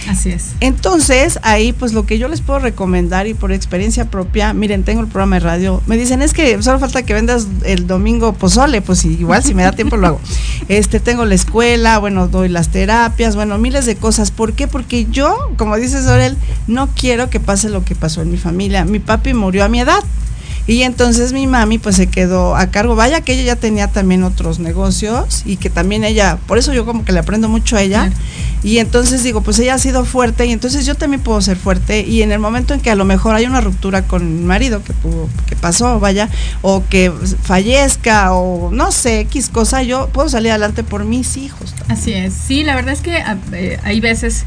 Así 0.08 0.30
es. 0.30 0.54
Entonces, 0.60 1.40
ahí 1.44 1.74
pues 1.74 1.94
lo 1.94 2.06
que 2.06 2.18
yo 2.18 2.28
les 2.28 2.42
puedo 2.42 2.60
recomendar 2.60 3.28
y 3.28 3.34
por 3.34 3.52
experiencia 3.52 4.06
propia, 4.06 4.54
miren, 4.54 4.84
tengo 4.84 5.02
el 5.02 5.08
programa 5.08 5.38
de 5.38 5.42
radio, 5.42 5.82
me 5.86 5.98
dicen, 5.98 6.22
es 6.22 6.34
que 6.34 6.62
solo 6.62 6.80
falta 6.80 7.04
que 7.04 7.14
vendas 7.14 7.48
el 7.64 7.88
domingo 7.88 8.34
pozole, 8.34 8.82
pues 8.82 9.06
igual 9.06 9.44
si 9.44 9.54
me 9.54 9.64
da 9.64 9.72
tiempo 9.72 9.98
lo 9.98 10.08
hago. 10.08 10.22
Este, 10.68 11.00
tengo 11.00 11.26
la 11.26 11.34
escuela, 11.34 11.98
bueno, 11.98 12.28
doy 12.28 12.48
las 12.48 12.70
terapias, 12.70 13.36
bueno, 13.36 13.58
miles 13.58 13.88
de 13.88 13.96
cosas. 13.96 14.30
¿Por 14.30 14.54
qué? 14.54 14.68
Porque 14.68 15.08
yo, 15.10 15.36
como 15.58 15.76
dice 15.78 16.04
Sorel, 16.04 16.38
no 16.68 16.90
quiero 16.90 17.32
que 17.32 17.40
pase 17.40 17.70
lo 17.70 17.84
que 17.84 17.96
pasó 17.96 18.22
en 18.22 18.30
mi 18.30 18.38
familia. 18.38 18.86
Mi 18.86 19.00
papi 19.00 19.34
murió 19.34 19.66
a 19.66 19.70
mi 19.70 19.80
edad. 19.80 20.04
Y 20.70 20.84
entonces 20.84 21.34
mi 21.34 21.48
mami 21.48 21.80
pues 21.80 21.96
se 21.96 22.06
quedó 22.06 22.56
a 22.56 22.68
cargo. 22.68 22.96
Vaya 22.96 23.22
que 23.22 23.34
ella 23.34 23.42
ya 23.42 23.56
tenía 23.56 23.88
también 23.88 24.24
otros 24.24 24.60
negocios 24.60 25.42
y 25.44 25.58
que 25.58 25.72
también 25.72 26.04
ella, 26.04 26.38
por 26.46 26.60
eso 26.60 26.74
yo 26.74 26.86
como 26.86 27.04
que 27.04 27.12
le 27.12 27.18
aprendo 27.18 27.50
mucho 27.50 27.76
a 27.76 27.82
ella. 27.82 28.12
Y 28.62 28.78
entonces 28.78 29.24
digo, 29.24 29.42
pues 29.42 29.58
ella 29.58 29.74
ha 29.74 29.80
sido 29.80 30.06
fuerte 30.06 30.46
y 30.46 30.52
entonces 30.52 30.86
yo 30.86 30.94
también 30.94 31.24
puedo 31.24 31.42
ser 31.42 31.58
fuerte. 31.58 32.02
Y 32.02 32.22
en 32.22 32.32
el 32.32 32.38
momento 32.38 32.76
en 32.76 32.82
que 32.82 32.92
a 32.92 32.96
lo 32.96 33.04
mejor 33.04 33.34
hay 33.34 33.46
una 33.46 33.62
ruptura 33.62 34.04
con 34.04 34.42
mi 34.42 34.46
marido 34.46 34.84
que, 34.84 34.94
que 35.48 35.56
pasó, 35.56 36.00
vaya, 36.00 36.30
o 36.62 36.84
que 36.88 37.12
fallezca 37.42 38.34
o 38.34 38.70
no 38.72 38.92
sé, 38.92 39.22
X 39.22 39.50
cosa, 39.50 39.82
yo 39.82 40.10
puedo 40.10 40.30
salir 40.30 40.52
adelante 40.52 40.84
por 40.84 41.04
mis 41.04 41.36
hijos. 41.38 41.74
Así 41.88 42.14
es. 42.14 42.32
Sí, 42.36 42.64
la 42.64 42.76
verdad 42.76 42.94
es 42.94 43.02
que 43.02 43.24
eh, 43.54 43.80
hay 43.84 44.02
veces 44.02 44.46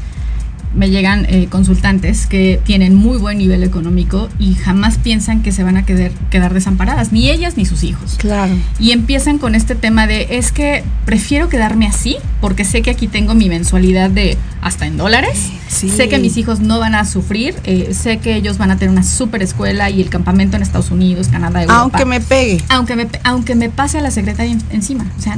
me 0.75 0.89
llegan 0.89 1.25
eh, 1.29 1.47
consultantes 1.49 2.25
que 2.25 2.59
tienen 2.63 2.95
muy 2.95 3.17
buen 3.17 3.37
nivel 3.37 3.63
económico 3.63 4.29
y 4.39 4.55
jamás 4.55 4.97
piensan 4.97 5.43
que 5.43 5.51
se 5.51 5.63
van 5.63 5.77
a 5.77 5.85
quedar, 5.85 6.11
quedar 6.29 6.53
desamparadas, 6.53 7.11
ni 7.11 7.29
ellas 7.29 7.57
ni 7.57 7.65
sus 7.65 7.83
hijos. 7.83 8.15
Claro. 8.17 8.53
Y 8.79 8.91
empiezan 8.91 9.37
con 9.37 9.55
este 9.55 9.75
tema 9.75 10.07
de, 10.07 10.27
es 10.31 10.51
que 10.51 10.83
prefiero 11.05 11.49
quedarme 11.49 11.87
así 11.87 12.17
porque 12.41 12.65
sé 12.65 12.81
que 12.81 12.89
aquí 12.89 13.07
tengo 13.07 13.35
mi 13.35 13.49
mensualidad 13.49 14.09
de 14.09 14.37
hasta 14.61 14.87
en 14.87 14.95
dólares, 14.97 15.49
sé 15.67 16.07
que 16.07 16.17
mis 16.19 16.37
hijos 16.37 16.61
no 16.61 16.79
van 16.79 16.95
a 16.95 17.03
sufrir, 17.05 17.55
eh, 17.65 17.93
sé 17.93 18.19
que 18.19 18.35
ellos 18.35 18.57
van 18.57 18.71
a 18.71 18.77
tener 18.77 18.91
una 18.91 19.03
super 19.03 19.43
escuela 19.43 19.89
y 19.89 20.01
el 20.01 20.09
campamento 20.09 20.55
en 20.55 20.63
Estados 20.63 20.89
Unidos, 20.89 21.27
Canadá, 21.27 21.63
Europa. 21.63 21.81
Aunque 21.81 22.05
me 22.05 22.21
pegue. 22.21 22.63
Aunque 22.69 22.95
me, 22.95 23.07
aunque 23.23 23.55
me 23.55 23.69
pase 23.69 23.97
a 23.97 24.01
la 24.01 24.11
secretaria 24.11 24.57
encima. 24.71 25.05
O 25.17 25.21
sea, 25.21 25.37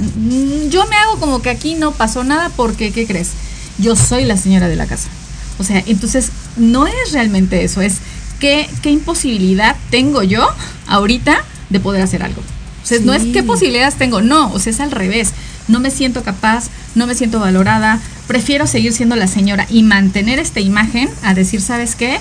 yo 0.69 0.85
me 0.87 0.95
hago 0.95 1.19
como 1.19 1.41
que 1.41 1.49
aquí 1.49 1.73
no 1.73 1.91
pasó 1.91 2.23
nada 2.23 2.51
porque, 2.55 2.91
¿qué 2.91 3.07
crees? 3.07 3.31
Yo 3.79 3.95
soy 3.95 4.25
la 4.25 4.37
señora 4.37 4.67
de 4.67 4.75
la 4.75 4.85
casa. 4.85 5.09
O 5.57 5.63
sea, 5.63 5.83
entonces 5.85 6.31
no 6.57 6.87
es 6.87 7.11
realmente 7.13 7.63
eso, 7.63 7.81
es 7.81 7.97
qué, 8.39 8.69
qué 8.81 8.91
imposibilidad 8.91 9.75
tengo 9.89 10.23
yo 10.23 10.47
ahorita 10.87 11.43
de 11.69 11.79
poder 11.79 12.01
hacer 12.01 12.23
algo. 12.23 12.41
O 12.83 12.87
sea, 12.87 12.99
no 12.99 13.13
es 13.13 13.23
qué 13.33 13.41
posibilidades 13.41 13.95
tengo, 13.95 14.21
no, 14.21 14.53
o 14.53 14.59
sea, 14.59 14.71
es 14.71 14.79
al 14.79 14.91
revés. 14.91 15.31
No 15.67 15.79
me 15.79 15.89
siento 15.89 16.21
capaz, 16.21 16.65
no 16.93 17.07
me 17.07 17.15
siento 17.15 17.39
valorada, 17.39 17.99
prefiero 18.27 18.67
seguir 18.67 18.93
siendo 18.93 19.15
la 19.15 19.25
señora 19.27 19.65
y 19.71 19.81
mantener 19.81 20.37
esta 20.37 20.59
imagen 20.59 21.09
a 21.23 21.33
decir, 21.33 21.61
¿sabes 21.61 21.95
qué? 21.95 22.19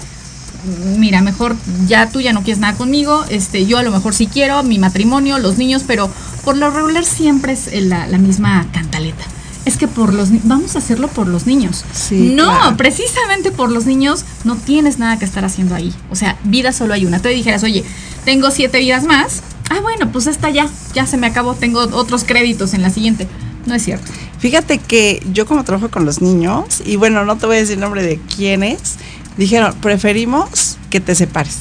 Mira, 0.96 1.20
mejor 1.20 1.54
ya 1.86 2.08
tú 2.08 2.22
ya 2.22 2.32
no 2.32 2.42
quieres 2.42 2.60
nada 2.60 2.78
conmigo, 2.78 3.26
este, 3.28 3.66
yo 3.66 3.76
a 3.76 3.82
lo 3.82 3.90
mejor 3.90 4.14
sí 4.14 4.26
quiero, 4.26 4.62
mi 4.62 4.78
matrimonio, 4.78 5.38
los 5.38 5.58
niños, 5.58 5.82
pero 5.86 6.10
por 6.44 6.56
lo 6.56 6.70
regular 6.70 7.04
siempre 7.04 7.52
es 7.52 7.68
la, 7.84 8.06
la 8.06 8.16
misma 8.16 8.66
cantaleta 8.72 9.24
es 9.64 9.76
que 9.76 9.88
por 9.88 10.12
los 10.12 10.28
vamos 10.46 10.76
a 10.76 10.78
hacerlo 10.78 11.08
por 11.08 11.26
los 11.26 11.46
niños. 11.46 11.84
no, 12.10 12.76
precisamente 12.76 13.50
por 13.50 13.70
los 13.70 13.86
niños 13.86 14.24
no 14.44 14.56
tienes 14.56 14.98
nada 14.98 15.18
que 15.18 15.24
estar 15.24 15.44
haciendo 15.44 15.74
ahí. 15.74 15.92
O 16.10 16.16
sea, 16.16 16.36
vida 16.44 16.72
solo 16.72 16.94
hay 16.94 17.06
una. 17.06 17.20
Te 17.20 17.30
dijeras, 17.30 17.62
oye, 17.62 17.84
tengo 18.24 18.50
siete 18.50 18.78
vidas 18.78 19.04
más. 19.04 19.42
Ah, 19.70 19.80
bueno, 19.80 20.12
pues 20.12 20.26
esta 20.26 20.50
ya, 20.50 20.68
ya 20.92 21.06
se 21.06 21.16
me 21.16 21.26
acabó, 21.26 21.54
tengo 21.54 21.80
otros 21.80 22.24
créditos 22.24 22.74
en 22.74 22.82
la 22.82 22.90
siguiente. 22.90 23.26
No 23.66 23.74
es 23.74 23.82
cierto. 23.82 24.10
Fíjate 24.38 24.78
que 24.78 25.22
yo 25.32 25.46
como 25.46 25.64
trabajo 25.64 25.90
con 25.90 26.04
los 26.04 26.20
niños, 26.20 26.82
y 26.84 26.96
bueno, 26.96 27.24
no 27.24 27.38
te 27.38 27.46
voy 27.46 27.56
a 27.56 27.60
decir 27.60 27.74
el 27.74 27.80
nombre 27.80 28.02
de 28.02 28.18
quiénes, 28.18 28.96
dijeron, 29.38 29.74
preferimos 29.80 30.76
que 30.90 31.00
te 31.00 31.14
separes. 31.14 31.56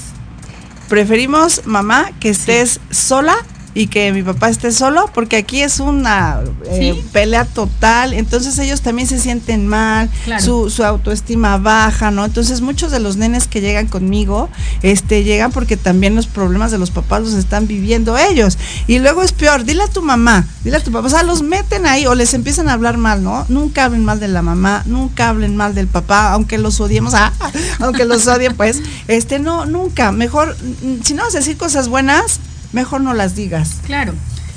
Preferimos, 0.90 1.62
mamá, 1.66 2.12
que 2.20 2.30
estés 2.30 2.82
sola 2.92 3.38
y 3.74 3.88
que 3.88 4.12
mi 4.12 4.24
papá 4.24 4.50
esté 4.50 4.72
solo, 4.72 5.10
porque 5.14 5.38
aquí 5.38 5.62
es 5.62 5.80
una 5.80 6.42
eh, 6.66 7.02
pelea 7.12 7.46
total, 7.46 8.14
entonces 8.14 8.58
ellos 8.60 8.82
también 8.82 9.08
se 9.08 9.20
sienten 9.20 9.68
mal, 9.68 10.10
su, 10.40 10.70
su, 10.70 10.84
autoestima 10.84 11.58
baja, 11.58 12.12
¿no? 12.12 12.26
Entonces 12.26 12.62
muchos 12.62 12.92
de 12.92 13.00
los 13.00 13.18
nenes 13.18 13.48
que 13.48 13.62
llegan 13.62 13.88
conmigo, 13.88 14.50
este, 14.82 15.24
llegan 15.24 15.52
porque 15.52 15.78
también 15.78 16.16
los 16.16 16.28
problemas 16.28 16.72
de 16.72 16.78
los 16.78 16.92
papás 16.92 17.22
los 17.22 17.34
están 17.34 17.68
viviendo 17.68 18.18
ellos. 18.18 18.58
Y 18.88 19.00
luego 19.00 19.24
es 19.24 19.32
peor, 19.32 19.64
dile 19.64 19.84
a 19.84 19.88
tu 19.88 20.02
mamá, 20.02 20.46
dile 20.64 20.78
a 20.78 20.84
tu 20.84 20.92
papá, 20.92 21.08
o 21.08 21.10
sea, 21.10 21.24
los 21.24 21.42
meten 21.42 21.86
ahí 21.86 22.06
o 22.06 22.16
les 22.16 22.34
empiezan 22.34 22.70
a 22.70 22.74
hablar 22.74 22.98
mal, 22.98 23.24
¿no? 23.24 23.46
Nunca 23.50 23.86
hablen 23.86 24.06
mal 24.06 24.20
de 24.20 24.28
la 24.28 24.42
mamá, 24.42 24.84
nunca 24.86 25.30
hablen 25.30 25.56
mal 25.56 25.74
del 25.74 25.88
papá, 25.88 26.32
aunque 26.32 26.58
los 26.58 26.80
odiemos, 26.80 27.14
ah, 27.16 27.34
aunque 27.80 28.06
los 28.06 28.28
odien, 28.28 28.56
pues, 28.56 28.82
este, 29.08 29.40
no, 29.40 29.66
nunca, 29.66 30.12
mejor, 30.12 30.56
si 31.04 31.14
no 31.14 31.24
vas 31.24 31.36
a 31.36 31.40
decir 31.40 31.58
cosas 31.58 31.88
buenas, 31.88 32.40
mejor 32.74 33.02
no 33.02 33.14
las 33.14 33.36
digas. 33.36 33.78
Claro. 33.86 34.14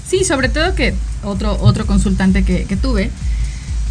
Sí, 0.09 0.25
sobre 0.25 0.49
todo 0.49 0.75
que 0.75 0.95
otro, 1.25 1.59
otro 1.61 1.87
consultante 1.87 2.45
que, 2.45 2.65
que 2.65 2.77
tuve 2.77 3.11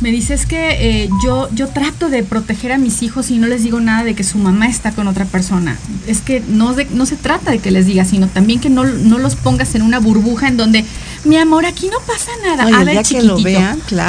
me 0.02 0.12
dice 0.12 0.34
es 0.34 0.46
que 0.46 1.04
eh, 1.04 1.10
yo, 1.24 1.48
yo 1.54 1.70
trato 1.70 2.10
de 2.10 2.22
proteger 2.24 2.74
a 2.74 2.78
mis 2.78 3.02
hijos 3.02 3.32
y 3.32 3.38
no 3.38 3.48
les 3.48 3.64
digo 3.64 3.80
nada 3.80 4.04
de 4.04 4.14
que 4.14 4.24
su 4.26 4.38
mamá 4.38 4.68
está 4.68 4.92
con 4.92 5.08
otra 5.08 5.24
persona. 5.24 5.78
Es 6.06 6.20
que 6.20 6.44
no, 6.48 6.76
no 6.92 7.06
se 7.06 7.16
trata 7.16 7.52
de 7.52 7.60
que 7.60 7.72
les 7.72 7.86
digas, 7.86 8.10
sino 8.10 8.28
también 8.28 8.60
que 8.60 8.70
no, 8.70 8.84
no 8.84 9.18
los 9.18 9.36
pongas 9.36 9.74
en 9.74 9.82
una 9.82 10.00
burbuja 10.00 10.50
en 10.50 10.58
donde, 10.58 10.84
mi 11.24 11.38
amor, 11.38 11.66
aquí 11.66 11.88
no 11.88 11.98
pasa 12.06 12.32
nada. 12.44 12.78
a 12.78 12.84
ver, 12.84 13.04
chiquitito, 13.04 13.60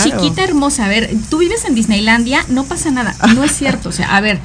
chiquita 0.03 0.42
hermosa, 0.42 0.87
a 0.87 0.88
ver, 0.88 1.14
tú 1.31 1.38
vives 1.38 1.64
en 1.64 1.77
Disneylandia, 1.77 2.44
no 2.49 2.64
pasa 2.64 2.90
nada. 2.90 3.14
No 3.35 3.44
es 3.44 3.53
cierto, 3.53 3.90
o 3.90 3.92
sea, 3.92 4.16
a 4.16 4.20
ver, 4.20 4.40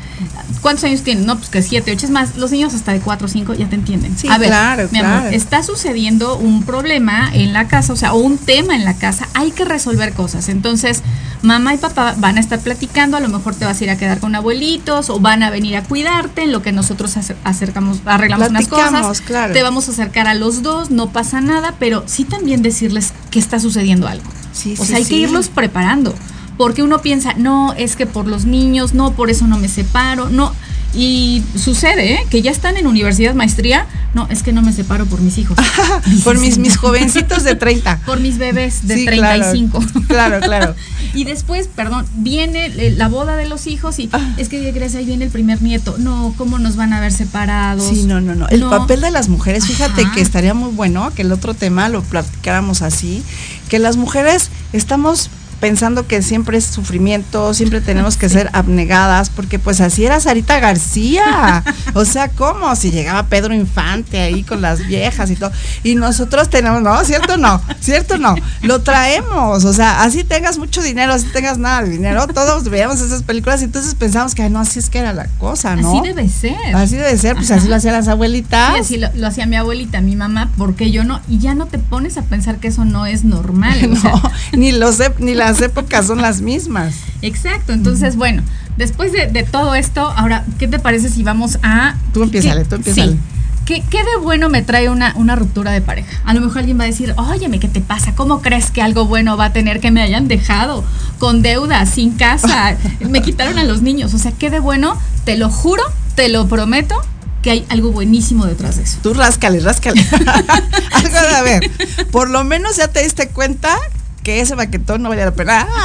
¿cuántos 0.61 0.83
años 0.83 1.01
tienes? 1.01 1.25
No, 1.25 1.37
pues 1.37 1.49
que 1.49 1.63
siete, 1.63 1.91
ocho, 1.91 2.05
es 2.05 2.11
más, 2.11 2.37
los 2.37 2.51
niños 2.51 2.75
hasta 2.75 2.93
de 2.93 2.99
cuatro 2.99 3.25
o 3.25 3.29
cinco 3.29 3.55
ya 3.55 3.67
te 3.67 3.75
entienden. 3.75 4.15
Sí, 4.15 4.27
a 4.27 4.37
ver, 4.37 4.49
claro, 4.49 4.89
mi 4.91 4.99
amor, 4.99 5.33
está 5.33 5.63
sucediendo 5.63 6.37
un 6.37 6.63
problema 6.63 7.31
en 7.33 7.51
la 7.51 7.67
casa, 7.67 7.93
o 7.93 7.95
sea, 7.95 8.13
o 8.13 8.19
un 8.19 8.37
tema 8.37 8.75
en 8.75 8.85
la 8.85 8.93
casa, 8.93 9.27
hay 9.33 9.51
que 9.51 9.65
resolver 9.65 10.13
cosas. 10.13 10.47
Entonces, 10.47 11.01
mamá 11.41 11.73
y 11.73 11.77
papá 11.77 12.15
van 12.17 12.37
a 12.37 12.39
estar 12.39 12.59
platicando, 12.59 13.17
a 13.17 13.19
lo 13.19 13.29
mejor 13.29 13.55
te 13.55 13.65
vas 13.65 13.79
a 13.79 13.83
ir 13.83 13.89
a 13.89 13.97
quedar 13.97 14.19
con 14.19 14.35
abuelitos 14.35 15.09
o 15.09 15.19
van 15.19 15.43
a 15.43 15.49
venir 15.49 15.75
a 15.75 15.83
cuidarte 15.83 16.43
en 16.43 16.51
lo 16.51 16.61
que 16.61 16.71
nosotros 16.71 17.15
acercamos, 17.43 17.99
arreglamos 18.05 18.49
unas 18.49 18.67
cosas. 18.67 19.23
Te 19.53 19.63
vamos 19.63 19.87
a 19.87 19.91
acercar 19.91 20.27
a 20.27 20.33
los 20.33 20.61
dos, 20.61 20.91
no 20.91 21.09
pasa 21.11 21.41
nada, 21.41 21.75
pero 21.79 22.03
sí 22.05 22.25
también 22.25 22.61
decirles 22.61 23.13
que 23.29 23.39
está 23.39 23.59
sucediendo 23.59 24.07
algo. 24.07 24.29
o 24.77 24.85
sea, 24.85 24.97
hay 24.97 25.05
que 25.05 25.15
irlos 25.15 25.49
preparando. 25.49 26.13
Porque 26.57 26.83
uno 26.83 27.01
piensa, 27.01 27.33
no, 27.33 27.73
es 27.73 27.95
que 27.95 28.05
por 28.05 28.27
los 28.27 28.45
niños, 28.45 28.93
no, 28.93 29.13
por 29.13 29.31
eso 29.31 29.47
no 29.47 29.57
me 29.57 29.67
separo, 29.67 30.29
no. 30.29 30.53
Y 30.93 31.41
sucede, 31.55 32.13
¿eh? 32.13 32.27
Que 32.29 32.41
ya 32.41 32.51
están 32.51 32.75
en 32.75 32.85
universidad, 32.85 33.33
maestría. 33.33 33.87
No, 34.13 34.27
es 34.29 34.43
que 34.43 34.51
no 34.51 34.61
me 34.61 34.73
separo 34.73 35.05
por 35.05 35.21
mis 35.21 35.37
hijos. 35.37 35.57
por 36.23 36.37
mis, 36.37 36.57
mis 36.57 36.75
jovencitos 36.75 37.43
de 37.43 37.55
30. 37.55 38.01
por 38.05 38.19
mis 38.19 38.37
bebés 38.37 38.87
de 38.87 39.05
35. 39.05 39.83
Claro, 40.07 40.41
claro. 40.41 40.75
y 41.13 41.23
después, 41.23 41.67
perdón, 41.67 42.05
viene 42.15 42.91
la 42.97 43.07
boda 43.07 43.37
de 43.37 43.47
los 43.47 43.67
hijos 43.67 43.99
y 43.99 44.09
ah. 44.11 44.35
es 44.37 44.49
que 44.49 44.71
gracias 44.71 44.95
ahí 44.95 45.05
viene 45.05 45.25
el 45.25 45.31
primer 45.31 45.61
nieto. 45.61 45.95
No, 45.97 46.33
¿cómo 46.37 46.59
nos 46.59 46.75
van 46.75 46.91
a 46.91 46.99
ver 46.99 47.13
separados? 47.13 47.87
Sí, 47.87 48.03
no, 48.03 48.19
no, 48.19 48.35
no. 48.35 48.47
El 48.49 48.63
papel 48.63 48.99
de 49.01 49.11
las 49.11 49.29
mujeres, 49.29 49.65
fíjate 49.65 50.03
que 50.13 50.21
estaría 50.21 50.53
muy 50.53 50.71
bueno 50.71 51.11
que 51.15 51.21
el 51.21 51.31
otro 51.31 51.53
tema 51.53 51.87
lo 51.87 52.01
platicáramos 52.01 52.81
así, 52.81 53.23
que 53.69 53.79
las 53.79 53.95
mujeres 53.95 54.49
estamos 54.73 55.29
pensando 55.61 56.07
que 56.07 56.21
siempre 56.21 56.57
es 56.57 56.65
sufrimiento, 56.65 57.53
siempre 57.53 57.79
tenemos 57.79 58.17
que 58.17 58.27
ser 58.27 58.49
abnegadas, 58.51 59.29
porque 59.29 59.59
pues 59.59 59.79
así 59.79 60.03
era 60.03 60.19
Sarita 60.19 60.59
García. 60.59 61.63
O 61.93 62.05
sea, 62.05 62.29
¿cómo? 62.29 62.73
Si 62.77 62.89
llegaba 62.89 63.27
Pedro 63.27 63.53
Infante 63.53 64.21
ahí 64.21 64.43
con 64.43 64.61
las 64.61 64.87
viejas 64.87 65.29
y 65.29 65.35
todo. 65.35 65.51
Y 65.83 65.95
nosotros 65.95 66.49
tenemos, 66.49 66.81
no, 66.81 67.03
¿cierto 67.03 67.35
no? 67.35 67.61
¿Cierto 67.81 68.17
no? 68.17 68.35
Lo 68.61 68.81
traemos. 68.81 69.65
O 69.65 69.73
sea, 69.73 70.03
así 70.03 70.23
tengas 70.23 70.57
mucho 70.57 70.81
dinero, 70.81 71.11
así 71.11 71.27
tengas 71.33 71.57
nada 71.57 71.83
de 71.83 71.89
dinero, 71.89 72.27
todos 72.27 72.69
veíamos 72.69 73.01
esas 73.01 73.23
películas 73.23 73.61
y 73.61 73.65
entonces 73.65 73.93
pensamos 73.95 74.35
que 74.35 74.49
no, 74.49 74.59
así 74.59 74.79
es 74.79 74.89
que 74.89 74.99
era 74.99 75.11
la 75.11 75.27
cosa, 75.37 75.75
¿no? 75.75 75.91
Así 75.91 76.07
debe 76.07 76.29
ser. 76.29 76.75
Así 76.75 76.95
debe 76.95 77.17
ser, 77.17 77.35
pues 77.35 77.51
así 77.51 77.67
lo 77.67 77.75
hacían 77.75 77.93
las 77.93 78.07
abuelitas. 78.07 78.73
Sí, 78.87 79.03
así 79.03 79.19
lo, 79.19 79.27
hacía 79.27 79.45
mi 79.45 79.57
abuelita, 79.57 79.99
mi 80.01 80.15
mamá, 80.15 80.49
porque 80.57 80.91
yo 80.91 81.03
no? 81.03 81.19
Y 81.27 81.39
ya 81.39 81.55
no 81.55 81.65
te 81.65 81.77
pones 81.77 82.17
a 82.17 82.21
pensar 82.23 82.57
que 82.57 82.69
eso 82.69 82.85
no 82.85 83.05
es 83.05 83.23
normal. 83.23 83.99
no, 84.03 84.21
ni 84.53 84.71
lo 84.71 84.91
sé, 84.93 85.11
ni 85.19 85.33
la 85.33 85.50
épocas 85.59 86.07
son 86.07 86.21
las 86.21 86.41
mismas. 86.41 86.93
Exacto, 87.21 87.73
entonces, 87.73 88.15
bueno, 88.15 88.43
después 88.77 89.11
de, 89.11 89.27
todo 89.43 89.75
esto, 89.75 90.01
ahora, 90.15 90.45
¿qué 90.59 90.67
te 90.67 90.79
parece 90.79 91.09
si 91.09 91.23
vamos 91.23 91.59
a... 91.63 91.95
Tú 92.13 92.23
empiezale, 92.23 92.63
tú 92.63 92.75
empiezale. 92.75 93.17
¿Qué, 93.65 93.83
¿Qué, 93.89 93.97
de 93.97 94.17
bueno 94.21 94.49
me 94.49 94.61
trae 94.63 94.89
una, 94.89 95.13
una 95.15 95.35
ruptura 95.35 95.71
de 95.71 95.81
pareja? 95.81 96.21
A 96.25 96.33
lo 96.33 96.41
mejor 96.41 96.59
alguien 96.59 96.79
va 96.79 96.83
a 96.85 96.87
decir, 96.87 97.13
óyeme, 97.17 97.59
¿qué 97.59 97.67
te 97.67 97.81
pasa? 97.81 98.15
¿Cómo 98.15 98.41
crees 98.41 98.71
que 98.71 98.81
algo 98.81 99.05
bueno 99.05 99.37
va 99.37 99.45
a 99.45 99.53
tener 99.53 99.79
que 99.79 99.91
me 99.91 100.01
hayan 100.01 100.27
dejado 100.27 100.83
con 101.19 101.41
deuda, 101.41 101.85
sin 101.85 102.11
casa? 102.11 102.77
me 103.01 103.21
quitaron 103.21 103.59
a 103.59 103.63
los 103.63 103.81
niños. 103.81 104.13
O 104.13 104.17
sea, 104.17 104.31
¿qué 104.31 104.49
de 104.49 104.59
bueno? 104.59 104.97
Te 105.25 105.37
lo 105.37 105.49
juro, 105.49 105.83
te 106.15 106.29
lo 106.29 106.47
prometo, 106.47 106.95
que 107.41 107.51
hay 107.51 107.65
algo 107.69 107.91
buenísimo 107.91 108.45
detrás 108.45 108.77
de 108.77 108.83
eso. 108.83 108.97
Tú 109.01 109.13
ráscale, 109.13 109.59
ráscale. 109.59 110.01
algo 110.91 111.21
de 111.21 111.35
a 111.35 111.41
ver. 111.43 111.71
Por 112.11 112.29
lo 112.29 112.43
menos 112.43 112.77
ya 112.77 112.87
te 112.87 113.03
diste 113.03 113.29
cuenta 113.29 113.77
que 114.23 114.39
ese 114.39 114.55
baquetón 114.55 115.01
no 115.01 115.09
valía 115.09 115.25
la 115.25 115.33
pena. 115.33 115.67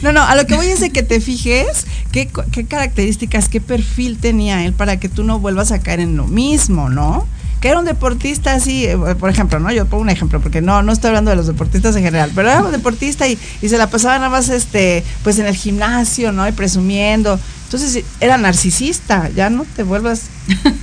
No, 0.00 0.12
no, 0.12 0.22
a 0.22 0.36
lo 0.36 0.46
que 0.46 0.54
voy 0.54 0.68
es 0.68 0.78
de 0.78 0.90
que 0.90 1.02
te 1.02 1.20
fijes 1.20 1.84
qué, 2.12 2.30
qué 2.52 2.66
características, 2.66 3.48
qué 3.48 3.60
perfil 3.60 4.16
tenía 4.16 4.64
él 4.64 4.72
para 4.72 5.00
que 5.00 5.08
tú 5.08 5.24
no 5.24 5.40
vuelvas 5.40 5.72
a 5.72 5.80
caer 5.80 5.98
en 5.98 6.16
lo 6.16 6.28
mismo, 6.28 6.88
¿no? 6.88 7.26
Que 7.60 7.68
era 7.68 7.78
un 7.78 7.84
deportista 7.84 8.52
así, 8.52 8.86
eh, 8.86 8.96
por 9.18 9.30
ejemplo, 9.30 9.58
¿no? 9.58 9.72
Yo 9.72 9.86
pongo 9.86 10.02
un 10.02 10.10
ejemplo, 10.10 10.40
porque 10.40 10.60
no, 10.60 10.82
no 10.82 10.92
estoy 10.92 11.08
hablando 11.08 11.30
de 11.30 11.36
los 11.36 11.46
deportistas 11.46 11.96
en 11.96 12.02
general, 12.02 12.30
pero 12.34 12.50
era 12.50 12.62
un 12.62 12.72
deportista 12.72 13.26
y, 13.26 13.38
y 13.60 13.68
se 13.68 13.78
la 13.78 13.90
pasaba 13.90 14.16
nada 14.16 14.30
más 14.30 14.48
este, 14.48 15.04
pues 15.24 15.38
en 15.38 15.46
el 15.46 15.56
gimnasio, 15.56 16.32
¿no? 16.32 16.46
Y 16.48 16.52
presumiendo. 16.52 17.38
Entonces 17.64 18.02
era 18.20 18.38
narcisista, 18.38 19.28
ya 19.36 19.50
no 19.50 19.66
te 19.76 19.82
vuelvas 19.82 20.30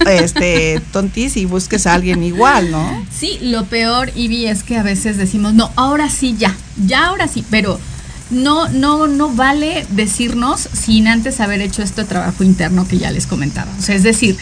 este 0.05 0.80
tontis 0.91 1.36
y 1.36 1.45
busques 1.45 1.88
a 1.88 1.95
alguien 1.95 2.21
igual, 2.21 2.69
¿no? 2.69 3.05
Sí, 3.11 3.39
lo 3.41 3.65
peor, 3.65 4.11
Ivy, 4.15 4.45
es 4.45 4.61
que 4.61 4.78
a 4.78 4.84
veces 4.84 5.17
decimos, 5.17 5.55
no, 5.55 5.71
ahora 5.76 6.11
sí 6.11 6.36
ya, 6.38 6.55
ya 6.86 7.07
ahora 7.07 7.28
sí, 7.28 7.43
pero 7.49 7.80
no, 8.30 8.67
no, 8.69 9.07
no 9.07 9.30
vale 9.30 9.88
decirnos 9.89 10.69
sin 10.73 11.07
antes 11.07 11.39
haber 11.39 11.61
hecho 11.61 11.82
este 11.82 12.03
trabajo 12.03 12.43
interno 12.43 12.88
que 12.88 12.99
ya 12.99 13.09
les 13.09 13.26
comentaba. 13.26 13.71
O 13.80 13.82
sea, 13.82 13.95
es 13.95 14.03
decir, 14.03 14.38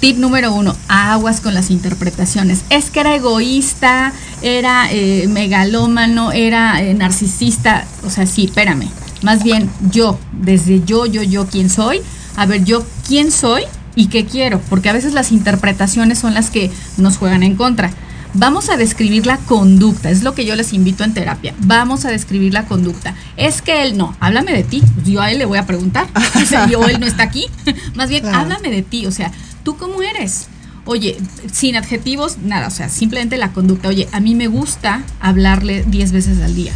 tip 0.00 0.18
número 0.18 0.52
uno, 0.52 0.76
aguas 0.88 1.40
con 1.40 1.54
las 1.54 1.70
interpretaciones. 1.70 2.62
Es 2.70 2.90
que 2.90 3.00
era 3.00 3.14
egoísta, 3.14 4.12
era 4.42 4.90
eh, 4.90 5.26
megalómano, 5.28 6.32
era 6.32 6.82
eh, 6.82 6.94
narcisista. 6.94 7.84
O 8.04 8.10
sea, 8.10 8.26
sí, 8.26 8.44
espérame 8.44 8.90
más 9.22 9.42
bien 9.42 9.70
yo, 9.90 10.18
desde 10.32 10.84
yo, 10.84 11.06
yo, 11.06 11.22
yo, 11.22 11.46
quién 11.46 11.70
soy, 11.70 12.00
a 12.36 12.46
ver 12.46 12.64
yo 12.64 12.84
quién 13.06 13.30
soy 13.30 13.62
y 13.94 14.08
qué 14.08 14.26
quiero, 14.26 14.60
porque 14.68 14.88
a 14.88 14.92
veces 14.92 15.14
las 15.14 15.32
interpretaciones 15.32 16.18
son 16.18 16.34
las 16.34 16.50
que 16.50 16.70
nos 16.96 17.16
juegan 17.16 17.42
en 17.42 17.56
contra. 17.56 17.90
Vamos 18.34 18.70
a 18.70 18.78
describir 18.78 19.26
la 19.26 19.36
conducta, 19.36 20.08
es 20.10 20.22
lo 20.22 20.34
que 20.34 20.46
yo 20.46 20.56
les 20.56 20.72
invito 20.72 21.04
en 21.04 21.12
terapia. 21.12 21.54
Vamos 21.58 22.06
a 22.06 22.10
describir 22.10 22.54
la 22.54 22.64
conducta. 22.64 23.14
Es 23.36 23.60
que 23.60 23.82
él 23.82 23.98
no, 23.98 24.16
háblame 24.20 24.52
de 24.52 24.64
ti. 24.64 24.82
Yo 25.04 25.20
a 25.20 25.30
él 25.30 25.38
le 25.38 25.44
voy 25.44 25.58
a 25.58 25.66
preguntar. 25.66 26.06
yo 26.70 26.88
él 26.88 26.98
no 26.98 27.06
está 27.06 27.24
aquí. 27.24 27.44
Más 27.94 28.08
bien, 28.08 28.24
háblame 28.26 28.70
de 28.70 28.80
ti. 28.80 29.04
O 29.04 29.12
sea, 29.12 29.30
¿tú 29.62 29.76
cómo 29.76 30.02
eres? 30.02 30.48
Oye, 30.84 31.16
sin 31.52 31.76
adjetivos, 31.76 32.38
nada. 32.38 32.68
O 32.68 32.70
sea, 32.70 32.88
simplemente 32.88 33.36
la 33.36 33.52
conducta. 33.52 33.88
Oye, 33.88 34.08
a 34.12 34.20
mí 34.20 34.34
me 34.34 34.48
gusta 34.48 35.04
hablarle 35.20 35.84
10 35.84 36.12
veces 36.12 36.40
al 36.40 36.54
día 36.54 36.72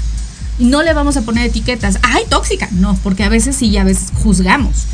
no 0.59 0.83
le 0.83 0.95
vamos 0.95 1.17
a 1.17 1.23
poner 1.23 1.47
etiquetas, 1.47 1.99
ay, 2.03 2.23
tóxica, 2.29 2.69
no, 2.73 2.97
porque 3.03 3.25
a 3.25 3.29
veces 3.29 3.57
sí, 3.57 3.77
a 3.77 3.85
veces 3.85 4.11
juzgamos 4.15 4.87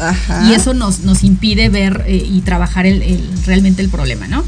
y 0.49 0.55
eso 0.55 0.74
nos, 0.74 1.01
nos 1.01 1.22
impide 1.22 1.68
ver 1.68 2.05
eh, 2.07 2.16
y 2.16 2.40
trabajar 2.40 2.86
el, 2.86 3.30
realmente 3.47 3.82
el 3.82 3.88
problema, 3.88 4.26
¿no? 4.26 4.45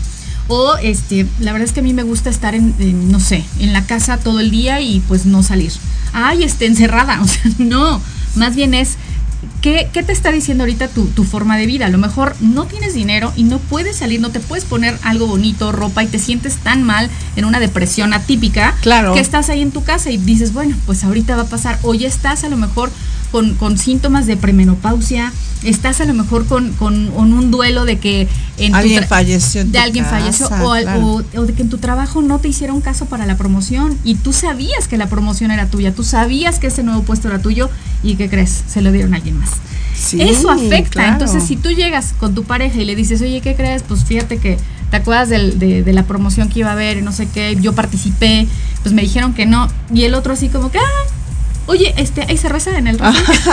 O 0.48 0.76
este, 0.82 1.26
la 1.40 1.52
verdad 1.52 1.68
es 1.68 1.72
que 1.72 1.80
a 1.80 1.82
mí 1.82 1.94
me 1.94 2.02
gusta 2.02 2.30
estar 2.30 2.54
en, 2.54 3.10
no 3.10 3.20
sé, 3.20 3.44
en 3.60 3.72
la 3.72 3.86
casa 3.86 4.18
todo 4.18 4.40
el 4.40 4.50
día 4.50 4.80
y 4.80 5.00
pues 5.08 5.24
no 5.24 5.42
salir. 5.42 5.72
Ay, 6.12 6.42
esté 6.42 6.66
encerrada, 6.66 7.20
o 7.22 7.26
sea, 7.26 7.42
no, 7.58 8.00
más 8.34 8.56
bien 8.56 8.74
es 8.74 8.96
¿Qué, 9.60 9.88
te 9.92 10.12
está 10.12 10.30
diciendo 10.30 10.64
ahorita 10.64 10.88
tu, 10.88 11.06
tu, 11.06 11.24
forma 11.24 11.56
de 11.56 11.66
vida? 11.66 11.86
A 11.86 11.88
lo 11.88 11.98
mejor 11.98 12.34
no 12.40 12.66
tienes 12.66 12.94
dinero 12.94 13.32
y 13.36 13.44
no 13.44 13.58
puedes 13.58 13.96
salir, 13.96 14.20
no 14.20 14.30
te 14.30 14.40
puedes 14.40 14.64
poner 14.64 14.98
algo 15.02 15.26
bonito, 15.26 15.72
ropa 15.72 16.02
y 16.02 16.06
te 16.06 16.18
sientes 16.18 16.56
tan 16.56 16.82
mal 16.82 17.10
en 17.36 17.44
una 17.44 17.60
depresión 17.60 18.12
atípica 18.12 18.74
claro. 18.82 19.14
que 19.14 19.20
estás 19.20 19.48
ahí 19.50 19.62
en 19.62 19.70
tu 19.70 19.84
casa 19.84 20.10
y 20.10 20.16
dices, 20.16 20.52
bueno, 20.52 20.76
pues 20.86 21.04
ahorita 21.04 21.36
va 21.36 21.42
a 21.42 21.46
pasar. 21.46 21.78
O 21.82 21.94
ya 21.94 22.08
estás 22.08 22.44
a 22.44 22.48
lo 22.48 22.56
mejor 22.56 22.90
con, 23.34 23.56
con 23.56 23.76
síntomas 23.76 24.26
de 24.26 24.36
premenopausia, 24.36 25.32
estás 25.64 26.00
a 26.00 26.04
lo 26.04 26.14
mejor 26.14 26.46
con, 26.46 26.72
con, 26.74 27.10
un 27.16 27.50
duelo 27.50 27.84
de 27.84 27.98
que 27.98 28.28
en 28.58 28.76
alguien 28.76 29.02
falleció 29.08 29.64
de 29.64 29.76
alguien 29.80 30.04
falleció 30.04 30.46
o, 30.46 31.20
o, 31.34 31.44
de 31.44 31.52
que 31.52 31.62
en 31.62 31.68
tu 31.68 31.78
trabajo 31.78 32.22
no 32.22 32.38
te 32.38 32.46
hicieron 32.46 32.80
caso 32.80 33.06
para 33.06 33.26
la 33.26 33.36
promoción 33.36 33.98
y 34.04 34.14
tú 34.14 34.32
sabías 34.32 34.86
que 34.86 34.96
la 34.96 35.08
promoción 35.08 35.50
era 35.50 35.66
tuya, 35.66 35.92
tú 35.92 36.04
sabías 36.04 36.60
que 36.60 36.68
ese 36.68 36.84
nuevo 36.84 37.02
puesto 37.02 37.26
era 37.26 37.40
tuyo 37.40 37.70
y 38.04 38.14
¿qué 38.14 38.30
crees? 38.30 38.62
Se 38.68 38.82
lo 38.82 38.92
dieron 38.92 39.14
a 39.14 39.16
alguien 39.16 39.36
más. 39.36 39.50
Eso 40.16 40.48
afecta. 40.48 41.08
Entonces, 41.08 41.42
si 41.42 41.56
tú 41.56 41.70
llegas 41.70 42.14
con 42.20 42.36
tu 42.36 42.44
pareja 42.44 42.80
y 42.80 42.84
le 42.84 42.94
dices, 42.94 43.20
oye, 43.20 43.40
¿qué 43.40 43.56
crees? 43.56 43.82
Pues 43.82 44.04
fíjate 44.04 44.38
que 44.38 44.58
te 44.92 44.96
acuerdas 44.96 45.28
de, 45.28 45.82
de, 45.82 45.92
la 45.92 46.04
promoción 46.04 46.48
que 46.48 46.60
iba 46.60 46.68
a 46.68 46.74
haber, 46.74 47.02
no 47.02 47.10
sé 47.10 47.26
qué, 47.26 47.56
yo 47.60 47.72
participé, 47.72 48.46
pues 48.82 48.94
me 48.94 49.02
dijeron 49.02 49.34
que 49.34 49.44
no. 49.44 49.68
Y 49.92 50.02
el 50.04 50.14
otro 50.14 50.34
así 50.34 50.48
como 50.48 50.70
que, 50.70 50.78
ah, 50.78 51.23
Oye, 51.66 51.94
este, 51.96 52.22
hay 52.28 52.36
cerveza 52.36 52.76
en 52.76 52.86
el 52.86 52.98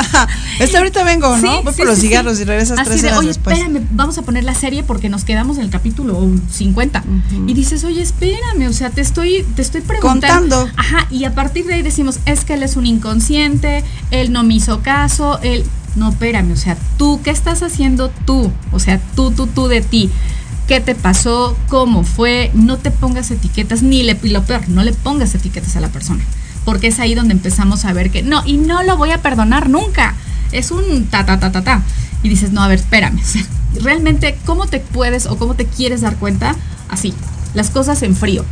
Este 0.60 0.78
ahorita 0.78 1.04
vengo, 1.04 1.38
¿no? 1.38 1.64
Voy 1.64 1.74
por 1.74 1.86
los 1.86 2.00
cigarros 2.00 2.40
y 2.40 2.44
regresas 2.44 2.80
Así 2.80 2.90
tres 2.90 3.02
de, 3.02 3.14
oye, 3.14 3.30
espérame, 3.30 3.88
vamos 3.92 4.18
a 4.18 4.22
poner 4.24 4.44
la 4.44 4.54
serie 4.54 4.84
porque 4.84 5.10
nos 5.10 5.24
quedamos 5.24 5.58
en 5.58 5.64
el 5.64 5.70
capítulo 5.70 6.30
50. 6.52 7.04
Y 7.48 7.54
dices, 7.54 7.84
oye, 7.84 8.02
espérame, 8.02 8.68
o 8.68 8.74
sea, 8.74 8.90
te 8.90 9.02
estoy, 9.02 9.46
te 9.56 9.62
estoy 9.62 9.82
preguntando. 9.82 10.56
Contando. 10.58 10.82
Ajá, 10.82 11.08
y 11.10 11.26
a 11.26 11.34
partir 11.34 11.66
de 11.66 11.76
ahí 11.76 11.82
decimos, 11.82 12.20
es 12.26 12.46
que 12.46 12.56
él 12.56 12.64
es 12.64 12.76
un 12.76 12.86
inconsciente, 12.86 13.84
él 14.12 14.32
no 14.32 14.44
me 14.44 14.56
hizo 14.56 14.82
caso, 14.82 15.40
él... 15.42 15.66
No, 15.94 16.12
espérame, 16.12 16.54
o 16.54 16.56
sea, 16.56 16.78
tú, 16.98 17.20
¿qué 17.22 17.32
estás 17.32 17.64
haciendo 17.64 18.12
tú? 18.26 18.50
O 18.72 18.80
sea, 18.80 19.02
tú, 19.14 19.32
tú, 19.32 19.48
tú 19.48 19.68
de 19.68 19.82
ti 19.82 20.10
qué 20.72 20.80
te 20.80 20.96
pasó, 20.96 21.58
cómo 21.68 22.06
fue, 22.06 22.50
no 22.54 22.78
te 22.78 22.92
pongas 22.92 23.30
etiquetas, 23.30 23.84
ni 23.84 24.04
le, 24.04 24.18
y 24.24 24.30
lo 24.30 24.44
peor, 24.44 24.70
no 24.70 24.84
le 24.84 24.94
pongas 24.94 25.36
etiquetas 25.36 25.76
a 25.76 25.82
la 25.82 25.90
persona, 25.90 26.24
porque 26.66 26.88
es 26.88 27.00
ahí 27.00 27.16
donde 27.16 27.34
empezamos 27.34 27.86
a 27.86 27.94
ver 27.94 28.12
que 28.12 28.24
no, 28.24 28.44
y 28.46 28.58
no 28.58 28.84
lo 28.84 28.98
voy 28.98 29.12
a 29.12 29.22
perdonar 29.22 29.70
nunca, 29.70 30.16
es 30.52 30.72
un 30.72 31.06
ta, 31.08 31.26
ta, 31.26 31.40
ta, 31.40 31.52
ta, 31.52 31.64
ta, 31.64 31.84
y 32.24 32.30
dices, 32.30 32.52
no, 32.52 32.62
a 32.62 32.68
ver, 32.68 32.80
espérame, 32.80 33.20
realmente, 33.82 34.38
¿cómo 34.46 34.68
te 34.68 34.80
puedes 34.80 35.26
o 35.26 35.38
cómo 35.38 35.56
te 35.56 35.66
quieres 35.66 36.02
dar 36.02 36.18
cuenta? 36.18 36.56
Así, 36.90 37.14
las 37.54 37.70
cosas 37.70 38.02
en 38.04 38.16
frío. 38.16 38.46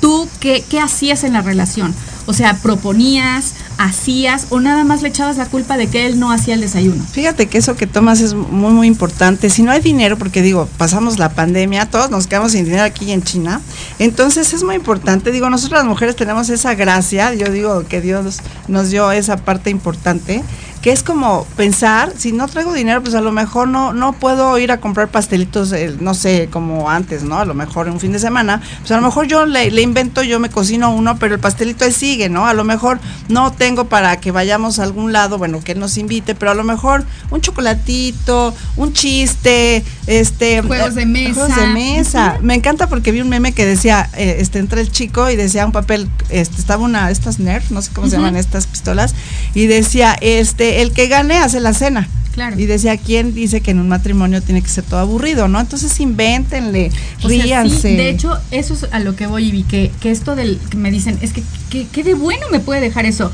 ¿Tú 0.00 0.28
qué, 0.40 0.64
qué 0.68 0.80
hacías 0.80 1.24
en 1.24 1.32
la 1.32 1.42
relación? 1.42 1.94
O 2.26 2.32
sea, 2.32 2.54
proponías, 2.54 3.54
hacías 3.78 4.48
o 4.50 4.60
nada 4.60 4.84
más 4.84 5.02
le 5.02 5.08
echabas 5.08 5.36
la 5.36 5.46
culpa 5.46 5.76
de 5.76 5.86
que 5.86 6.06
él 6.06 6.18
no 6.18 6.30
hacía 6.30 6.54
el 6.54 6.60
desayuno. 6.60 7.02
Fíjate 7.12 7.46
que 7.46 7.58
eso 7.58 7.76
que 7.76 7.86
tomas 7.86 8.20
es 8.20 8.34
muy, 8.34 8.72
muy 8.72 8.86
importante. 8.86 9.48
Si 9.50 9.62
no 9.62 9.70
hay 9.70 9.80
dinero, 9.80 10.18
porque 10.18 10.42
digo, 10.42 10.68
pasamos 10.76 11.18
la 11.18 11.30
pandemia, 11.30 11.86
todos 11.86 12.10
nos 12.10 12.26
quedamos 12.26 12.52
sin 12.52 12.64
dinero 12.64 12.82
aquí 12.82 13.12
en 13.12 13.22
China, 13.22 13.60
entonces 13.98 14.52
es 14.52 14.62
muy 14.64 14.74
importante. 14.74 15.30
Digo, 15.30 15.48
nosotros 15.48 15.78
las 15.78 15.88
mujeres 15.88 16.16
tenemos 16.16 16.50
esa 16.50 16.74
gracia, 16.74 17.32
yo 17.34 17.50
digo 17.50 17.86
que 17.86 18.00
Dios 18.00 18.40
nos 18.66 18.90
dio 18.90 19.10
esa 19.12 19.36
parte 19.36 19.70
importante 19.70 20.42
que 20.82 20.92
es 20.92 21.02
como 21.02 21.44
pensar, 21.56 22.12
si 22.16 22.32
no 22.32 22.46
traigo 22.46 22.72
dinero, 22.72 23.02
pues 23.02 23.14
a 23.14 23.20
lo 23.20 23.32
mejor 23.32 23.68
no, 23.68 23.92
no 23.92 24.12
puedo 24.12 24.58
ir 24.58 24.70
a 24.70 24.78
comprar 24.78 25.08
pastelitos, 25.08 25.72
eh, 25.72 25.96
no 26.00 26.14
sé, 26.14 26.48
como 26.52 26.88
antes, 26.88 27.24
¿no? 27.24 27.38
A 27.38 27.44
lo 27.44 27.54
mejor 27.54 27.88
en 27.88 27.94
un 27.94 28.00
fin 28.00 28.12
de 28.12 28.18
semana, 28.18 28.62
pues 28.78 28.90
a 28.92 28.96
lo 28.96 29.02
mejor 29.02 29.26
yo 29.26 29.44
le, 29.44 29.70
le, 29.70 29.82
invento, 29.82 30.22
yo 30.22 30.38
me 30.38 30.50
cocino 30.50 30.90
uno, 30.90 31.18
pero 31.18 31.34
el 31.34 31.40
pastelito 31.40 31.84
ahí 31.84 31.92
sigue, 31.92 32.28
¿no? 32.28 32.46
A 32.46 32.54
lo 32.54 32.64
mejor 32.64 33.00
no 33.28 33.52
tengo 33.52 33.86
para 33.86 34.20
que 34.20 34.30
vayamos 34.30 34.78
a 34.78 34.84
algún 34.84 35.12
lado, 35.12 35.38
bueno, 35.38 35.60
que 35.60 35.72
él 35.72 35.80
nos 35.80 35.98
invite, 35.98 36.34
pero 36.34 36.52
a 36.52 36.54
lo 36.54 36.64
mejor 36.64 37.04
un 37.30 37.40
chocolatito, 37.40 38.54
un 38.76 38.92
chiste, 38.92 39.84
este... 40.06 40.62
Juegos 40.62 40.94
de 40.94 41.06
mesa. 41.06 41.34
Juegos 41.34 41.56
de 41.56 41.66
mesa. 41.66 42.38
Me 42.40 42.54
encanta 42.54 42.88
porque 42.88 43.10
vi 43.10 43.20
un 43.20 43.28
meme 43.28 43.52
que 43.52 43.66
decía, 43.66 44.08
eh, 44.16 44.36
este, 44.38 44.60
entra 44.60 44.80
el 44.80 44.92
chico 44.92 45.28
y 45.28 45.36
decía 45.36 45.66
un 45.66 45.72
papel, 45.72 46.08
este, 46.30 46.56
estaba 46.56 46.84
una, 46.84 47.10
estas 47.10 47.40
Nerf, 47.40 47.70
no 47.70 47.82
sé 47.82 47.90
cómo 47.92 48.08
se 48.08 48.16
llaman 48.16 48.36
estas 48.36 48.66
pistolas, 48.66 49.14
y 49.54 49.66
decía, 49.66 50.16
este, 50.20 50.67
el 50.82 50.92
que 50.92 51.08
gane 51.08 51.38
hace 51.38 51.60
la 51.60 51.72
cena. 51.74 52.08
Claro. 52.32 52.58
Y 52.58 52.66
decía, 52.66 52.96
¿quién 52.96 53.34
dice 53.34 53.60
que 53.60 53.72
en 53.72 53.80
un 53.80 53.88
matrimonio 53.88 54.40
tiene 54.40 54.62
que 54.62 54.68
ser 54.68 54.84
todo 54.84 55.00
aburrido, 55.00 55.48
no? 55.48 55.58
Entonces 55.58 55.98
invéntenle, 55.98 56.90
O 57.24 57.28
sea, 57.28 57.42
ríanse. 57.42 57.90
sí, 57.90 57.96
de 57.96 58.10
hecho, 58.10 58.38
eso 58.52 58.74
es 58.74 58.86
a 58.92 59.00
lo 59.00 59.16
que 59.16 59.26
voy 59.26 59.48
y 59.48 59.50
vi, 59.50 59.62
que, 59.64 59.90
que 60.00 60.12
esto 60.12 60.36
del 60.36 60.60
que 60.70 60.76
me 60.76 60.92
dicen, 60.92 61.18
es 61.20 61.32
que, 61.32 61.42
que, 61.68 61.88
que 61.88 62.04
de 62.04 62.14
bueno 62.14 62.46
me 62.52 62.60
puede 62.60 62.80
dejar 62.80 63.06
eso. 63.06 63.32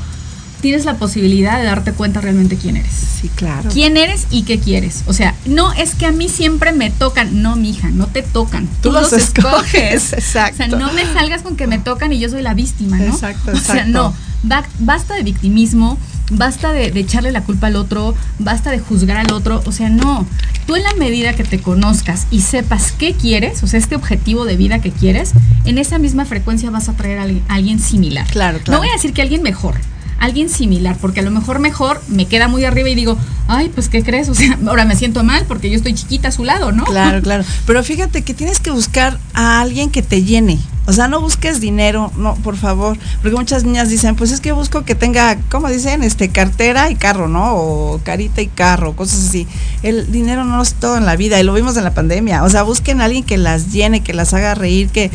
Tienes 0.61 0.85
la 0.85 0.95
posibilidad 0.95 1.59
de 1.59 1.65
darte 1.65 1.91
cuenta 1.91 2.21
realmente 2.21 2.55
quién 2.55 2.77
eres. 2.77 2.91
sí, 3.21 3.29
claro. 3.35 3.69
¿Quién 3.71 3.97
eres 3.97 4.25
y 4.31 4.41
qué 4.43 4.57
quieres? 4.57 5.03
O 5.05 5.13
sea, 5.13 5.35
no 5.45 5.71
es 5.73 5.93
que 5.93 6.07
a 6.07 6.11
mí 6.11 6.27
siempre 6.27 6.71
me 6.71 6.89
tocan. 6.89 7.43
No, 7.43 7.55
mija, 7.55 7.91
no 7.91 8.07
te 8.07 8.23
tocan. 8.23 8.67
Tú, 8.81 8.91
los 8.91 9.13
escoges. 9.13 10.13
Exacto. 10.13 10.63
O 10.63 10.69
sea, 10.69 10.79
no 10.79 10.91
me 10.93 11.03
salgas 11.13 11.43
con 11.43 11.55
que 11.55 11.67
me 11.67 11.77
tocan 11.77 12.11
y 12.13 12.17
yo 12.17 12.29
soy 12.29 12.41
la 12.41 12.55
víctima, 12.55 12.97
¿no? 12.97 13.13
Exacto, 13.13 13.51
O 13.53 13.55
sea, 13.57 13.75
exacto. 13.75 13.91
no. 13.91 14.15
Ba- 14.45 14.65
basta 14.79 15.15
de 15.15 15.23
victimismo, 15.23 15.97
basta 16.31 16.71
de, 16.71 16.91
de 16.91 16.99
echarle 16.99 17.31
la 17.31 17.43
culpa 17.43 17.67
al 17.67 17.75
otro, 17.75 18.15
basta 18.39 18.71
de 18.71 18.79
juzgar 18.79 19.17
al 19.17 19.31
otro. 19.33 19.61
O 19.65 19.71
sea, 19.71 19.89
no. 19.89 20.25
Tú 20.65 20.75
en 20.75 20.83
la 20.83 20.93
medida 20.95 21.33
que 21.33 21.43
te 21.43 21.59
conozcas 21.59 22.25
y 22.31 22.41
sepas 22.41 22.91
qué 22.91 23.13
quieres, 23.13 23.61
o 23.63 23.67
sea, 23.67 23.79
este 23.79 23.95
objetivo 23.95 24.45
de 24.45 24.55
vida 24.57 24.79
que 24.79 24.91
quieres, 24.91 25.33
en 25.65 25.77
esa 25.77 25.99
misma 25.99 26.25
frecuencia 26.25 26.71
vas 26.71 26.89
a 26.89 26.93
traer 26.93 27.19
a 27.19 27.23
alguien, 27.23 27.43
a 27.49 27.53
alguien 27.55 27.79
similar. 27.79 28.25
Claro, 28.31 28.57
No 28.59 28.63
claro. 28.63 28.79
voy 28.79 28.89
a 28.89 28.93
decir 28.93 29.13
que 29.13 29.21
alguien 29.21 29.43
mejor, 29.43 29.75
alguien 30.19 30.49
similar, 30.49 30.97
porque 30.99 31.19
a 31.19 31.23
lo 31.23 31.29
mejor 31.29 31.59
mejor 31.59 32.01
me 32.07 32.25
queda 32.25 32.47
muy 32.47 32.65
arriba 32.65 32.89
y 32.89 32.95
digo, 32.95 33.15
ay, 33.47 33.69
pues 33.69 33.89
¿qué 33.89 34.01
crees? 34.01 34.27
O 34.29 34.33
sea, 34.33 34.57
ahora 34.67 34.85
me 34.85 34.95
siento 34.95 35.23
mal 35.23 35.45
porque 35.47 35.69
yo 35.69 35.75
estoy 35.75 35.93
chiquita 35.93 36.29
a 36.29 36.31
su 36.31 36.43
lado, 36.43 36.71
¿no? 36.71 36.83
Claro, 36.85 37.21
claro. 37.23 37.43
Pero 37.67 37.83
fíjate 37.83 38.23
que 38.23 38.33
tienes 38.33 38.59
que 38.59 38.71
buscar 38.71 39.19
a 39.35 39.61
alguien 39.61 39.91
que 39.91 40.01
te 40.01 40.23
llene. 40.23 40.57
O 40.87 40.93
sea, 40.93 41.07
no 41.07 41.19
busques 41.19 41.59
dinero, 41.59 42.11
no, 42.17 42.35
por 42.35 42.57
favor. 42.57 42.97
Porque 43.21 43.35
muchas 43.35 43.63
niñas 43.63 43.89
dicen, 43.89 44.15
pues 44.15 44.31
es 44.31 44.39
que 44.39 44.51
busco 44.51 44.83
que 44.85 44.93
tenga, 44.95 45.37
¿cómo 45.49 45.67
dicen? 45.69 46.03
Este, 46.03 46.29
cartera 46.29 46.89
y 46.91 46.95
carro, 46.95 47.27
¿no? 47.27 47.55
O 47.55 47.99
carita 48.03 48.41
y 48.41 48.47
carro, 48.47 48.95
cosas 48.95 49.27
así. 49.27 49.47
El 49.83 50.11
dinero 50.11 50.43
no 50.43 50.61
es 50.61 50.75
todo 50.75 50.97
en 50.97 51.05
la 51.05 51.15
vida 51.15 51.39
y 51.39 51.43
lo 51.43 51.53
vimos 51.53 51.75
en 51.77 51.83
la 51.85 51.93
pandemia. 51.93 52.43
O 52.43 52.49
sea, 52.49 52.63
busquen 52.63 53.01
a 53.01 53.05
alguien 53.05 53.23
que 53.23 53.37
las 53.37 53.71
llene, 53.71 54.01
que 54.03 54.13
las 54.13 54.33
haga 54.33 54.53
reír, 54.55 54.89
que 54.89 55.05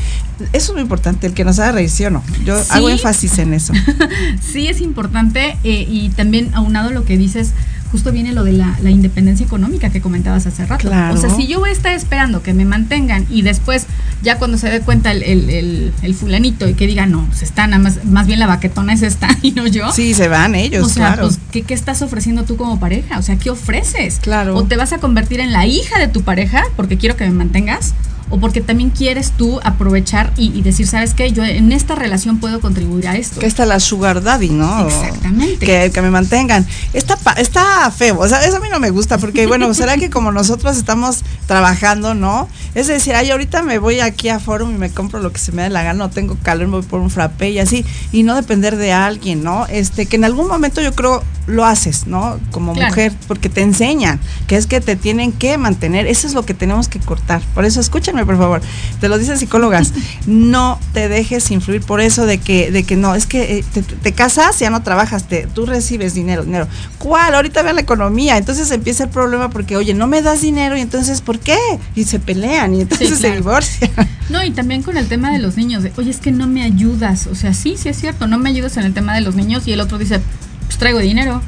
eso 0.52 0.68
es 0.68 0.72
muy 0.72 0.82
importante, 0.82 1.26
el 1.26 1.34
que 1.34 1.44
nos 1.44 1.58
haga 1.58 1.72
reír, 1.72 1.90
¿sí 1.90 2.04
o 2.04 2.10
no? 2.10 2.22
Yo 2.44 2.58
Sí. 2.58 2.68
hago 2.70 2.88
énfasis 2.90 3.38
en 3.38 3.54
eso. 3.54 3.72
Sí 4.40 4.66
es 4.68 4.80
importante 4.80 5.56
eh, 5.64 5.86
y 5.88 6.08
también 6.10 6.50
aunado 6.54 6.90
lo 6.90 7.04
que 7.04 7.16
dices, 7.16 7.52
justo 7.90 8.12
viene 8.12 8.32
lo 8.32 8.44
de 8.44 8.52
la, 8.52 8.78
la 8.82 8.90
independencia 8.90 9.44
económica 9.44 9.90
que 9.90 10.00
comentabas 10.00 10.46
hace 10.46 10.64
rato. 10.66 10.88
Claro. 10.88 11.14
O 11.14 11.16
sea, 11.16 11.30
si 11.30 11.46
yo 11.46 11.58
voy 11.60 11.70
a 11.70 11.72
estar 11.72 11.92
esperando 11.94 12.42
que 12.42 12.54
me 12.54 12.64
mantengan 12.64 13.26
y 13.30 13.42
después, 13.42 13.86
ya 14.22 14.38
cuando 14.38 14.58
se 14.58 14.68
dé 14.70 14.80
cuenta 14.80 15.10
el, 15.12 15.22
el, 15.22 15.50
el- 15.50 15.92
el 16.02 16.14
fulanito 16.14 16.68
y 16.68 16.74
que 16.74 16.86
diga, 16.86 17.06
no, 17.06 17.24
pues 17.26 17.42
está 17.42 17.66
nada 17.66 17.82
más, 17.82 18.04
más 18.04 18.26
bien 18.26 18.38
la 18.38 18.46
baquetona 18.46 18.92
es 18.92 19.02
esta 19.02 19.28
y 19.42 19.52
no 19.52 19.66
yo. 19.66 19.90
Sí, 19.92 20.14
se 20.14 20.28
van 20.28 20.54
ellos, 20.54 20.86
o 20.86 20.88
sea, 20.88 21.08
claro. 21.14 21.26
pues, 21.28 21.38
¿qué, 21.50 21.62
¿qué 21.62 21.74
estás 21.74 22.02
ofreciendo 22.02 22.44
tú 22.44 22.56
como 22.56 22.78
pareja? 22.78 23.18
O 23.18 23.22
sea, 23.22 23.36
¿qué 23.36 23.50
ofreces? 23.50 24.18
Claro. 24.20 24.56
O 24.56 24.64
te 24.64 24.76
vas 24.76 24.92
a 24.92 24.98
convertir 24.98 25.40
en 25.40 25.52
la 25.52 25.66
hija 25.66 25.98
de 25.98 26.08
tu 26.08 26.22
pareja 26.22 26.64
porque 26.76 26.96
quiero 26.96 27.16
que 27.16 27.24
me 27.24 27.32
mantengas, 27.32 27.94
o 28.30 28.38
porque 28.38 28.60
también 28.60 28.90
quieres 28.90 29.32
tú 29.32 29.60
aprovechar 29.62 30.32
y, 30.36 30.56
y 30.56 30.62
decir, 30.62 30.86
¿sabes 30.86 31.14
qué? 31.14 31.32
Yo 31.32 31.44
en 31.44 31.72
esta 31.72 31.94
relación 31.94 32.38
puedo 32.38 32.60
contribuir 32.60 33.08
a 33.08 33.16
esto. 33.16 33.40
que 33.40 33.46
está 33.46 33.66
la 33.66 33.80
sugar 33.80 34.22
daddy, 34.22 34.50
¿no? 34.50 34.86
Exactamente. 34.86 35.66
Que, 35.66 35.90
que 35.92 36.02
me 36.02 36.10
mantengan. 36.10 36.66
Está, 36.92 37.18
está 37.36 37.90
feo, 37.90 38.18
o 38.18 38.28
sea, 38.28 38.44
eso 38.44 38.56
a 38.56 38.60
mí 38.60 38.68
no 38.70 38.80
me 38.80 38.90
gusta, 38.90 39.18
porque 39.18 39.46
bueno, 39.46 39.72
será 39.74 39.96
que 39.96 40.10
como 40.10 40.32
nosotros 40.32 40.76
estamos 40.76 41.22
trabajando, 41.46 42.14
¿no? 42.14 42.48
Es 42.74 42.86
decir, 42.86 43.14
ay, 43.14 43.30
ahorita 43.30 43.62
me 43.62 43.78
voy 43.78 44.00
aquí 44.00 44.28
a 44.28 44.38
Forum 44.38 44.74
y 44.74 44.78
me 44.78 44.90
compro 44.90 45.20
lo 45.20 45.32
que 45.32 45.38
se 45.38 45.52
me 45.52 45.62
dé 45.62 45.70
la 45.70 45.82
gana, 45.82 45.98
no 46.04 46.10
tengo 46.10 46.36
calor, 46.42 46.66
me 46.68 46.76
voy 46.76 46.82
por 46.82 47.00
un 47.00 47.10
frappé 47.10 47.50
y 47.50 47.58
así, 47.58 47.84
y 48.12 48.22
no 48.22 48.34
depender 48.36 48.76
de 48.76 48.92
alguien, 48.92 49.42
¿no? 49.42 49.66
Este, 49.66 50.06
que 50.06 50.16
en 50.16 50.24
algún 50.24 50.46
momento 50.46 50.80
yo 50.80 50.94
creo 50.94 51.22
lo 51.46 51.64
haces, 51.64 52.06
¿no? 52.06 52.38
Como 52.52 52.72
Claro. 52.74 52.90
mujer, 52.90 53.12
porque 53.26 53.48
te 53.48 53.62
enseñan, 53.62 54.20
que 54.46 54.56
es 54.56 54.66
que 54.66 54.80
te 54.80 54.94
tienen 54.94 55.32
que 55.32 55.58
mantener, 55.58 56.06
eso 56.06 56.28
es 56.28 56.34
lo 56.34 56.44
que 56.46 56.54
tenemos 56.54 56.86
que 56.86 57.00
cortar. 57.00 57.42
Por 57.54 57.64
eso, 57.64 57.80
escúchenme, 58.20 58.26
por 58.26 58.36
favor, 58.36 58.60
te 59.00 59.08
lo 59.08 59.18
dicen 59.18 59.38
psicólogas, 59.38 59.92
no 60.26 60.78
te 60.92 61.08
dejes 61.08 61.50
influir 61.50 61.82
por 61.82 62.00
eso 62.00 62.26
de 62.26 62.38
que, 62.38 62.70
de 62.70 62.84
que 62.84 62.96
no, 62.96 63.14
es 63.14 63.26
que 63.26 63.58
eh, 63.58 63.64
te, 63.72 63.82
te 63.82 64.12
casas, 64.12 64.58
ya 64.58 64.70
no 64.70 64.82
trabajas, 64.82 65.24
te, 65.24 65.46
tú 65.46 65.66
recibes 65.66 66.14
dinero, 66.14 66.44
dinero. 66.44 66.68
¿Cuál? 66.98 67.34
Ahorita 67.34 67.62
vean 67.62 67.76
la 67.76 67.82
economía, 67.82 68.36
entonces 68.36 68.70
empieza 68.70 69.04
el 69.04 69.10
problema 69.10 69.50
porque, 69.50 69.76
oye, 69.76 69.94
no 69.94 70.06
me 70.06 70.22
das 70.22 70.42
dinero 70.42 70.76
y 70.76 70.80
entonces, 70.80 71.20
¿por 71.20 71.38
qué? 71.38 71.58
Y 71.94 72.04
se 72.04 72.18
pelean 72.18 72.74
y 72.74 72.82
entonces 72.82 73.10
se 73.10 73.18
claro. 73.18 73.36
divorcian. 73.36 73.90
No, 74.28 74.44
y 74.44 74.50
también 74.50 74.82
con 74.82 74.96
el 74.96 75.08
tema 75.08 75.32
de 75.32 75.38
los 75.38 75.56
niños, 75.56 75.82
de, 75.82 75.92
oye, 75.96 76.10
es 76.10 76.18
que 76.18 76.30
no 76.32 76.46
me 76.46 76.62
ayudas. 76.62 77.26
O 77.26 77.34
sea, 77.34 77.54
sí, 77.54 77.76
sí 77.76 77.88
es 77.88 77.98
cierto, 77.98 78.26
no 78.26 78.38
me 78.38 78.50
ayudas 78.50 78.76
en 78.76 78.84
el 78.84 78.94
tema 78.94 79.14
de 79.14 79.22
los 79.22 79.34
niños 79.34 79.66
y 79.66 79.72
el 79.72 79.80
otro 79.80 79.98
dice, 79.98 80.20
pues 80.66 80.78
traigo 80.78 81.00
dinero. 81.00 81.42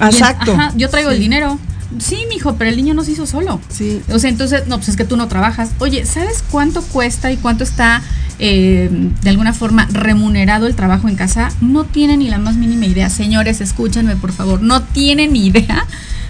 Exacto. 0.00 0.52
ajá, 0.52 0.72
yo 0.76 0.88
traigo 0.90 1.10
el 1.10 1.20
dinero. 1.20 1.58
Sí, 1.98 2.18
mijo, 2.28 2.56
pero 2.56 2.70
el 2.70 2.76
niño 2.76 2.92
no 2.94 3.02
se 3.02 3.12
hizo 3.12 3.26
solo. 3.26 3.60
Sí. 3.70 4.02
O 4.12 4.18
sea, 4.18 4.28
entonces, 4.30 4.66
no, 4.66 4.76
pues 4.76 4.90
es 4.90 4.96
que 4.96 5.04
tú 5.04 5.16
no 5.16 5.28
trabajas. 5.28 5.70
Oye, 5.78 6.04
¿sabes 6.04 6.44
cuánto 6.50 6.82
cuesta 6.82 7.32
y 7.32 7.36
cuánto 7.38 7.64
está 7.64 8.02
eh, 8.38 8.90
de 9.22 9.30
alguna 9.30 9.54
forma 9.54 9.88
remunerado 9.90 10.66
el 10.66 10.74
trabajo 10.74 11.08
en 11.08 11.16
casa? 11.16 11.50
No 11.60 11.84
tienen 11.84 12.18
ni 12.18 12.28
la 12.28 12.38
más 12.38 12.56
mínima 12.56 12.86
idea. 12.86 13.08
Señores, 13.08 13.60
escúchenme, 13.60 14.16
por 14.16 14.32
favor. 14.32 14.60
No 14.60 14.82
tienen 14.82 15.32
ni 15.32 15.46
idea 15.46 15.86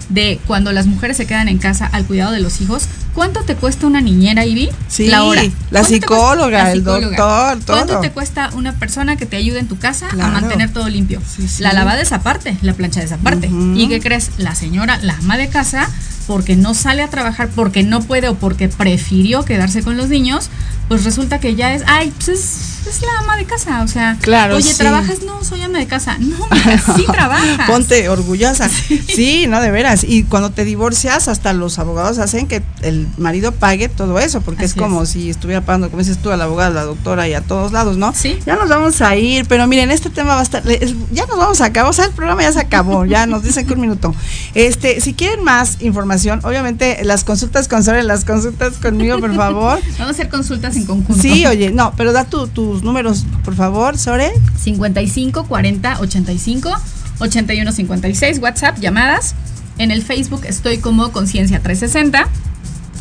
de 0.09 0.39
cuando 0.47 0.71
las 0.71 0.85
mujeres 0.87 1.17
se 1.17 1.25
quedan 1.27 1.47
en 1.47 1.57
casa 1.59 1.85
al 1.85 2.05
cuidado 2.05 2.31
de 2.31 2.39
los 2.39 2.61
hijos. 2.61 2.87
¿Cuánto 3.13 3.41
te 3.43 3.55
cuesta 3.55 3.85
una 3.87 4.01
niñera, 4.01 4.45
Ivy? 4.45 4.69
Sí, 4.87 5.07
la 5.07 5.23
hora. 5.23 5.43
la 5.43 5.51
¿Cuánto 5.81 5.89
psicóloga, 5.89 6.71
el 6.71 6.83
doctor, 6.83 7.59
¿Cuánto 7.65 7.85
todo. 7.93 7.99
te 8.01 8.11
cuesta 8.11 8.49
una 8.53 8.73
persona 8.73 9.17
que 9.17 9.25
te 9.25 9.35
ayude 9.35 9.59
en 9.59 9.67
tu 9.67 9.77
casa 9.77 10.07
Claro. 10.09 10.37
a 10.37 10.41
mantener 10.41 10.71
todo 10.71 10.87
limpio? 10.89 11.21
Sí, 11.27 11.47
sí. 11.47 11.61
La 11.63 11.73
lavada 11.73 12.01
esa 12.01 12.21
parte, 12.21 12.57
la 12.61 12.73
plancha 12.73 12.99
de 12.99 13.07
esa 13.07 13.17
parte. 13.17 13.47
Ujú. 13.47 13.73
¿Y 13.75 13.87
qué 13.89 13.99
crees? 13.99 14.31
La 14.37 14.55
señora, 14.55 14.99
la 15.01 15.15
ama 15.17 15.37
de 15.37 15.49
casa, 15.49 15.89
porque 16.27 16.55
no 16.55 16.73
sale 16.75 17.01
a 17.01 17.07
trabajar, 17.09 17.49
porque 17.55 17.83
no 17.83 18.01
puede 18.01 18.29
o 18.29 18.35
porque 18.35 18.69
prefirió 18.69 19.43
quedarse 19.43 19.81
con 19.83 19.97
los 19.97 20.09
niños, 20.09 20.49
pues 20.87 21.03
resulta 21.03 21.39
que 21.39 21.55
ya 21.55 21.73
es, 21.73 21.83
ay, 21.87 22.13
pues 22.17 22.29
es, 22.29 22.78
es 22.89 23.01
la 23.01 23.19
ama 23.19 23.37
de 23.37 23.45
casa. 23.45 23.81
O 23.83 23.87
sea, 23.87 24.17
Claro, 24.21 24.55
oye, 24.55 24.71
sí. 24.71 24.77
¿trabajas? 24.77 25.21
No, 25.23 25.43
soy 25.43 25.61
ama 25.61 25.79
de 25.79 25.87
casa. 25.87 26.17
No, 26.19 26.37
mija, 26.51 26.77
sí 26.95 27.05
trabajas. 27.05 27.69
Ponte 27.69 28.09
orgullosa. 28.09 28.69
Sí. 29.07 29.45
no, 29.47 29.59
de 29.61 29.71
veras. 29.71 30.03
Y 30.03 30.23
cuando 30.23 30.51
te 30.51 30.63
divorcias, 30.65 31.27
hasta 31.27 31.53
los 31.53 31.77
abogados 31.79 32.17
hacen 32.19 32.47
que 32.47 32.61
el 32.81 33.07
marido 33.17 33.51
pague 33.51 33.89
todo 33.89 34.19
eso, 34.19 34.41
porque 34.41 34.65
es 34.65 34.73
como 34.73 35.03
es. 35.03 35.09
si 35.09 35.29
estuviera 35.29 35.61
pagando, 35.61 35.89
como 35.89 35.99
dices 35.99 36.17
tú, 36.21 36.31
a 36.31 36.37
la 36.37 36.45
abogada, 36.45 36.69
a 36.69 36.73
la 36.73 36.83
doctora 36.83 37.27
y 37.27 37.33
a 37.33 37.41
todos 37.41 37.71
lados, 37.71 37.97
¿no? 37.97 38.13
Sí. 38.13 38.37
Ya 38.45 38.55
nos 38.55 38.69
vamos 38.69 39.01
a 39.01 39.15
ir, 39.15 39.45
pero 39.47 39.67
miren, 39.67 39.91
este 39.91 40.09
tema 40.09 40.35
va 40.35 40.39
a 40.39 40.43
estar, 40.43 40.63
es- 40.69 40.95
ya 41.11 41.25
nos 41.25 41.37
vamos 41.37 41.61
a 41.61 41.65
acabar, 41.65 41.89
o 41.89 41.93
sea, 41.93 42.05
el 42.05 42.11
programa 42.11 42.41
ya 42.43 42.51
se 42.53 42.59
acabó, 42.59 43.05
ya 43.05 43.25
nos 43.25 43.43
dicen 43.43 43.65
que 43.67 43.73
un 43.73 43.81
minuto. 43.81 44.13
Este, 44.55 45.01
si 45.01 45.13
quieren 45.13 45.43
más 45.43 45.77
información, 45.81 46.39
obviamente 46.43 46.99
las 47.03 47.23
consultas 47.23 47.67
con 47.67 47.83
Sore, 47.83 48.03
las 48.03 48.25
consultas 48.25 48.73
conmigo, 48.77 49.19
por 49.19 49.35
favor. 49.35 49.79
Vamos 49.93 49.99
a 49.99 50.09
hacer 50.09 50.29
consultas 50.29 50.75
en 50.75 50.85
conjunto. 50.85 51.21
Sí, 51.21 51.45
oye, 51.45 51.71
no, 51.71 51.93
pero 51.97 52.13
da 52.13 52.23
tu- 52.25 52.47
tus 52.79 52.85
números, 52.85 53.25
por 53.43 53.55
favor, 53.55 53.97
Sore. 53.97 54.31
55 54.57 55.47
40 55.47 55.99
85 55.99 56.71
81 57.19 57.71
56 57.73 58.39
WhatsApp 58.39 58.79
llamadas 58.79 59.35
en 59.77 59.91
el 59.91 60.01
Facebook 60.01 60.43
estoy 60.45 60.77
como 60.77 61.11
conciencia 61.11 61.59
360 61.59 62.29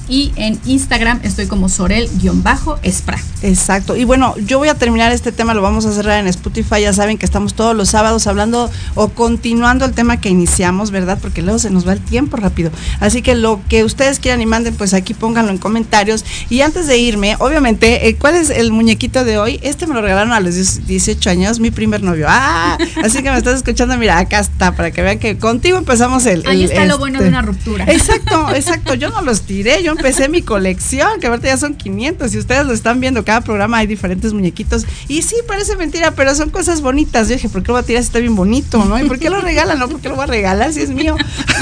y 0.09 0.33
en 0.37 0.59
Instagram 0.65 1.21
estoy 1.23 1.47
como 1.47 1.69
Sorel-Espra. 1.69 3.19
Exacto. 3.43 3.95
Y 3.95 4.05
bueno, 4.05 4.35
yo 4.39 4.59
voy 4.59 4.69
a 4.69 4.75
terminar 4.75 5.13
este 5.13 5.33
tema, 5.33 5.55
lo 5.55 5.63
vamos 5.63 5.85
a 5.87 5.93
cerrar 5.93 6.19
en 6.19 6.27
Spotify. 6.27 6.83
Ya 6.83 6.93
saben 6.93 7.19
que 7.19 7.27
estamos 7.27 7.55
todos 7.55 7.77
los 7.77 7.91
sábados 7.91 8.27
hablando 8.27 8.71
o 8.95 9.09
continuando 9.11 9.85
el 9.85 9.93
tema 9.93 10.21
que 10.21 10.29
iniciamos, 10.29 10.91
¿verdad? 10.91 11.19
Porque 11.21 11.43
luego 11.43 11.59
se 11.59 11.71
nos 11.71 11.87
va 11.87 11.93
el 11.93 12.01
tiempo 12.01 12.37
rápido. 12.37 12.71
Así 13.01 13.23
que 13.23 13.35
lo 13.35 13.61
que 13.69 13.85
ustedes 13.85 14.19
quieran 14.19 14.41
y 14.41 14.47
manden, 14.47 14.75
pues 14.75 14.95
aquí 14.95 15.15
pónganlo 15.15 15.53
en 15.53 15.59
comentarios. 15.59 16.25
Y 16.49 16.63
antes 16.63 16.87
de 16.87 16.99
irme, 16.99 17.37
obviamente, 17.39 18.09
eh, 18.09 18.17
¿cuál 18.17 18.35
es 18.35 18.51
el 18.51 18.73
muñequito 18.73 19.25
de 19.25 19.39
hoy? 19.39 19.61
Este 19.63 19.87
me 19.87 19.95
lo 19.95 20.03
regalaron 20.03 20.33
a 20.33 20.41
los 20.41 20.87
18 20.87 21.31
años, 21.31 21.61
mi 21.61 21.71
primer 21.71 22.03
novio. 22.03 22.27
Ah, 22.29 22.79
así 23.05 23.23
que 23.23 23.31
me 23.31 23.37
estás 23.37 23.57
escuchando, 23.57 23.97
mira, 23.99 24.19
acá 24.19 24.41
está, 24.41 24.75
para 24.75 24.91
que 24.91 25.03
vean 25.03 25.19
que 25.19 25.39
contigo 25.39 25.79
empezamos 25.79 26.27
el... 26.27 26.45
Ahí 26.47 26.65
está 26.65 26.87
lo 26.87 26.99
bueno 26.99 27.19
de 27.19 27.27
este 27.27 27.37
una 27.37 27.43
ruptura. 27.43 27.85
Exacto, 27.85 28.55
exacto. 28.55 28.95
Yo 28.95 29.11
no 29.11 29.23
los 29.23 29.43
tiré, 29.43 29.83
yo 29.83 29.95
empecé 29.99 30.29
mi 30.29 30.43
colección, 30.43 31.21
que 31.21 31.27
ahorita 31.27 31.49
ya 31.49 31.57
son 31.57 31.75
500. 31.75 32.31
Si 32.31 32.39
ustedes 32.39 32.65
lo 32.65 32.73
están 32.73 33.01
viendo, 33.01 33.25
cada 33.25 33.41
programa 33.41 33.79
hay 33.79 33.87
diferentes 33.87 34.33
muñequitos. 34.33 34.87
Y 35.09 35.23
sí, 35.23 35.37
parece 35.47 35.77
mentira, 35.77 36.13
pero 36.13 36.35
son 36.35 36.51
cosas 36.51 36.81
bonitas. 36.81 37.29
Yo 37.29 37.35
dije, 37.35 37.49
¿por 37.49 37.63
qué 37.63 37.69
lo 37.69 37.75
voy 37.75 37.83
a 37.83 37.87
tirar 37.87 38.03
si 38.03 38.07
está 38.07 38.19
bien 38.21 38.37
bonito, 38.37 38.85
no? 38.85 38.99
¿Y 38.99 39.05
por 39.05 39.19
qué 39.19 39.31
lo 39.31 39.41
regalan? 39.41 39.79
No, 39.79 39.89
¿por 39.89 40.01
qué 40.01 40.09
lo 40.09 40.15
voy 40.15 40.25
a 40.25 40.27
regalar 40.27 40.73
si 40.73 40.81
es 40.81 40.91
mío? 40.91 41.17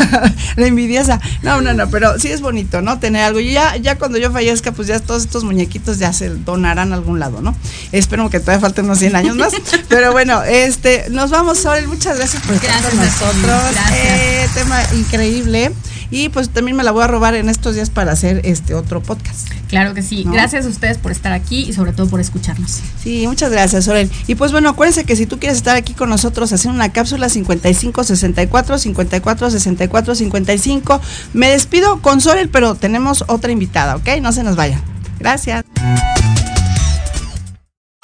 La 0.57 0.66
envidiosa. 0.66 1.20
No, 1.43 1.61
no, 1.61 1.72
no, 1.72 1.89
pero 1.89 2.18
sí 2.18 2.28
es 2.28 2.41
bonito, 2.41 2.82
¿no? 2.82 2.99
Tener 2.99 3.22
algo. 3.22 3.41
Y 3.41 3.53
ya, 3.53 3.76
ya 3.76 3.97
cuando 3.97 4.18
yo 4.18 4.30
fallezca, 4.30 4.72
pues 4.72 4.89
ya 4.89 5.01
todos 5.01 5.22
estos 5.22 5.45
muñequitos 5.45 5.99
ya 5.99 6.12
se 6.12 6.28
donarán 6.28 6.93
a 6.93 6.97
algún 6.97 7.18
lado, 7.18 7.41
¿no? 7.41 7.57
Espero 7.93 8.28
que 8.30 8.41
todavía 8.41 8.61
falten 8.61 8.84
unos 8.87 8.99
100 8.99 9.16
años 9.16 9.37
más. 9.37 9.53
Pero 9.89 10.12
bueno, 10.12 10.43
este, 10.43 11.07
nos 11.11 11.30
vamos, 11.30 11.59
Sorel. 11.59 11.89
Muchas 11.89 12.16
gracias 12.18 12.43
por 12.43 12.55
estar 12.55 12.82
con 12.82 12.97
nosotros. 12.97 13.62
Eh, 13.93 14.49
tema 14.55 14.82
increíble. 14.95 15.72
Y 16.11 16.29
pues 16.29 16.51
también 16.51 16.77
me 16.77 16.85
la 16.85 16.93
voy 16.93 17.05
a 17.05 17.07
robar 17.07 17.35
en 17.35 17.49
estos 17.49 17.75
días 17.75 17.91
para 17.91 18.13
hacer 18.13 18.41
este 18.45 18.75
otro 18.75 19.03
podcast. 19.03 19.49
Claro 19.69 19.95
que 19.95 20.03
sí. 20.03 20.25
Gracias 20.27 20.67
a 20.67 20.69
ustedes 20.69 20.99
por 20.99 21.13
estar 21.13 21.33
aquí 21.33 21.63
y 21.63 21.73
sobre 21.73 21.93
todo 21.93 22.09
por 22.09 22.21
escucharnos. 22.21 22.81
Sí, 23.03 23.27
muchas 23.27 23.51
gracias, 23.51 23.85
Sorel. 23.85 24.11
Y 24.27 24.37
pues 24.37 24.53
bueno, 24.53 24.71
acuérdense 24.71 25.05
que 25.05 25.17
si 25.17 25.27
tú 25.27 25.39
quieres 25.39 25.59
estar 25.59 25.77
aquí 25.77 25.95
con 25.95 26.09
nosotros 26.09 26.53
haciendo 26.53 26.77
una 26.77 26.93
cápsula 26.93 27.29
55 27.29 28.05
64 28.05 28.79
54 28.79 29.51
64 29.51 30.15
55, 30.15 31.01
me 31.33 31.51
despido 31.51 32.01
con 32.01 32.21
Sorel, 32.21 32.49
pero 32.49 32.75
tenemos 32.75 33.25
otra 33.27 33.53
invitada, 33.53 33.97
¿ok? 33.97 34.09
No 34.21 34.33
se 34.33 34.43
nos 34.43 34.57
vaya. 34.57 34.81
Gracias. 35.19 35.65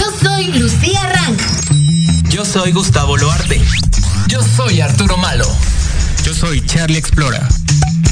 Yo 0.00 0.06
soy 0.20 0.46
Lucía 0.58 1.00
Rank. 1.08 1.40
Yo 2.28 2.44
soy 2.44 2.72
Gustavo 2.72 3.16
Loarte. 3.16 3.60
Yo 4.26 4.42
soy 4.42 4.80
Arturo 4.80 5.16
Malo. 5.18 5.46
Yo 6.24 6.32
soy 6.32 6.64
Charlie 6.64 6.98
Explora. 6.98 7.46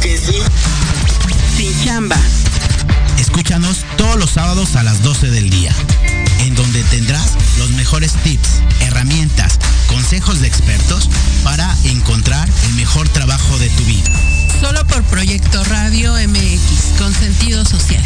que 0.00 0.18
sí. 0.18 0.38
Sin 1.56 1.84
chamba. 1.84 2.16
Escúchanos 3.18 3.84
todos 3.96 4.16
los 4.16 4.30
sábados 4.30 4.76
a 4.76 4.82
las 4.82 5.02
12 5.02 5.30
del 5.30 5.50
día, 5.50 5.74
en 6.40 6.54
donde 6.54 6.82
tendrás 6.84 7.36
los 7.58 7.70
mejores 7.70 8.14
tips, 8.24 8.62
herramientas, 8.80 9.58
consejos 9.88 10.40
de 10.40 10.48
expertos 10.48 11.10
para 11.44 11.76
encontrar 11.84 12.48
el 12.66 12.74
mejor 12.74 13.08
trabajo 13.08 13.58
de 13.58 13.68
tu 13.70 13.84
vida. 13.84 14.10
Solo 14.60 14.86
por 14.86 15.02
Proyecto 15.04 15.62
Radio 15.64 16.14
MX, 16.14 16.98
con 16.98 17.14
sentido 17.14 17.64
social. 17.64 18.02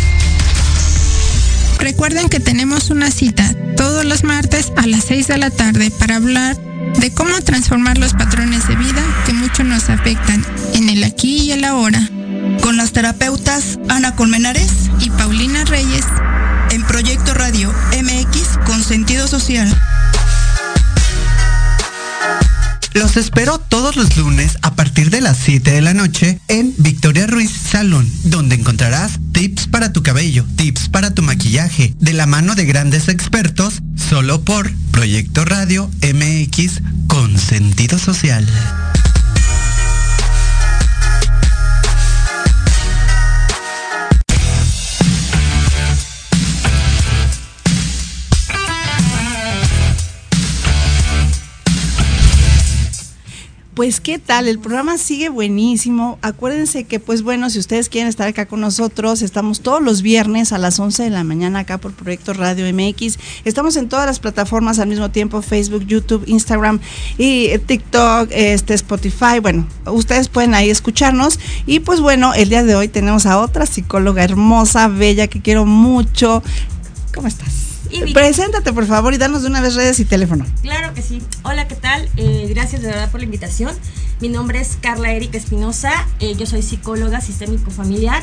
Recuerden 1.79 2.29
que 2.29 2.41
tenemos 2.41 2.91
una 2.91 3.11
cita 3.11 3.55
todos 3.77 4.05
los 4.05 4.25
martes 4.25 4.72
a 4.77 4.87
las 4.87 5.05
6 5.05 5.27
de 5.29 5.39
la 5.39 5.51
tarde 5.51 5.91
para 5.91 6.16
hablar 6.16 6.57
de 7.01 7.12
cómo 7.12 7.41
transformar 7.41 7.99
los 7.99 8.12
patrones 8.14 8.66
de 8.68 8.77
vida 8.77 9.03
que 9.27 9.33
mucho 9.33 9.64
nos 9.64 9.91
afectan 9.91 10.45
en 10.75 10.89
el 10.89 11.05
aquí 11.05 11.43
y 11.43 11.53
el 11.53 11.64
ahora. 11.64 12.09
Con 12.62 12.77
las 12.77 12.93
terapeutas 12.93 13.79
Ana 13.89 14.14
Colmenares 14.14 14.70
y 15.01 15.11
Paulina 15.11 15.64
Reyes 15.64 16.05
en 16.70 16.83
Proyecto 16.85 17.35
Radio 17.35 17.72
MX 17.93 18.59
con 18.66 18.83
sentido 18.83 19.29
social. 19.29 19.68
Los 22.95 23.16
espero 23.16 23.59
todos 23.59 23.97
los 23.97 24.16
lunes 24.16 24.57
a 24.62 24.77
partir 24.77 25.11
de 25.11 25.20
las 25.20 25.37
7 25.39 25.72
de 25.72 25.83
la 25.83 25.95
noche 25.95 26.39
en 26.47 26.72
Victoria 26.79 27.27
Ruiz 27.27 27.51
Salón, 27.51 28.09
donde 28.22 28.55
encontrarás 28.55 29.18
tips 29.35 29.66
para 29.66 29.93
tu 29.93 30.03
cabello, 30.03 30.47
tips 30.57 30.89
para 30.89 31.12
tu 31.12 31.20
maquillaje, 31.22 31.93
de 31.99 32.12
la 32.12 32.26
mano 32.26 32.55
de 32.55 32.64
grandes 32.64 33.09
expertos, 33.09 33.82
solo 33.97 34.43
por 34.43 34.72
Proyecto 34.93 35.45
Radio 35.45 35.91
MX 36.01 36.80
con 37.09 37.37
sentido 37.37 37.99
social. 37.99 38.47
Pues 53.75 54.01
qué 54.01 54.20
tal, 54.20 54.47
el 54.47 54.61
programa 54.61 54.99
sigue 54.99 55.31
buenísimo. 55.31 56.16
Acuérdense 56.22 56.85
que 56.85 57.01
pues 57.01 57.22
bueno, 57.22 57.51
si 57.51 57.59
ustedes 57.59 57.89
quieren 57.89 58.09
estar 58.09 58.29
acá 58.29 58.47
con 58.47 58.61
nosotros, 58.61 59.20
estamos 59.20 59.62
todos 59.62 59.83
los 59.83 60.01
viernes 60.01 60.53
a 60.53 60.59
las 60.59 60.79
11 60.79 61.03
de 61.03 61.11
la 61.11 61.25
mañana 61.25 61.59
acá 61.59 61.79
por 61.79 61.93
Proyecto 61.93 62.35
Radio 62.35 62.72
MX. 62.72 63.18
Estamos 63.45 63.75
en 63.75 63.89
todas 63.89 64.07
las 64.07 64.20
plataformas 64.20 64.79
al 64.79 64.87
mismo 64.87 65.11
tiempo, 65.11 65.43
Facebook, 65.43 65.85
YouTube, 65.87 66.22
Instagram 66.29 66.79
y 67.18 67.47
eh, 67.47 67.59
TikTok, 67.59 68.29
este 68.31 68.75
Spotify. 68.75 69.41
Bueno, 69.43 69.66
ustedes 69.87 70.29
pueden 70.29 70.55
ahí 70.55 70.70
escucharnos 70.70 71.41
y 71.66 71.81
pues 71.81 72.01
bueno, 72.01 72.33
el 72.33 72.51
día 72.51 72.62
de 72.62 72.77
hoy 72.77 72.87
tenemos 72.87 73.27
a 73.27 73.41
otra 73.41 73.66
psicóloga 73.66 74.22
hermosa, 74.22 74.87
bella 74.87 75.27
que 75.27 75.43
quiero 75.43 75.66
mucho. 75.66 76.45
¿Cómo 77.12 77.27
estás? 77.27 77.64
Preséntate, 78.13 78.73
por 78.73 78.87
favor, 78.87 79.15
y 79.15 79.19
danos 79.19 79.43
de 79.43 79.49
una 79.49 79.61
vez 79.61 79.75
redes 79.75 80.01
y 80.01 80.05
teléfono. 80.05 80.45
Claro 80.63 80.95
que 80.95 81.03
sí. 81.03 81.23
Hola, 81.43 81.69
¿qué 81.69 81.77
tal? 81.77 82.09
Eh, 82.17 82.47
gracias 82.51 82.83
de 82.83 82.89
verdad 82.89 83.11
por 83.11 83.21
la 83.21 83.25
invitación. 83.25 83.73
Mi 84.21 84.29
nombre 84.29 84.61
es 84.61 84.79
Carla 84.81 85.12
Erika 85.12 85.39
Espinosa. 85.39 86.07
Eh, 86.21 86.35
yo 86.37 86.47
soy 86.47 86.62
psicóloga 86.62 87.21
sistémico 87.21 87.71
familiar. 87.71 88.23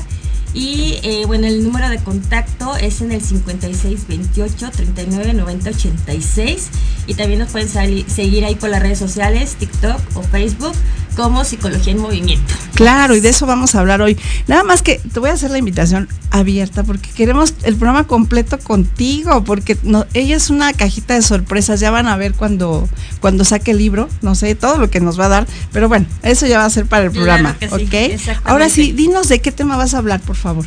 Y 0.54 1.00
eh, 1.04 1.24
bueno, 1.28 1.48
el 1.48 1.64
número 1.64 1.90
de 1.90 1.98
contacto 2.00 2.76
es 2.76 3.02
en 3.02 3.12
el 3.12 3.22
56 3.22 4.08
28 4.08 4.72
39 4.72 5.34
90 5.34 5.70
86. 5.70 6.70
Y 7.08 7.14
también 7.14 7.40
nos 7.40 7.52
pueden 7.52 7.70
seguir 8.10 8.46
ahí 8.46 8.56
por 8.56 8.70
las 8.70 8.82
redes 8.82 9.00
sociales, 9.00 9.56
TikTok 9.56 10.00
o 10.16 10.24
Facebook 10.24 10.74
como 11.16 11.44
Psicología 11.44 11.94
en 11.94 12.00
Movimiento. 12.00 12.54
Claro, 12.76 13.16
y 13.16 13.20
de 13.20 13.30
eso 13.30 13.46
vamos 13.46 13.76
a 13.76 13.80
hablar 13.80 14.02
hoy. 14.02 14.18
Nada 14.48 14.64
más 14.64 14.82
que 14.82 15.00
te 15.14 15.20
voy 15.20 15.30
a 15.30 15.34
hacer 15.34 15.52
la 15.52 15.58
invitación 15.58 16.08
abierta 16.32 16.84
porque 16.84 17.10
queremos 17.12 17.54
el 17.64 17.76
programa 17.76 18.06
completo 18.06 18.58
contigo, 18.58 19.44
porque 19.44 19.78
ella 20.14 20.36
es 20.36 20.50
una 20.50 20.74
cajita 20.74 21.14
de 21.14 21.22
sorpresas, 21.22 21.80
ya 21.80 21.92
van 21.92 22.08
a 22.08 22.16
ver 22.16 22.34
cuando, 22.34 22.88
cuando 23.20 23.44
saque 23.44 23.72
el 23.72 23.78
libro, 23.78 24.10
no 24.22 24.36
sé, 24.36 24.56
todo 24.56 24.78
lo 24.78 24.90
que 24.90 25.02
nos 25.02 25.20
va 25.20 25.26
a 25.26 25.30
dar, 25.30 25.48
pero 25.74 25.81
bueno, 25.88 26.06
eso 26.24 26.48
ya 26.48 26.58
va 26.58 26.66
a 26.66 26.70
ser 26.70 26.86
para 26.86 27.06
el 27.06 27.12
programa, 27.12 27.58
¿ok? 27.72 28.20
Ahora 28.44 28.70
sí, 28.70 28.92
dinos 28.92 29.30
de 29.30 29.40
qué 29.40 29.52
tema 29.52 29.78
vas 29.78 29.94
a 29.94 30.00
hablar, 30.00 30.20
por 30.20 30.36
favor. 30.36 30.66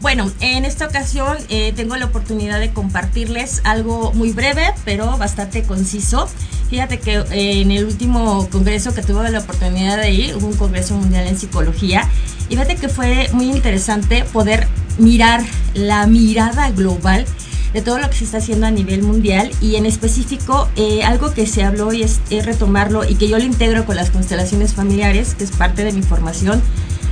Bueno, 0.00 0.30
en 0.40 0.64
esta 0.64 0.86
ocasión 0.86 1.36
eh, 1.50 1.74
tengo 1.76 1.94
la 1.96 2.06
oportunidad 2.06 2.58
de 2.58 2.70
compartirles 2.72 3.60
algo 3.64 4.12
muy 4.14 4.32
breve, 4.32 4.72
pero 4.86 5.18
bastante 5.18 5.62
conciso. 5.62 6.26
Fíjate 6.70 6.98
que 6.98 7.16
eh, 7.16 7.60
en 7.60 7.70
el 7.70 7.84
último 7.84 8.48
congreso 8.50 8.94
que 8.94 9.02
tuve 9.02 9.30
la 9.30 9.40
oportunidad 9.40 9.98
de 10.00 10.10
ir, 10.10 10.36
hubo 10.36 10.46
un 10.46 10.56
congreso 10.56 10.94
mundial 10.94 11.26
en 11.26 11.38
psicología, 11.38 12.08
y 12.48 12.54
fíjate 12.54 12.76
que 12.76 12.88
fue 12.88 13.28
muy 13.32 13.50
interesante 13.50 14.24
poder 14.32 14.66
mirar 14.98 15.42
la 15.74 16.06
mirada 16.06 16.70
global 16.70 17.26
de 17.72 17.82
todo 17.82 17.98
lo 17.98 18.08
que 18.10 18.16
se 18.16 18.24
está 18.24 18.38
haciendo 18.38 18.66
a 18.66 18.70
nivel 18.70 19.02
mundial 19.02 19.50
y 19.60 19.76
en 19.76 19.86
específico 19.86 20.68
eh, 20.76 21.02
algo 21.02 21.32
que 21.32 21.46
se 21.46 21.62
habló 21.62 21.92
y 21.92 22.02
es, 22.02 22.20
es, 22.30 22.44
retomarlo 22.44 23.08
y 23.08 23.14
que 23.14 23.28
yo 23.28 23.38
lo 23.38 23.44
integro 23.44 23.84
con 23.84 23.96
las 23.96 24.10
constelaciones 24.10 24.74
familiares, 24.74 25.34
que 25.34 25.44
es 25.44 25.50
parte 25.50 25.84
de 25.84 25.92
mi 25.92 26.02
formación. 26.02 26.60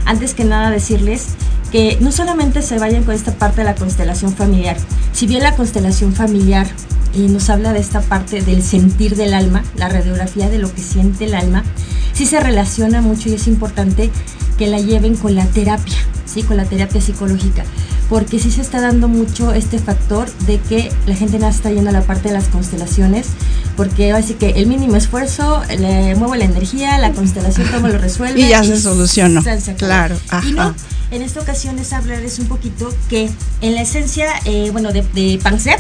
Antes 0.05 0.35
que 0.35 0.45
nada 0.45 0.71
decirles 0.71 1.29
que 1.71 1.99
no 2.01 2.13
solamente 2.13 2.63
se 2.63 2.79
vayan 2.79 3.05
con 3.05 3.15
esta 3.15 3.33
parte 3.33 3.59
de 3.59 3.65
la 3.65 3.75
constelación 3.75 4.35
familiar, 4.35 4.77
si 5.13 5.27
bien 5.27 5.43
la 5.43 5.55
constelación 5.55 6.15
familiar 6.15 6.67
eh, 7.15 7.29
nos 7.29 7.51
habla 7.51 7.73
de 7.73 7.81
esta 7.81 8.01
parte 8.01 8.43
del 8.43 8.63
sentir 8.63 9.17
del 9.17 9.35
alma, 9.35 9.63
la 9.77 9.89
radiografía 9.89 10.49
de 10.49 10.59
lo 10.59 10.73
que 10.73 10.83
siente 10.83 11.25
el 11.25 11.35
alma, 11.35 11.65
sí 12.13 12.27
se 12.27 12.41
relaciona 12.41 13.01
mucho 13.01 13.29
y 13.29 13.35
es 13.35 13.47
importante 13.47 14.11
que 14.59 14.67
la 14.67 14.81
lleven 14.81 15.17
con 15.17 15.35
la 15.35 15.47
terapia, 15.47 15.97
¿sí? 16.27 16.43
con 16.43 16.57
la 16.57 16.65
terapia 16.65 17.01
psicológica, 17.01 17.65
porque 18.09 18.39
sí 18.39 18.51
se 18.51 18.61
está 18.61 18.81
dando 18.81 19.09
mucho 19.09 19.53
este 19.53 19.79
factor 19.79 20.31
de 20.47 20.59
que 20.59 20.91
la 21.07 21.15
gente 21.15 21.39
no 21.39 21.49
está 21.49 21.71
yendo 21.71 21.91
a 21.91 21.93
la 21.93 22.03
parte 22.03 22.29
de 22.29 22.35
las 22.35 22.49
constelaciones, 22.49 23.29
porque 23.77 24.13
así 24.13 24.35
que 24.35 24.51
el 24.51 24.67
mínimo 24.67 24.97
esfuerzo, 24.97 25.63
le 25.79 26.15
muevo 26.17 26.35
la 26.35 26.45
energía, 26.45 26.99
la 26.99 27.13
constelación 27.13 27.69
todo 27.71 27.89
lo 27.89 27.99
resuelve. 27.99 28.41
Y 28.49 28.49
ya 28.49 28.65
se 28.65 28.81
solucionó. 28.81 29.43
Claro. 29.77 30.17
Ajá. 30.29 30.47
Y 30.49 30.53
no, 30.53 30.75
en 31.11 31.23
esta 31.23 31.41
ocasión 31.41 31.79
es 31.79 31.93
hablarles 31.93 32.39
un 32.39 32.47
poquito 32.47 32.93
que 33.09 33.31
en 33.61 33.75
la 33.75 33.83
esencia, 33.83 34.27
eh, 34.45 34.71
bueno, 34.73 34.93
de, 34.93 35.03
de 35.15 35.39
Pansep, 35.43 35.79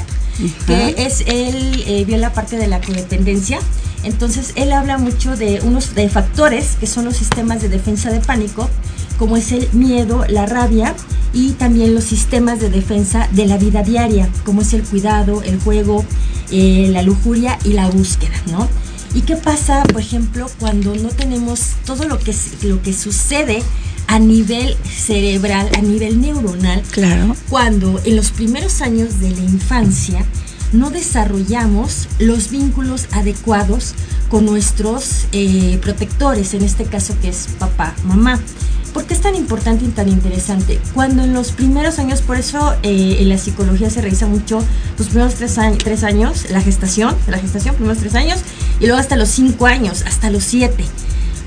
que 0.66 0.94
es 0.98 1.22
él 1.26 1.84
eh, 1.86 2.04
vio 2.06 2.16
la 2.16 2.32
parte 2.32 2.56
de 2.56 2.66
la 2.66 2.80
codependencia. 2.80 3.58
Entonces 4.04 4.52
él 4.54 4.72
habla 4.72 4.98
mucho 4.98 5.36
de 5.36 5.60
unos 5.62 5.94
de 5.94 6.08
factores 6.08 6.76
que 6.78 6.86
son 6.86 7.04
los 7.04 7.16
sistemas 7.16 7.60
de 7.60 7.68
defensa 7.68 8.10
de 8.10 8.20
pánico, 8.20 8.68
como 9.18 9.36
es 9.36 9.52
el 9.52 9.68
miedo, 9.72 10.24
la 10.28 10.46
rabia 10.46 10.94
y 11.32 11.52
también 11.52 11.94
los 11.94 12.04
sistemas 12.04 12.60
de 12.60 12.70
defensa 12.70 13.28
de 13.32 13.46
la 13.46 13.58
vida 13.58 13.82
diaria, 13.82 14.28
como 14.44 14.62
es 14.62 14.72
el 14.72 14.82
cuidado, 14.82 15.42
el 15.42 15.58
juego, 15.60 16.04
eh, 16.50 16.88
la 16.92 17.02
lujuria 17.02 17.58
y 17.64 17.72
la 17.72 17.88
búsqueda, 17.88 18.40
¿no? 18.50 18.68
¿Y 19.14 19.22
qué 19.22 19.36
pasa, 19.36 19.82
por 19.84 20.00
ejemplo, 20.00 20.50
cuando 20.58 20.94
no 20.94 21.08
tenemos 21.08 21.72
todo 21.84 22.06
lo 22.06 22.18
que, 22.18 22.34
lo 22.62 22.82
que 22.82 22.92
sucede 22.92 23.62
a 24.06 24.18
nivel 24.18 24.76
cerebral, 24.84 25.68
a 25.76 25.82
nivel 25.82 26.20
neuronal? 26.20 26.82
Claro. 26.90 27.34
Cuando 27.48 28.00
en 28.04 28.16
los 28.16 28.30
primeros 28.30 28.80
años 28.80 29.20
de 29.20 29.30
la 29.30 29.40
infancia 29.40 30.24
no 30.72 30.90
desarrollamos 30.90 32.08
los 32.18 32.50
vínculos 32.50 33.06
adecuados 33.12 33.94
con 34.28 34.44
nuestros 34.44 35.26
eh, 35.32 35.78
protectores, 35.82 36.54
en 36.54 36.62
este 36.62 36.84
caso 36.84 37.14
que 37.20 37.28
es 37.28 37.48
papá, 37.58 37.94
mamá. 38.04 38.40
¿Por 38.92 39.04
qué 39.04 39.14
es 39.14 39.20
tan 39.20 39.34
importante 39.34 39.84
y 39.84 39.88
tan 39.88 40.08
interesante? 40.08 40.80
Cuando 40.94 41.22
en 41.22 41.32
los 41.32 41.52
primeros 41.52 41.98
años, 41.98 42.20
por 42.20 42.36
eso 42.36 42.74
eh, 42.82 43.18
en 43.20 43.28
la 43.28 43.38
psicología 43.38 43.90
se 43.90 44.00
revisa 44.00 44.26
mucho 44.26 44.62
los 44.98 45.08
primeros 45.08 45.34
tres, 45.34 45.56
tres 45.78 46.04
años, 46.04 46.50
la 46.50 46.60
gestación, 46.60 47.14
la 47.28 47.38
gestación, 47.38 47.74
primeros 47.74 47.98
tres 47.98 48.14
años, 48.14 48.40
y 48.80 48.86
luego 48.86 48.98
hasta 48.98 49.16
los 49.16 49.28
cinco 49.28 49.66
años, 49.66 50.02
hasta 50.06 50.30
los 50.30 50.44
siete. 50.44 50.84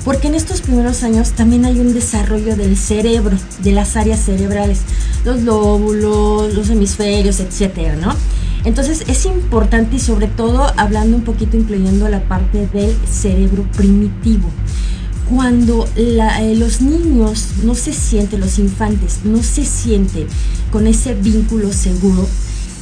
Porque 0.05 0.27
en 0.27 0.35
estos 0.35 0.61
primeros 0.61 1.03
años 1.03 1.31
también 1.31 1.65
hay 1.65 1.79
un 1.79 1.93
desarrollo 1.93 2.55
del 2.55 2.77
cerebro, 2.77 3.37
de 3.59 3.71
las 3.71 3.95
áreas 3.95 4.19
cerebrales, 4.23 4.79
los 5.25 5.41
lóbulos, 5.41 6.53
los 6.53 6.69
hemisferios, 6.69 7.39
etcétera, 7.39 7.95
¿no? 7.95 8.15
Entonces 8.63 9.03
es 9.07 9.25
importante 9.25 9.95
y 9.95 9.99
sobre 9.99 10.27
todo 10.27 10.71
hablando 10.77 11.17
un 11.17 11.23
poquito 11.23 11.57
incluyendo 11.57 12.07
la 12.09 12.21
parte 12.27 12.67
del 12.67 12.95
cerebro 13.07 13.63
primitivo 13.75 14.49
cuando 15.31 15.87
eh, 15.95 16.55
los 16.57 16.81
niños 16.81 17.47
no 17.63 17.73
se 17.73 17.93
sienten, 17.93 18.41
los 18.41 18.59
infantes 18.59 19.21
no 19.23 19.41
se 19.41 19.63
sienten 19.63 20.27
con 20.71 20.87
ese 20.87 21.13
vínculo 21.13 21.71
seguro, 21.71 22.27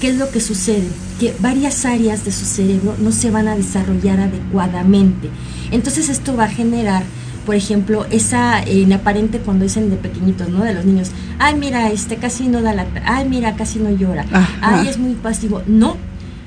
¿qué 0.02 0.10
es 0.10 0.18
lo 0.18 0.32
que 0.32 0.42
sucede? 0.42 0.88
Que 1.20 1.36
varias 1.40 1.86
áreas 1.86 2.26
de 2.26 2.32
su 2.32 2.46
cerebro 2.46 2.96
no 3.00 3.12
se 3.12 3.30
van 3.30 3.48
a 3.48 3.56
desarrollar 3.56 4.20
adecuadamente. 4.20 5.30
Entonces 5.72 6.10
esto 6.10 6.36
va 6.36 6.46
a 6.46 6.50
generar, 6.50 7.04
por 7.46 7.56
ejemplo, 7.56 8.06
esa 8.10 8.62
en 8.62 8.94
aparente 8.94 9.40
cuando 9.40 9.64
dicen 9.64 9.90
de 9.90 9.96
pequeñitos, 9.96 10.50
¿no? 10.50 10.64
De 10.64 10.74
los 10.74 10.86
niños, 10.86 11.12
ay 11.40 11.56
mira, 11.56 11.92
este 11.92 12.18
casi 12.18 12.48
no 12.48 12.62
da 12.62 12.74
la, 12.74 12.86
ay 13.06 13.28
mira, 13.28 13.56
casi 13.56 13.80
no 13.80 13.90
llora, 13.90 14.26
Ajá. 14.32 14.80
ay 14.80 14.88
es 14.88 14.98
muy 14.98 15.14
pasivo. 15.14 15.62
No, 15.68 15.98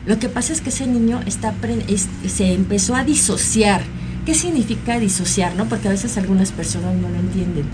lo 0.07 0.18
que 0.18 0.28
pasa 0.28 0.53
es 0.53 0.61
que 0.61 0.70
ese 0.70 0.86
niño 0.86 1.20
está, 1.26 1.55
es, 1.88 2.09
se 2.26 2.53
empezó 2.53 2.95
a 2.95 3.05
disociar 3.05 3.82
¿Qué 4.24 4.34
significa 4.34 5.01
disociar? 5.01 5.57
No? 5.57 5.68
Porque 5.68 5.88
a 5.88 5.90
veces 5.90 6.16
algunas 6.16 6.53
personas 6.53 6.95
no 6.95 7.09
lo 7.09 7.16
entienden. 7.16 7.64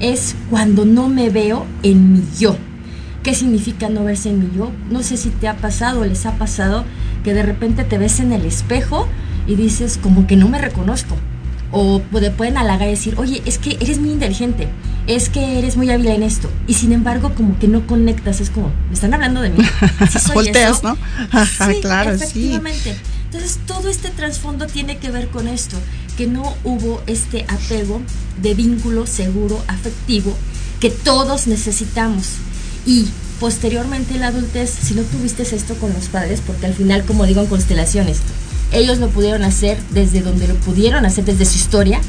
Es 0.00 0.34
cuando 0.48 0.86
no 0.86 1.08
me 1.08 1.28
veo 1.28 1.66
en 1.82 2.14
mi 2.14 2.22
yo. 2.38 2.56
¿Qué 3.22 3.34
significa 3.34 3.90
no 3.90 4.04
verse 4.04 4.30
en 4.30 4.38
mi 4.38 4.56
yo? 4.56 4.70
No 4.90 5.02
sé 5.02 5.18
si 5.18 5.28
te 5.28 5.48
ha 5.48 5.56
pasado 5.56 6.00
o 6.00 6.04
les 6.06 6.24
ha 6.24 6.38
pasado 6.38 6.84
que 7.24 7.34
de 7.34 7.42
repente 7.42 7.84
te 7.84 7.98
ves 7.98 8.20
en 8.20 8.32
el 8.32 8.46
espejo 8.46 9.06
y 9.46 9.56
dices 9.56 9.98
como 10.02 10.26
que 10.26 10.36
no 10.36 10.48
me 10.48 10.58
reconozco. 10.58 11.14
O 11.70 12.00
te 12.00 12.30
pueden 12.30 12.56
halagar 12.56 12.88
y 12.88 12.92
decir, 12.92 13.14
oye, 13.18 13.42
es 13.44 13.58
que 13.58 13.76
eres 13.80 13.98
muy 13.98 14.10
inteligente, 14.10 14.68
es 15.06 15.28
que 15.28 15.58
eres 15.58 15.76
muy 15.76 15.90
hábil 15.90 16.08
en 16.08 16.22
esto. 16.22 16.50
Y 16.66 16.74
sin 16.74 16.92
embargo, 16.92 17.34
como 17.34 17.58
que 17.58 17.68
no 17.68 17.86
conectas, 17.86 18.40
es 18.40 18.50
como, 18.50 18.72
me 18.88 18.94
están 18.94 19.12
hablando 19.12 19.42
de 19.42 19.50
mí. 19.50 19.58
¿Sí 20.10 20.18
soy 20.18 20.34
Volteas, 20.34 20.78
eso? 20.78 20.88
¿no? 20.88 21.44
Sí, 21.44 21.80
claro, 21.80 22.12
efectivamente. 22.12 22.94
sí. 22.94 23.00
Entonces, 23.26 23.58
todo 23.66 23.90
este 23.90 24.08
trasfondo 24.08 24.66
tiene 24.66 24.96
que 24.96 25.10
ver 25.10 25.28
con 25.28 25.48
esto, 25.48 25.76
que 26.16 26.26
no 26.26 26.54
hubo 26.64 27.02
este 27.06 27.44
apego 27.48 28.00
de 28.40 28.54
vínculo 28.54 29.06
seguro, 29.06 29.62
afectivo, 29.68 30.34
que 30.80 30.90
todos 30.90 31.46
necesitamos. 31.46 32.36
Y 32.86 33.06
posteriormente 33.38 34.14
en 34.14 34.20
la 34.20 34.28
adultez, 34.28 34.70
si 34.70 34.94
no 34.94 35.02
tuviste 35.02 35.42
esto 35.42 35.74
con 35.74 35.92
los 35.92 36.08
padres, 36.08 36.40
porque 36.46 36.66
al 36.66 36.74
final, 36.74 37.04
como 37.04 37.26
digo 37.26 37.42
en 37.42 37.48
constelaciones, 37.48 38.20
ellos 38.72 38.98
lo 38.98 39.08
pudieron 39.08 39.42
hacer 39.42 39.78
desde 39.90 40.20
donde 40.20 40.48
lo 40.48 40.54
pudieron 40.56 41.06
hacer, 41.06 41.24
desde 41.24 41.44
su 41.44 41.56
historia, 41.56 42.00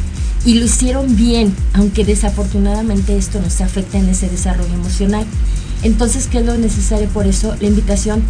y 0.46 0.56
lo 0.56 0.66
hicieron 0.66 1.16
bien, 1.16 1.54
aunque 1.74 2.06
desafortunadamente 2.06 3.18
esto 3.18 3.42
nos 3.42 3.62
afecta 3.62 3.98
en 3.98 4.10
ese 4.10 4.30
desarrollo 4.30 4.74
emocional. 4.74 5.26
Entonces, 5.84 6.28
¿qué 6.28 6.40
es 6.40 6.46
lo 6.46 6.58
necesario? 6.58 7.08
Por 7.10 7.28
eso, 7.28 7.56
la 7.60 7.68
invitación 7.68 8.24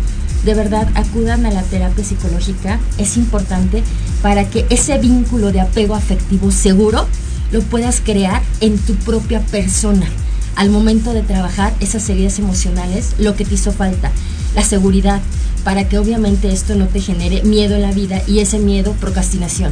de 0.46 0.54
verdad 0.54 0.88
acudan 0.96 1.46
a 1.46 1.52
la 1.52 1.64
terapia 1.64 2.04
psicológica, 2.04 2.80
es 2.98 3.18
importante 3.18 3.84
para 4.22 4.50
que 4.50 4.66
ese 4.70 4.98
vínculo 4.98 5.52
de 5.52 5.62
apego 5.62 5.96
afectivo 5.96 6.52
seguro 6.52 7.08
lo 7.52 7.62
puedas 7.62 8.02
crear 8.02 8.42
en 8.62 8.78
tu 8.78 8.96
propia 8.96 9.42
persona. 9.42 10.08
Al 10.56 10.70
momento 10.70 11.14
de 11.14 11.22
trabajar 11.22 11.74
esas 11.80 12.10
heridas 12.10 12.40
emocionales, 12.40 13.14
lo 13.18 13.36
que 13.36 13.46
te 13.46 13.56
hizo 13.56 13.72
falta, 13.72 14.12
la 14.56 14.64
seguridad, 14.64 15.22
para 15.64 15.88
que 15.88 15.98
obviamente 15.98 16.52
esto 16.52 16.76
no 16.76 16.88
te 16.88 17.02
genere 17.02 17.44
miedo 17.44 17.76
en 17.76 17.82
la 17.82 17.92
vida 17.92 18.22
y 18.28 18.40
ese 18.40 18.60
miedo, 18.60 18.94
procrastinación. 18.94 19.72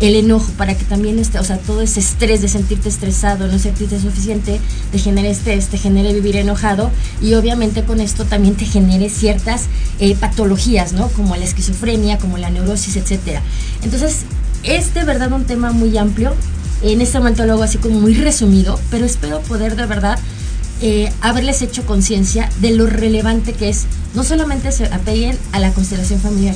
El 0.00 0.16
enojo, 0.16 0.50
para 0.58 0.76
que 0.76 0.84
también, 0.84 1.18
este, 1.18 1.38
o 1.38 1.44
sea, 1.44 1.56
todo 1.58 1.80
ese 1.80 2.00
estrés 2.00 2.42
de 2.42 2.48
sentirte 2.48 2.88
estresado, 2.88 3.46
no 3.46 3.58
sentirte 3.58 4.00
suficiente, 4.00 4.60
te 4.90 4.98
genere 4.98 5.30
estrés, 5.30 5.68
te 5.68 5.78
genere 5.78 6.12
vivir 6.12 6.36
enojado 6.36 6.90
y 7.22 7.34
obviamente 7.34 7.84
con 7.84 8.00
esto 8.00 8.24
también 8.24 8.56
te 8.56 8.64
genere 8.64 9.08
ciertas 9.08 9.66
eh, 10.00 10.16
patologías, 10.16 10.92
¿no? 10.92 11.08
Como 11.08 11.36
la 11.36 11.44
esquizofrenia, 11.44 12.18
como 12.18 12.38
la 12.38 12.50
neurosis, 12.50 12.96
etcétera. 12.96 13.40
Entonces, 13.82 14.24
es 14.64 14.94
de 14.94 15.04
verdad 15.04 15.32
un 15.32 15.44
tema 15.44 15.70
muy 15.70 15.96
amplio. 15.96 16.34
En 16.82 17.00
este 17.00 17.18
momento 17.18 17.46
lo 17.46 17.54
hago 17.54 17.62
así 17.62 17.78
como 17.78 18.00
muy 18.00 18.14
resumido, 18.14 18.78
pero 18.90 19.06
espero 19.06 19.40
poder 19.42 19.76
de 19.76 19.86
verdad 19.86 20.18
eh, 20.82 21.12
haberles 21.20 21.62
hecho 21.62 21.86
conciencia 21.86 22.50
de 22.60 22.72
lo 22.72 22.86
relevante 22.86 23.52
que 23.52 23.68
es. 23.68 23.86
No 24.14 24.22
solamente 24.22 24.70
se 24.72 24.86
apeguen 24.86 25.36
a 25.52 25.58
la 25.58 25.72
constelación 25.72 26.20
familiar, 26.20 26.54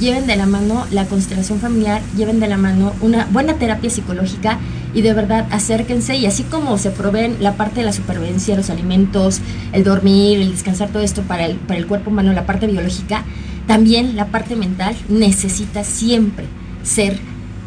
lleven 0.00 0.26
de 0.26 0.36
la 0.36 0.46
mano 0.46 0.86
la 0.90 1.06
constelación 1.06 1.60
familiar, 1.60 2.00
lleven 2.16 2.40
de 2.40 2.48
la 2.48 2.56
mano 2.56 2.94
una 3.00 3.26
buena 3.26 3.54
terapia 3.54 3.90
psicológica 3.90 4.58
y 4.94 5.02
de 5.02 5.12
verdad 5.12 5.46
acérquense 5.50 6.16
y 6.16 6.26
así 6.26 6.42
como 6.44 6.78
se 6.78 6.90
proveen 6.90 7.36
la 7.40 7.54
parte 7.54 7.80
de 7.80 7.86
la 7.86 7.92
supervivencia, 7.92 8.56
los 8.56 8.70
alimentos, 8.70 9.40
el 9.72 9.84
dormir, 9.84 10.40
el 10.40 10.52
descansar, 10.52 10.88
todo 10.88 11.02
esto 11.02 11.22
para 11.22 11.46
el, 11.46 11.56
para 11.56 11.78
el 11.78 11.86
cuerpo 11.86 12.10
humano, 12.10 12.32
la 12.32 12.46
parte 12.46 12.66
biológica, 12.66 13.24
también 13.66 14.16
la 14.16 14.26
parte 14.26 14.56
mental 14.56 14.96
necesita 15.08 15.84
siempre 15.84 16.46
ser 16.82 17.18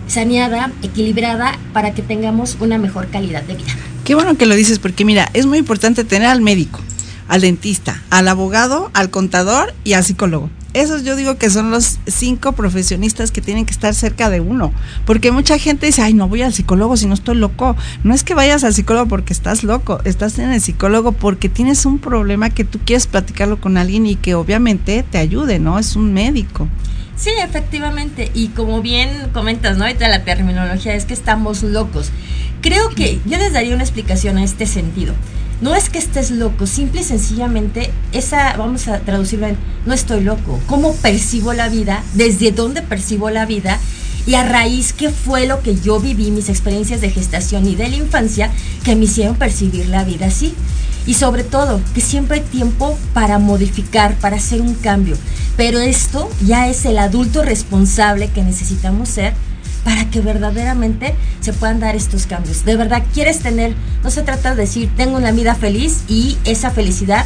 saneada, 0.08 0.72
equilibrada 0.82 1.58
para 1.72 1.94
que 1.94 2.02
tengamos 2.02 2.58
una 2.60 2.78
mejor 2.78 3.08
calidad 3.08 3.44
de 3.44 3.56
vida. 3.56 3.72
Qué 4.04 4.16
bueno 4.16 4.36
que 4.36 4.46
lo 4.46 4.56
dices 4.56 4.80
porque 4.80 5.06
mira, 5.06 5.30
es 5.34 5.46
muy 5.46 5.60
importante 5.60 6.04
tener 6.04 6.28
al 6.28 6.41
médico, 6.41 6.82
al 7.34 7.42
dentista, 7.42 8.00
al 8.12 8.28
abogado, 8.28 8.92
al 8.94 9.10
contador 9.10 9.74
y 9.84 9.94
al 9.94 10.04
psicólogo. 10.04 10.52
esos 10.74 11.04
yo 11.04 11.16
digo 11.16 11.40
que 11.40 11.50
son 11.50 11.72
los 11.72 11.98
cinco 12.06 12.52
profesionistas 12.52 13.32
que 13.32 13.42
tienen 13.42 13.66
que 13.66 13.72
estar 13.72 13.96
cerca 13.96 14.30
de 14.30 14.40
uno. 14.40 14.72
Porque 15.08 15.32
mucha 15.32 15.58
gente 15.58 15.88
dice, 15.88 16.04
ay, 16.04 16.14
no 16.14 16.28
voy 16.28 16.44
al 16.44 16.54
psicólogo 16.54 16.96
si 16.96 17.08
no 17.08 17.16
estoy 17.16 17.38
loco. 17.38 17.76
No 18.04 18.14
es 18.14 18.24
que 18.24 18.36
vayas 18.36 18.64
al 18.64 18.76
psicólogo 18.76 19.08
porque 19.08 19.34
estás 19.34 19.64
loco, 19.64 20.00
estás 20.04 20.38
en 20.38 20.52
el 20.52 20.62
psicólogo 20.62 21.12
porque 21.12 21.50
tienes 21.50 21.88
un 21.88 21.98
problema 21.98 22.52
que 22.52 22.66
tú 22.66 22.78
quieres 22.86 23.08
platicarlo 23.08 23.60
con 23.60 23.78
alguien 23.78 24.06
y 24.06 24.16
que 24.16 24.36
obviamente 24.36 25.02
te 25.02 25.18
ayude, 25.18 25.58
¿no? 25.58 25.80
Es 25.80 25.96
un 25.96 26.14
médico. 26.14 26.68
Sí, 27.16 27.32
efectivamente. 27.44 28.30
Y 28.36 28.50
como 28.50 28.84
bien 28.84 29.10
comentas, 29.34 29.76
¿no? 29.78 29.86
Ahorita 29.86 30.08
la 30.08 30.24
terminología 30.24 30.94
es 30.94 31.06
que 31.06 31.16
estamos 31.16 31.64
locos. 31.64 32.12
Creo 32.62 32.90
que 32.90 33.20
yo 33.26 33.40
les 33.40 33.54
daría 33.54 33.74
una 33.74 33.84
explicación 33.84 34.38
a 34.38 34.44
este 34.44 34.68
sentido. 34.68 35.16
No 35.62 35.76
es 35.76 35.89
que 35.89 35.99
estés 35.99 36.32
loco, 36.32 36.68
simple 36.68 37.01
y 37.01 37.04
sencillamente, 37.04 37.91
esa, 38.12 38.56
vamos 38.58 38.88
a 38.88 38.99
traducirlo 38.99 39.47
en, 39.47 39.58
no 39.86 39.93
estoy 39.93 40.22
loco. 40.22 40.60
¿Cómo 40.68 40.93
percibo 40.95 41.54
la 41.54 41.70
vida? 41.70 42.04
¿Desde 42.14 42.51
dónde 42.51 42.82
percibo 42.82 43.30
la 43.30 43.45
vida? 43.45 43.80
Y 44.26 44.36
a 44.36 44.43
raíz, 44.43 44.93
¿qué 44.93 45.10
fue 45.10 45.47
lo 45.47 45.62
que 45.62 45.76
yo 45.76 45.99
viví, 45.99 46.32
mis 46.32 46.49
experiencias 46.49 47.01
de 47.01 47.10
gestación 47.10 47.68
y 47.68 47.76
de 47.76 47.89
la 47.89 47.95
infancia, 47.95 48.51
que 48.84 48.95
me 48.95 49.06
hicieron 49.06 49.36
percibir 49.36 49.88
la 49.88 50.04
vida 50.04 50.28
así? 50.28 50.54
Y 51.06 51.16
sobre 51.16 51.43
todo, 51.43 51.82
que 51.93 52.01
siempre 52.01 52.38
hay 52.38 52.43
tiempo 52.43 52.97
para 53.14 53.39
modificar, 53.39 54.16
para 54.16 54.38
hacer 54.38 54.62
un 54.62 54.76
cambio. 54.76 55.18
Pero 55.58 55.80
esto 55.80 56.30
ya 56.45 56.70
es 56.70 56.86
el 56.86 56.97
adulto 56.97 57.43
responsable 57.43 58.30
que 58.30 58.43
necesitamos 58.43 59.10
ser 59.10 59.34
para 59.84 60.10
que 60.10 60.22
verdaderamente 60.22 61.16
se 61.42 61.54
puedan 61.54 61.80
dar 61.80 61.96
estos 61.96 62.26
cambios. 62.26 62.66
De 62.66 62.76
verdad, 62.76 63.04
quieres 63.14 63.40
tener, 63.40 63.74
no 64.04 64.12
se 64.12 64.22
trata 64.22 64.56
de 64.56 64.62
decir, 64.62 64.90
tengo 64.96 65.18
una 65.18 65.32
vida 65.32 65.56
feliz 65.56 66.04
y 66.08 66.38
esa 66.46 66.72
felicidad 66.72 67.26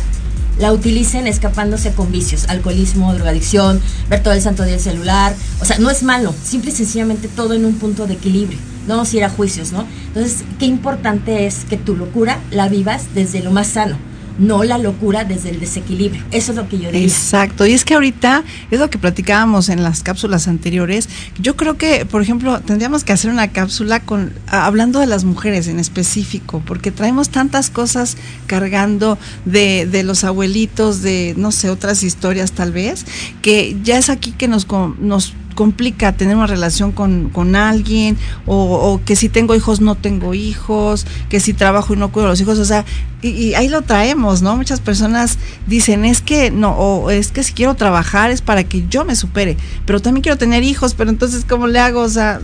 la 0.59 0.73
utilicen 0.73 1.27
escapándose 1.27 1.93
con 1.93 2.11
vicios, 2.11 2.45
alcoholismo, 2.49 3.13
drogadicción, 3.13 3.79
ver 4.09 4.23
todo 4.23 4.33
el 4.33 4.41
santo 4.41 4.63
día 4.63 4.75
el 4.75 4.79
celular. 4.79 5.35
O 5.61 5.65
sea, 5.65 5.77
no 5.77 5.89
es 5.91 6.01
malo, 6.01 6.33
simple 6.43 6.71
y 6.71 6.73
sencillamente 6.73 7.27
todo 7.27 7.53
en 7.53 7.65
un 7.65 7.75
punto 7.75 8.07
de 8.07 8.15
equilibrio. 8.15 8.57
No 8.87 8.95
vamos 8.95 9.13
a 9.13 9.29
juicios, 9.29 9.71
¿no? 9.71 9.85
Entonces, 10.07 10.43
qué 10.59 10.65
importante 10.65 11.45
es 11.45 11.65
que 11.69 11.77
tu 11.77 11.95
locura 11.95 12.39
la 12.51 12.69
vivas 12.69 13.07
desde 13.13 13.43
lo 13.43 13.51
más 13.51 13.67
sano 13.67 13.97
no 14.37 14.63
la 14.63 14.77
locura 14.77 15.23
desde 15.23 15.49
el 15.49 15.59
desequilibrio. 15.59 16.23
Eso 16.31 16.51
es 16.51 16.57
lo 16.57 16.67
que 16.67 16.77
yo 16.77 16.91
digo. 16.91 17.03
Exacto, 17.03 17.65
y 17.65 17.73
es 17.73 17.85
que 17.85 17.93
ahorita 17.93 18.43
es 18.71 18.79
lo 18.79 18.89
que 18.89 18.97
platicábamos 18.97 19.69
en 19.69 19.83
las 19.83 20.03
cápsulas 20.03 20.47
anteriores. 20.47 21.09
Yo 21.39 21.55
creo 21.55 21.77
que, 21.77 22.05
por 22.05 22.21
ejemplo, 22.21 22.59
tendríamos 22.61 23.03
que 23.03 23.13
hacer 23.13 23.31
una 23.31 23.49
cápsula 23.49 23.99
con 23.99 24.33
hablando 24.47 24.99
de 24.99 25.07
las 25.07 25.23
mujeres 25.23 25.67
en 25.67 25.79
específico, 25.79 26.61
porque 26.65 26.91
traemos 26.91 27.29
tantas 27.29 27.69
cosas 27.69 28.17
cargando 28.45 29.17
de, 29.45 29.85
de 29.85 30.03
los 30.03 30.23
abuelitos, 30.23 31.01
de 31.01 31.33
no 31.37 31.51
sé, 31.51 31.69
otras 31.69 32.03
historias 32.03 32.51
tal 32.51 32.71
vez, 32.71 33.05
que 33.41 33.77
ya 33.83 33.97
es 33.97 34.09
aquí 34.09 34.31
que 34.31 34.47
nos, 34.47 34.67
nos 34.99 35.33
complica 35.57 36.11
tener 36.11 36.35
una 36.35 36.45
relación 36.45 36.91
con, 36.91 37.29
con 37.29 37.55
alguien, 37.55 38.15
o, 38.45 39.01
que 39.03 39.15
si 39.15 39.27
tengo 39.27 39.55
hijos 39.55 39.81
no 39.81 39.95
tengo 39.95 40.35
hijos, 40.35 41.07
que 41.29 41.39
si 41.39 41.53
trabajo 41.53 41.95
y 41.95 41.97
no 41.97 42.11
cuido 42.11 42.27
a 42.27 42.29
los 42.29 42.39
hijos, 42.39 42.59
o 42.59 42.65
sea, 42.65 42.85
y, 43.23 43.55
ahí 43.55 43.67
lo 43.67 43.81
traemos, 43.81 44.43
¿no? 44.43 44.55
Muchas 44.55 44.81
personas 44.81 45.39
dicen, 45.65 46.05
es 46.05 46.21
que 46.21 46.51
no, 46.51 46.73
o 46.73 47.09
es 47.09 47.31
que 47.31 47.41
si 47.41 47.53
quiero 47.53 47.73
trabajar 47.73 48.29
es 48.29 48.41
para 48.41 48.65
que 48.65 48.85
yo 48.87 49.03
me 49.03 49.15
supere, 49.15 49.57
pero 49.87 49.99
también 49.99 50.21
quiero 50.21 50.37
tener 50.37 50.61
hijos, 50.61 50.93
pero 50.93 51.09
entonces, 51.09 51.43
¿cómo 51.43 51.65
le 51.65 51.79
hago? 51.79 52.01
O 52.01 52.09
sea, 52.09 52.39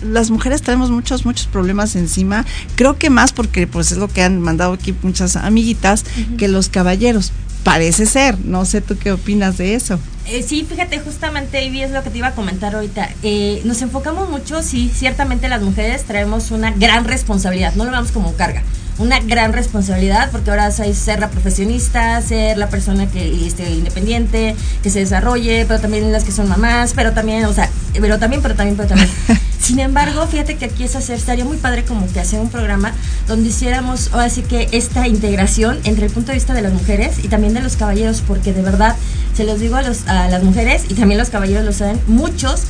las 0.00 0.30
mujeres 0.30 0.62
tenemos 0.62 0.92
muchos, 0.92 1.26
muchos 1.26 1.48
problemas 1.48 1.96
encima. 1.96 2.46
Creo 2.76 2.96
que 2.96 3.10
más 3.10 3.32
porque 3.32 3.66
pues 3.66 3.90
es 3.90 3.98
lo 3.98 4.06
que 4.06 4.22
han 4.22 4.40
mandado 4.40 4.72
aquí 4.72 4.94
muchas 5.02 5.34
amiguitas 5.34 6.04
que 6.38 6.46
los 6.46 6.68
caballeros. 6.68 7.32
Parece 7.64 8.06
ser. 8.06 8.38
No 8.44 8.64
sé 8.64 8.80
tú 8.80 8.96
qué 8.96 9.10
opinas 9.10 9.58
de 9.58 9.74
eso. 9.74 9.98
Eh, 10.28 10.42
sí, 10.42 10.66
fíjate, 10.68 10.98
justamente, 10.98 11.64
Ivy, 11.64 11.82
es 11.82 11.92
lo 11.92 12.02
que 12.02 12.10
te 12.10 12.18
iba 12.18 12.28
a 12.28 12.34
comentar 12.34 12.74
ahorita. 12.74 13.10
Eh, 13.22 13.62
nos 13.64 13.80
enfocamos 13.82 14.28
mucho, 14.28 14.60
sí, 14.62 14.90
ciertamente 14.92 15.48
las 15.48 15.62
mujeres 15.62 16.04
traemos 16.04 16.50
una 16.50 16.72
gran 16.72 17.04
responsabilidad, 17.04 17.74
no 17.74 17.84
lo 17.84 17.92
vemos 17.92 18.10
como 18.10 18.32
carga, 18.34 18.62
una 18.98 19.20
gran 19.20 19.52
responsabilidad, 19.52 20.30
porque 20.32 20.50
ahora 20.50 20.66
es 20.68 20.98
ser 20.98 21.20
la 21.20 21.30
profesionista, 21.30 22.20
ser 22.22 22.58
la 22.58 22.68
persona 22.68 23.06
que 23.06 23.46
esté 23.46 23.70
independiente, 23.70 24.56
que 24.82 24.90
se 24.90 24.98
desarrolle, 24.98 25.64
pero 25.68 25.80
también 25.80 26.10
las 26.10 26.24
que 26.24 26.32
son 26.32 26.48
mamás, 26.48 26.92
pero 26.96 27.12
también, 27.12 27.44
o 27.44 27.52
sea, 27.52 27.70
pero 27.92 28.18
también, 28.18 28.42
pero 28.42 28.56
también, 28.56 28.76
pero 28.76 28.88
también. 28.88 29.10
Sin 29.66 29.80
embargo, 29.80 30.24
fíjate 30.28 30.54
que 30.54 30.66
aquí 30.66 30.84
es 30.84 30.94
hacer, 30.94 31.16
estaría 31.16 31.44
muy 31.44 31.56
padre 31.56 31.84
como 31.84 32.06
que 32.12 32.20
hacer 32.20 32.38
un 32.38 32.50
programa 32.50 32.92
donde 33.26 33.48
hiciéramos, 33.48 34.10
ahora 34.12 34.30
sí 34.30 34.42
que 34.42 34.68
esta 34.70 35.08
integración 35.08 35.80
entre 35.82 36.06
el 36.06 36.12
punto 36.12 36.28
de 36.28 36.34
vista 36.34 36.54
de 36.54 36.62
las 36.62 36.72
mujeres 36.72 37.24
y 37.24 37.26
también 37.26 37.52
de 37.52 37.60
los 37.60 37.74
caballeros, 37.74 38.22
porque 38.24 38.52
de 38.52 38.62
verdad, 38.62 38.94
se 39.34 39.42
los 39.42 39.58
digo 39.58 39.74
a, 39.74 39.82
los, 39.82 40.06
a 40.06 40.28
las 40.28 40.44
mujeres 40.44 40.84
y 40.88 40.94
también 40.94 41.18
los 41.18 41.30
caballeros 41.30 41.64
lo 41.64 41.72
saben, 41.72 42.00
muchos 42.06 42.62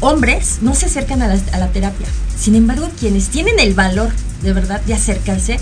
hombres 0.00 0.58
no 0.60 0.74
se 0.74 0.86
acercan 0.86 1.22
a 1.22 1.28
la, 1.28 1.38
a 1.52 1.58
la 1.58 1.68
terapia. 1.68 2.08
Sin 2.36 2.56
embargo, 2.56 2.90
quienes 2.98 3.28
tienen 3.28 3.60
el 3.60 3.74
valor 3.74 4.10
de 4.42 4.52
verdad 4.52 4.80
de 4.80 4.94
acercarse, 4.94 5.60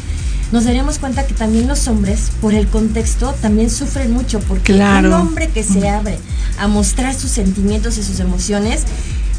nos 0.53 0.65
daríamos 0.65 0.99
cuenta 0.99 1.27
que 1.27 1.35
también 1.35 1.69
los 1.69 1.87
hombres, 1.89 2.31
por 2.41 2.55
el 2.55 2.67
contexto, 2.67 3.35
también 3.43 3.69
sufren 3.69 4.11
mucho, 4.11 4.41
porque 4.41 4.73
un 4.73 5.13
hombre 5.13 5.51
que 5.51 5.63
se 5.63 5.87
abre 5.91 6.19
a 6.59 6.67
mostrar 6.67 7.15
sus 7.15 7.31
sentimientos 7.31 7.99
y 7.99 8.03
sus 8.03 8.21
emociones, 8.21 8.85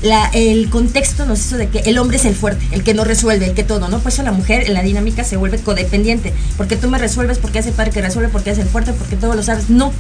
el 0.02 0.70
contexto 0.70 1.26
nos 1.26 1.40
hizo 1.40 1.58
de 1.58 1.68
que 1.68 1.80
el 1.80 1.98
hombre 1.98 2.18
es 2.18 2.26
el 2.26 2.36
fuerte, 2.36 2.66
el 2.72 2.84
que 2.84 2.94
no 2.94 3.04
resuelve, 3.04 3.48
el 3.48 3.54
que 3.54 3.64
todo, 3.64 3.90
¿no? 3.90 4.00
Pues 4.00 4.16
eso 4.16 4.24
la 4.24 4.32
mujer 4.32 4.64
en 4.66 4.74
la 4.74 4.82
dinámica 4.82 5.24
se 5.24 5.38
vuelve 5.38 5.58
codependiente, 5.60 6.34
porque 6.58 6.76
tú 6.78 6.90
me 6.90 6.98
resuelves, 6.98 7.38
porque 7.38 7.60
hace 7.60 7.72
padre 7.72 7.92
que 7.92 8.02
resuelve, 8.02 8.30
porque 8.30 8.52
es 8.52 8.58
el 8.58 8.68
fuerte, 8.68 8.94
porque 8.94 9.16
todo 9.16 9.36
lo 9.36 9.44
sabes. 9.44 9.70
No. 9.70 9.92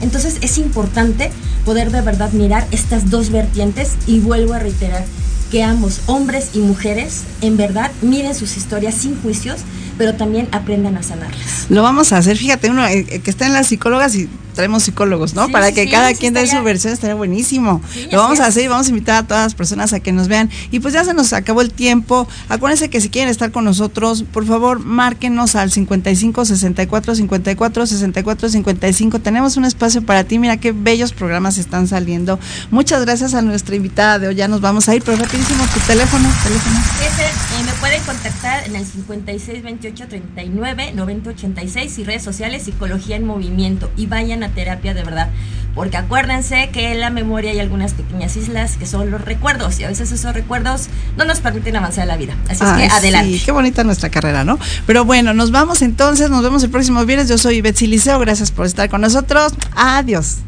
Entonces 0.00 0.38
es 0.40 0.58
importante 0.58 1.30
poder 1.64 1.90
de 1.90 2.00
verdad 2.00 2.32
mirar 2.32 2.66
estas 2.72 3.10
dos 3.10 3.30
vertientes 3.30 3.92
y 4.06 4.20
vuelvo 4.20 4.54
a 4.54 4.58
reiterar 4.58 5.04
que 5.50 5.62
ambos, 5.62 6.00
hombres 6.06 6.50
y 6.54 6.60
mujeres, 6.60 7.24
en 7.42 7.58
verdad 7.58 7.92
miren 8.00 8.34
sus 8.34 8.56
historias 8.56 8.94
sin 8.94 9.20
juicios, 9.20 9.60
pero 9.98 10.14
también 10.14 10.48
aprendan 10.50 10.96
a 10.96 11.02
sanarlas. 11.02 11.66
Lo 11.68 11.82
vamos 11.82 12.12
a 12.12 12.16
hacer, 12.16 12.38
fíjate, 12.38 12.70
uno 12.70 12.86
eh, 12.86 13.04
que 13.22 13.30
está 13.30 13.46
en 13.46 13.52
las 13.52 13.66
psicólogas 13.66 14.14
y 14.14 14.30
traemos 14.52 14.84
psicólogos, 14.84 15.34
¿no? 15.34 15.48
Para 15.48 15.72
que 15.72 15.88
cada 15.88 16.14
quien 16.14 16.34
dé 16.34 16.46
su 16.46 16.62
versión, 16.62 16.92
estaría 16.92 17.14
buenísimo. 17.14 17.80
Lo 18.10 18.18
vamos 18.18 18.40
a 18.40 18.46
hacer 18.46 18.64
y 18.64 18.68
vamos 18.68 18.86
a 18.86 18.90
invitar 18.90 19.24
a 19.24 19.26
todas 19.26 19.44
las 19.44 19.54
personas 19.54 19.92
a 19.92 20.00
que 20.00 20.12
nos 20.12 20.28
vean. 20.28 20.50
Y 20.70 20.80
pues 20.80 20.94
ya 20.94 21.04
se 21.04 21.14
nos 21.14 21.32
acabó 21.32 21.60
el 21.60 21.72
tiempo. 21.72 22.28
Acuérdense 22.48 22.90
que 22.90 23.00
si 23.00 23.08
quieren 23.08 23.30
estar 23.30 23.50
con 23.50 23.64
nosotros, 23.64 24.24
por 24.32 24.46
favor, 24.46 24.78
márquenos 24.80 25.54
al 25.56 25.70
55 25.70 26.44
64 26.44 27.14
54 27.14 27.86
64 27.86 28.48
55. 28.48 29.18
Tenemos 29.20 29.56
un 29.56 29.64
espacio 29.64 30.02
para 30.02 30.24
ti. 30.24 30.38
Mira 30.38 30.56
qué 30.56 30.72
bellos 30.72 31.12
programas 31.12 31.58
están 31.58 31.88
saliendo. 31.88 32.38
Muchas 32.70 33.02
gracias 33.04 33.34
a 33.34 33.42
nuestra 33.42 33.76
invitada 33.76 34.18
de 34.18 34.28
hoy. 34.28 34.34
Ya 34.34 34.48
nos 34.48 34.60
vamos 34.60 34.88
a 34.88 34.94
ir, 34.94 35.02
pero 35.02 35.16
rapidísimo 35.16 35.64
tu 35.72 35.80
teléfono. 35.80 36.28
teléfono. 36.42 36.76
Eh, 37.02 37.64
me 37.64 37.72
pueden 37.74 38.02
contactar 38.02 38.66
en 38.66 38.76
el 38.76 38.84
56 38.84 39.62
28 39.62 40.08
39 40.08 40.92
90 40.94 41.30
86 41.30 41.98
y 41.98 42.04
redes 42.04 42.22
sociales 42.22 42.64
Psicología 42.64 43.16
en 43.16 43.24
Movimiento. 43.24 43.90
Y 43.96 44.06
vayan 44.06 44.41
terapia 44.48 44.94
de 44.94 45.02
verdad. 45.02 45.28
Porque 45.74 45.96
acuérdense 45.96 46.68
que 46.70 46.92
en 46.92 47.00
la 47.00 47.08
memoria 47.08 47.50
hay 47.50 47.58
algunas 47.58 47.94
pequeñas 47.94 48.36
islas 48.36 48.76
que 48.76 48.86
son 48.86 49.10
los 49.10 49.22
recuerdos 49.22 49.80
y 49.80 49.84
a 49.84 49.88
veces 49.88 50.12
esos 50.12 50.34
recuerdos 50.34 50.88
no 51.16 51.24
nos 51.24 51.40
permiten 51.40 51.76
avanzar 51.76 52.02
en 52.02 52.08
la 52.08 52.16
vida. 52.16 52.34
Así 52.48 52.62
es 52.62 52.72
que 52.72 52.86
adelante. 52.94 53.38
Sí, 53.38 53.42
qué 53.44 53.52
bonita 53.52 53.82
nuestra 53.82 54.10
carrera, 54.10 54.44
¿no? 54.44 54.58
Pero 54.86 55.04
bueno, 55.04 55.32
nos 55.32 55.50
vamos 55.50 55.80
entonces, 55.80 56.28
nos 56.28 56.42
vemos 56.42 56.62
el 56.62 56.70
próximo 56.70 57.04
viernes. 57.06 57.28
Yo 57.28 57.38
soy 57.38 57.62
Betsy 57.62 57.86
Liceo, 57.86 58.18
gracias 58.18 58.50
por 58.50 58.66
estar 58.66 58.90
con 58.90 59.00
nosotros. 59.00 59.54
Adiós. 59.74 60.38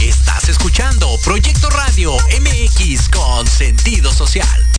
Estás 0.00 0.48
escuchando 0.48 1.08
Proyecto 1.24 1.68
Radio 1.70 2.12
MX 2.40 3.08
con 3.08 3.46
sentido 3.48 4.12
social. 4.12 4.75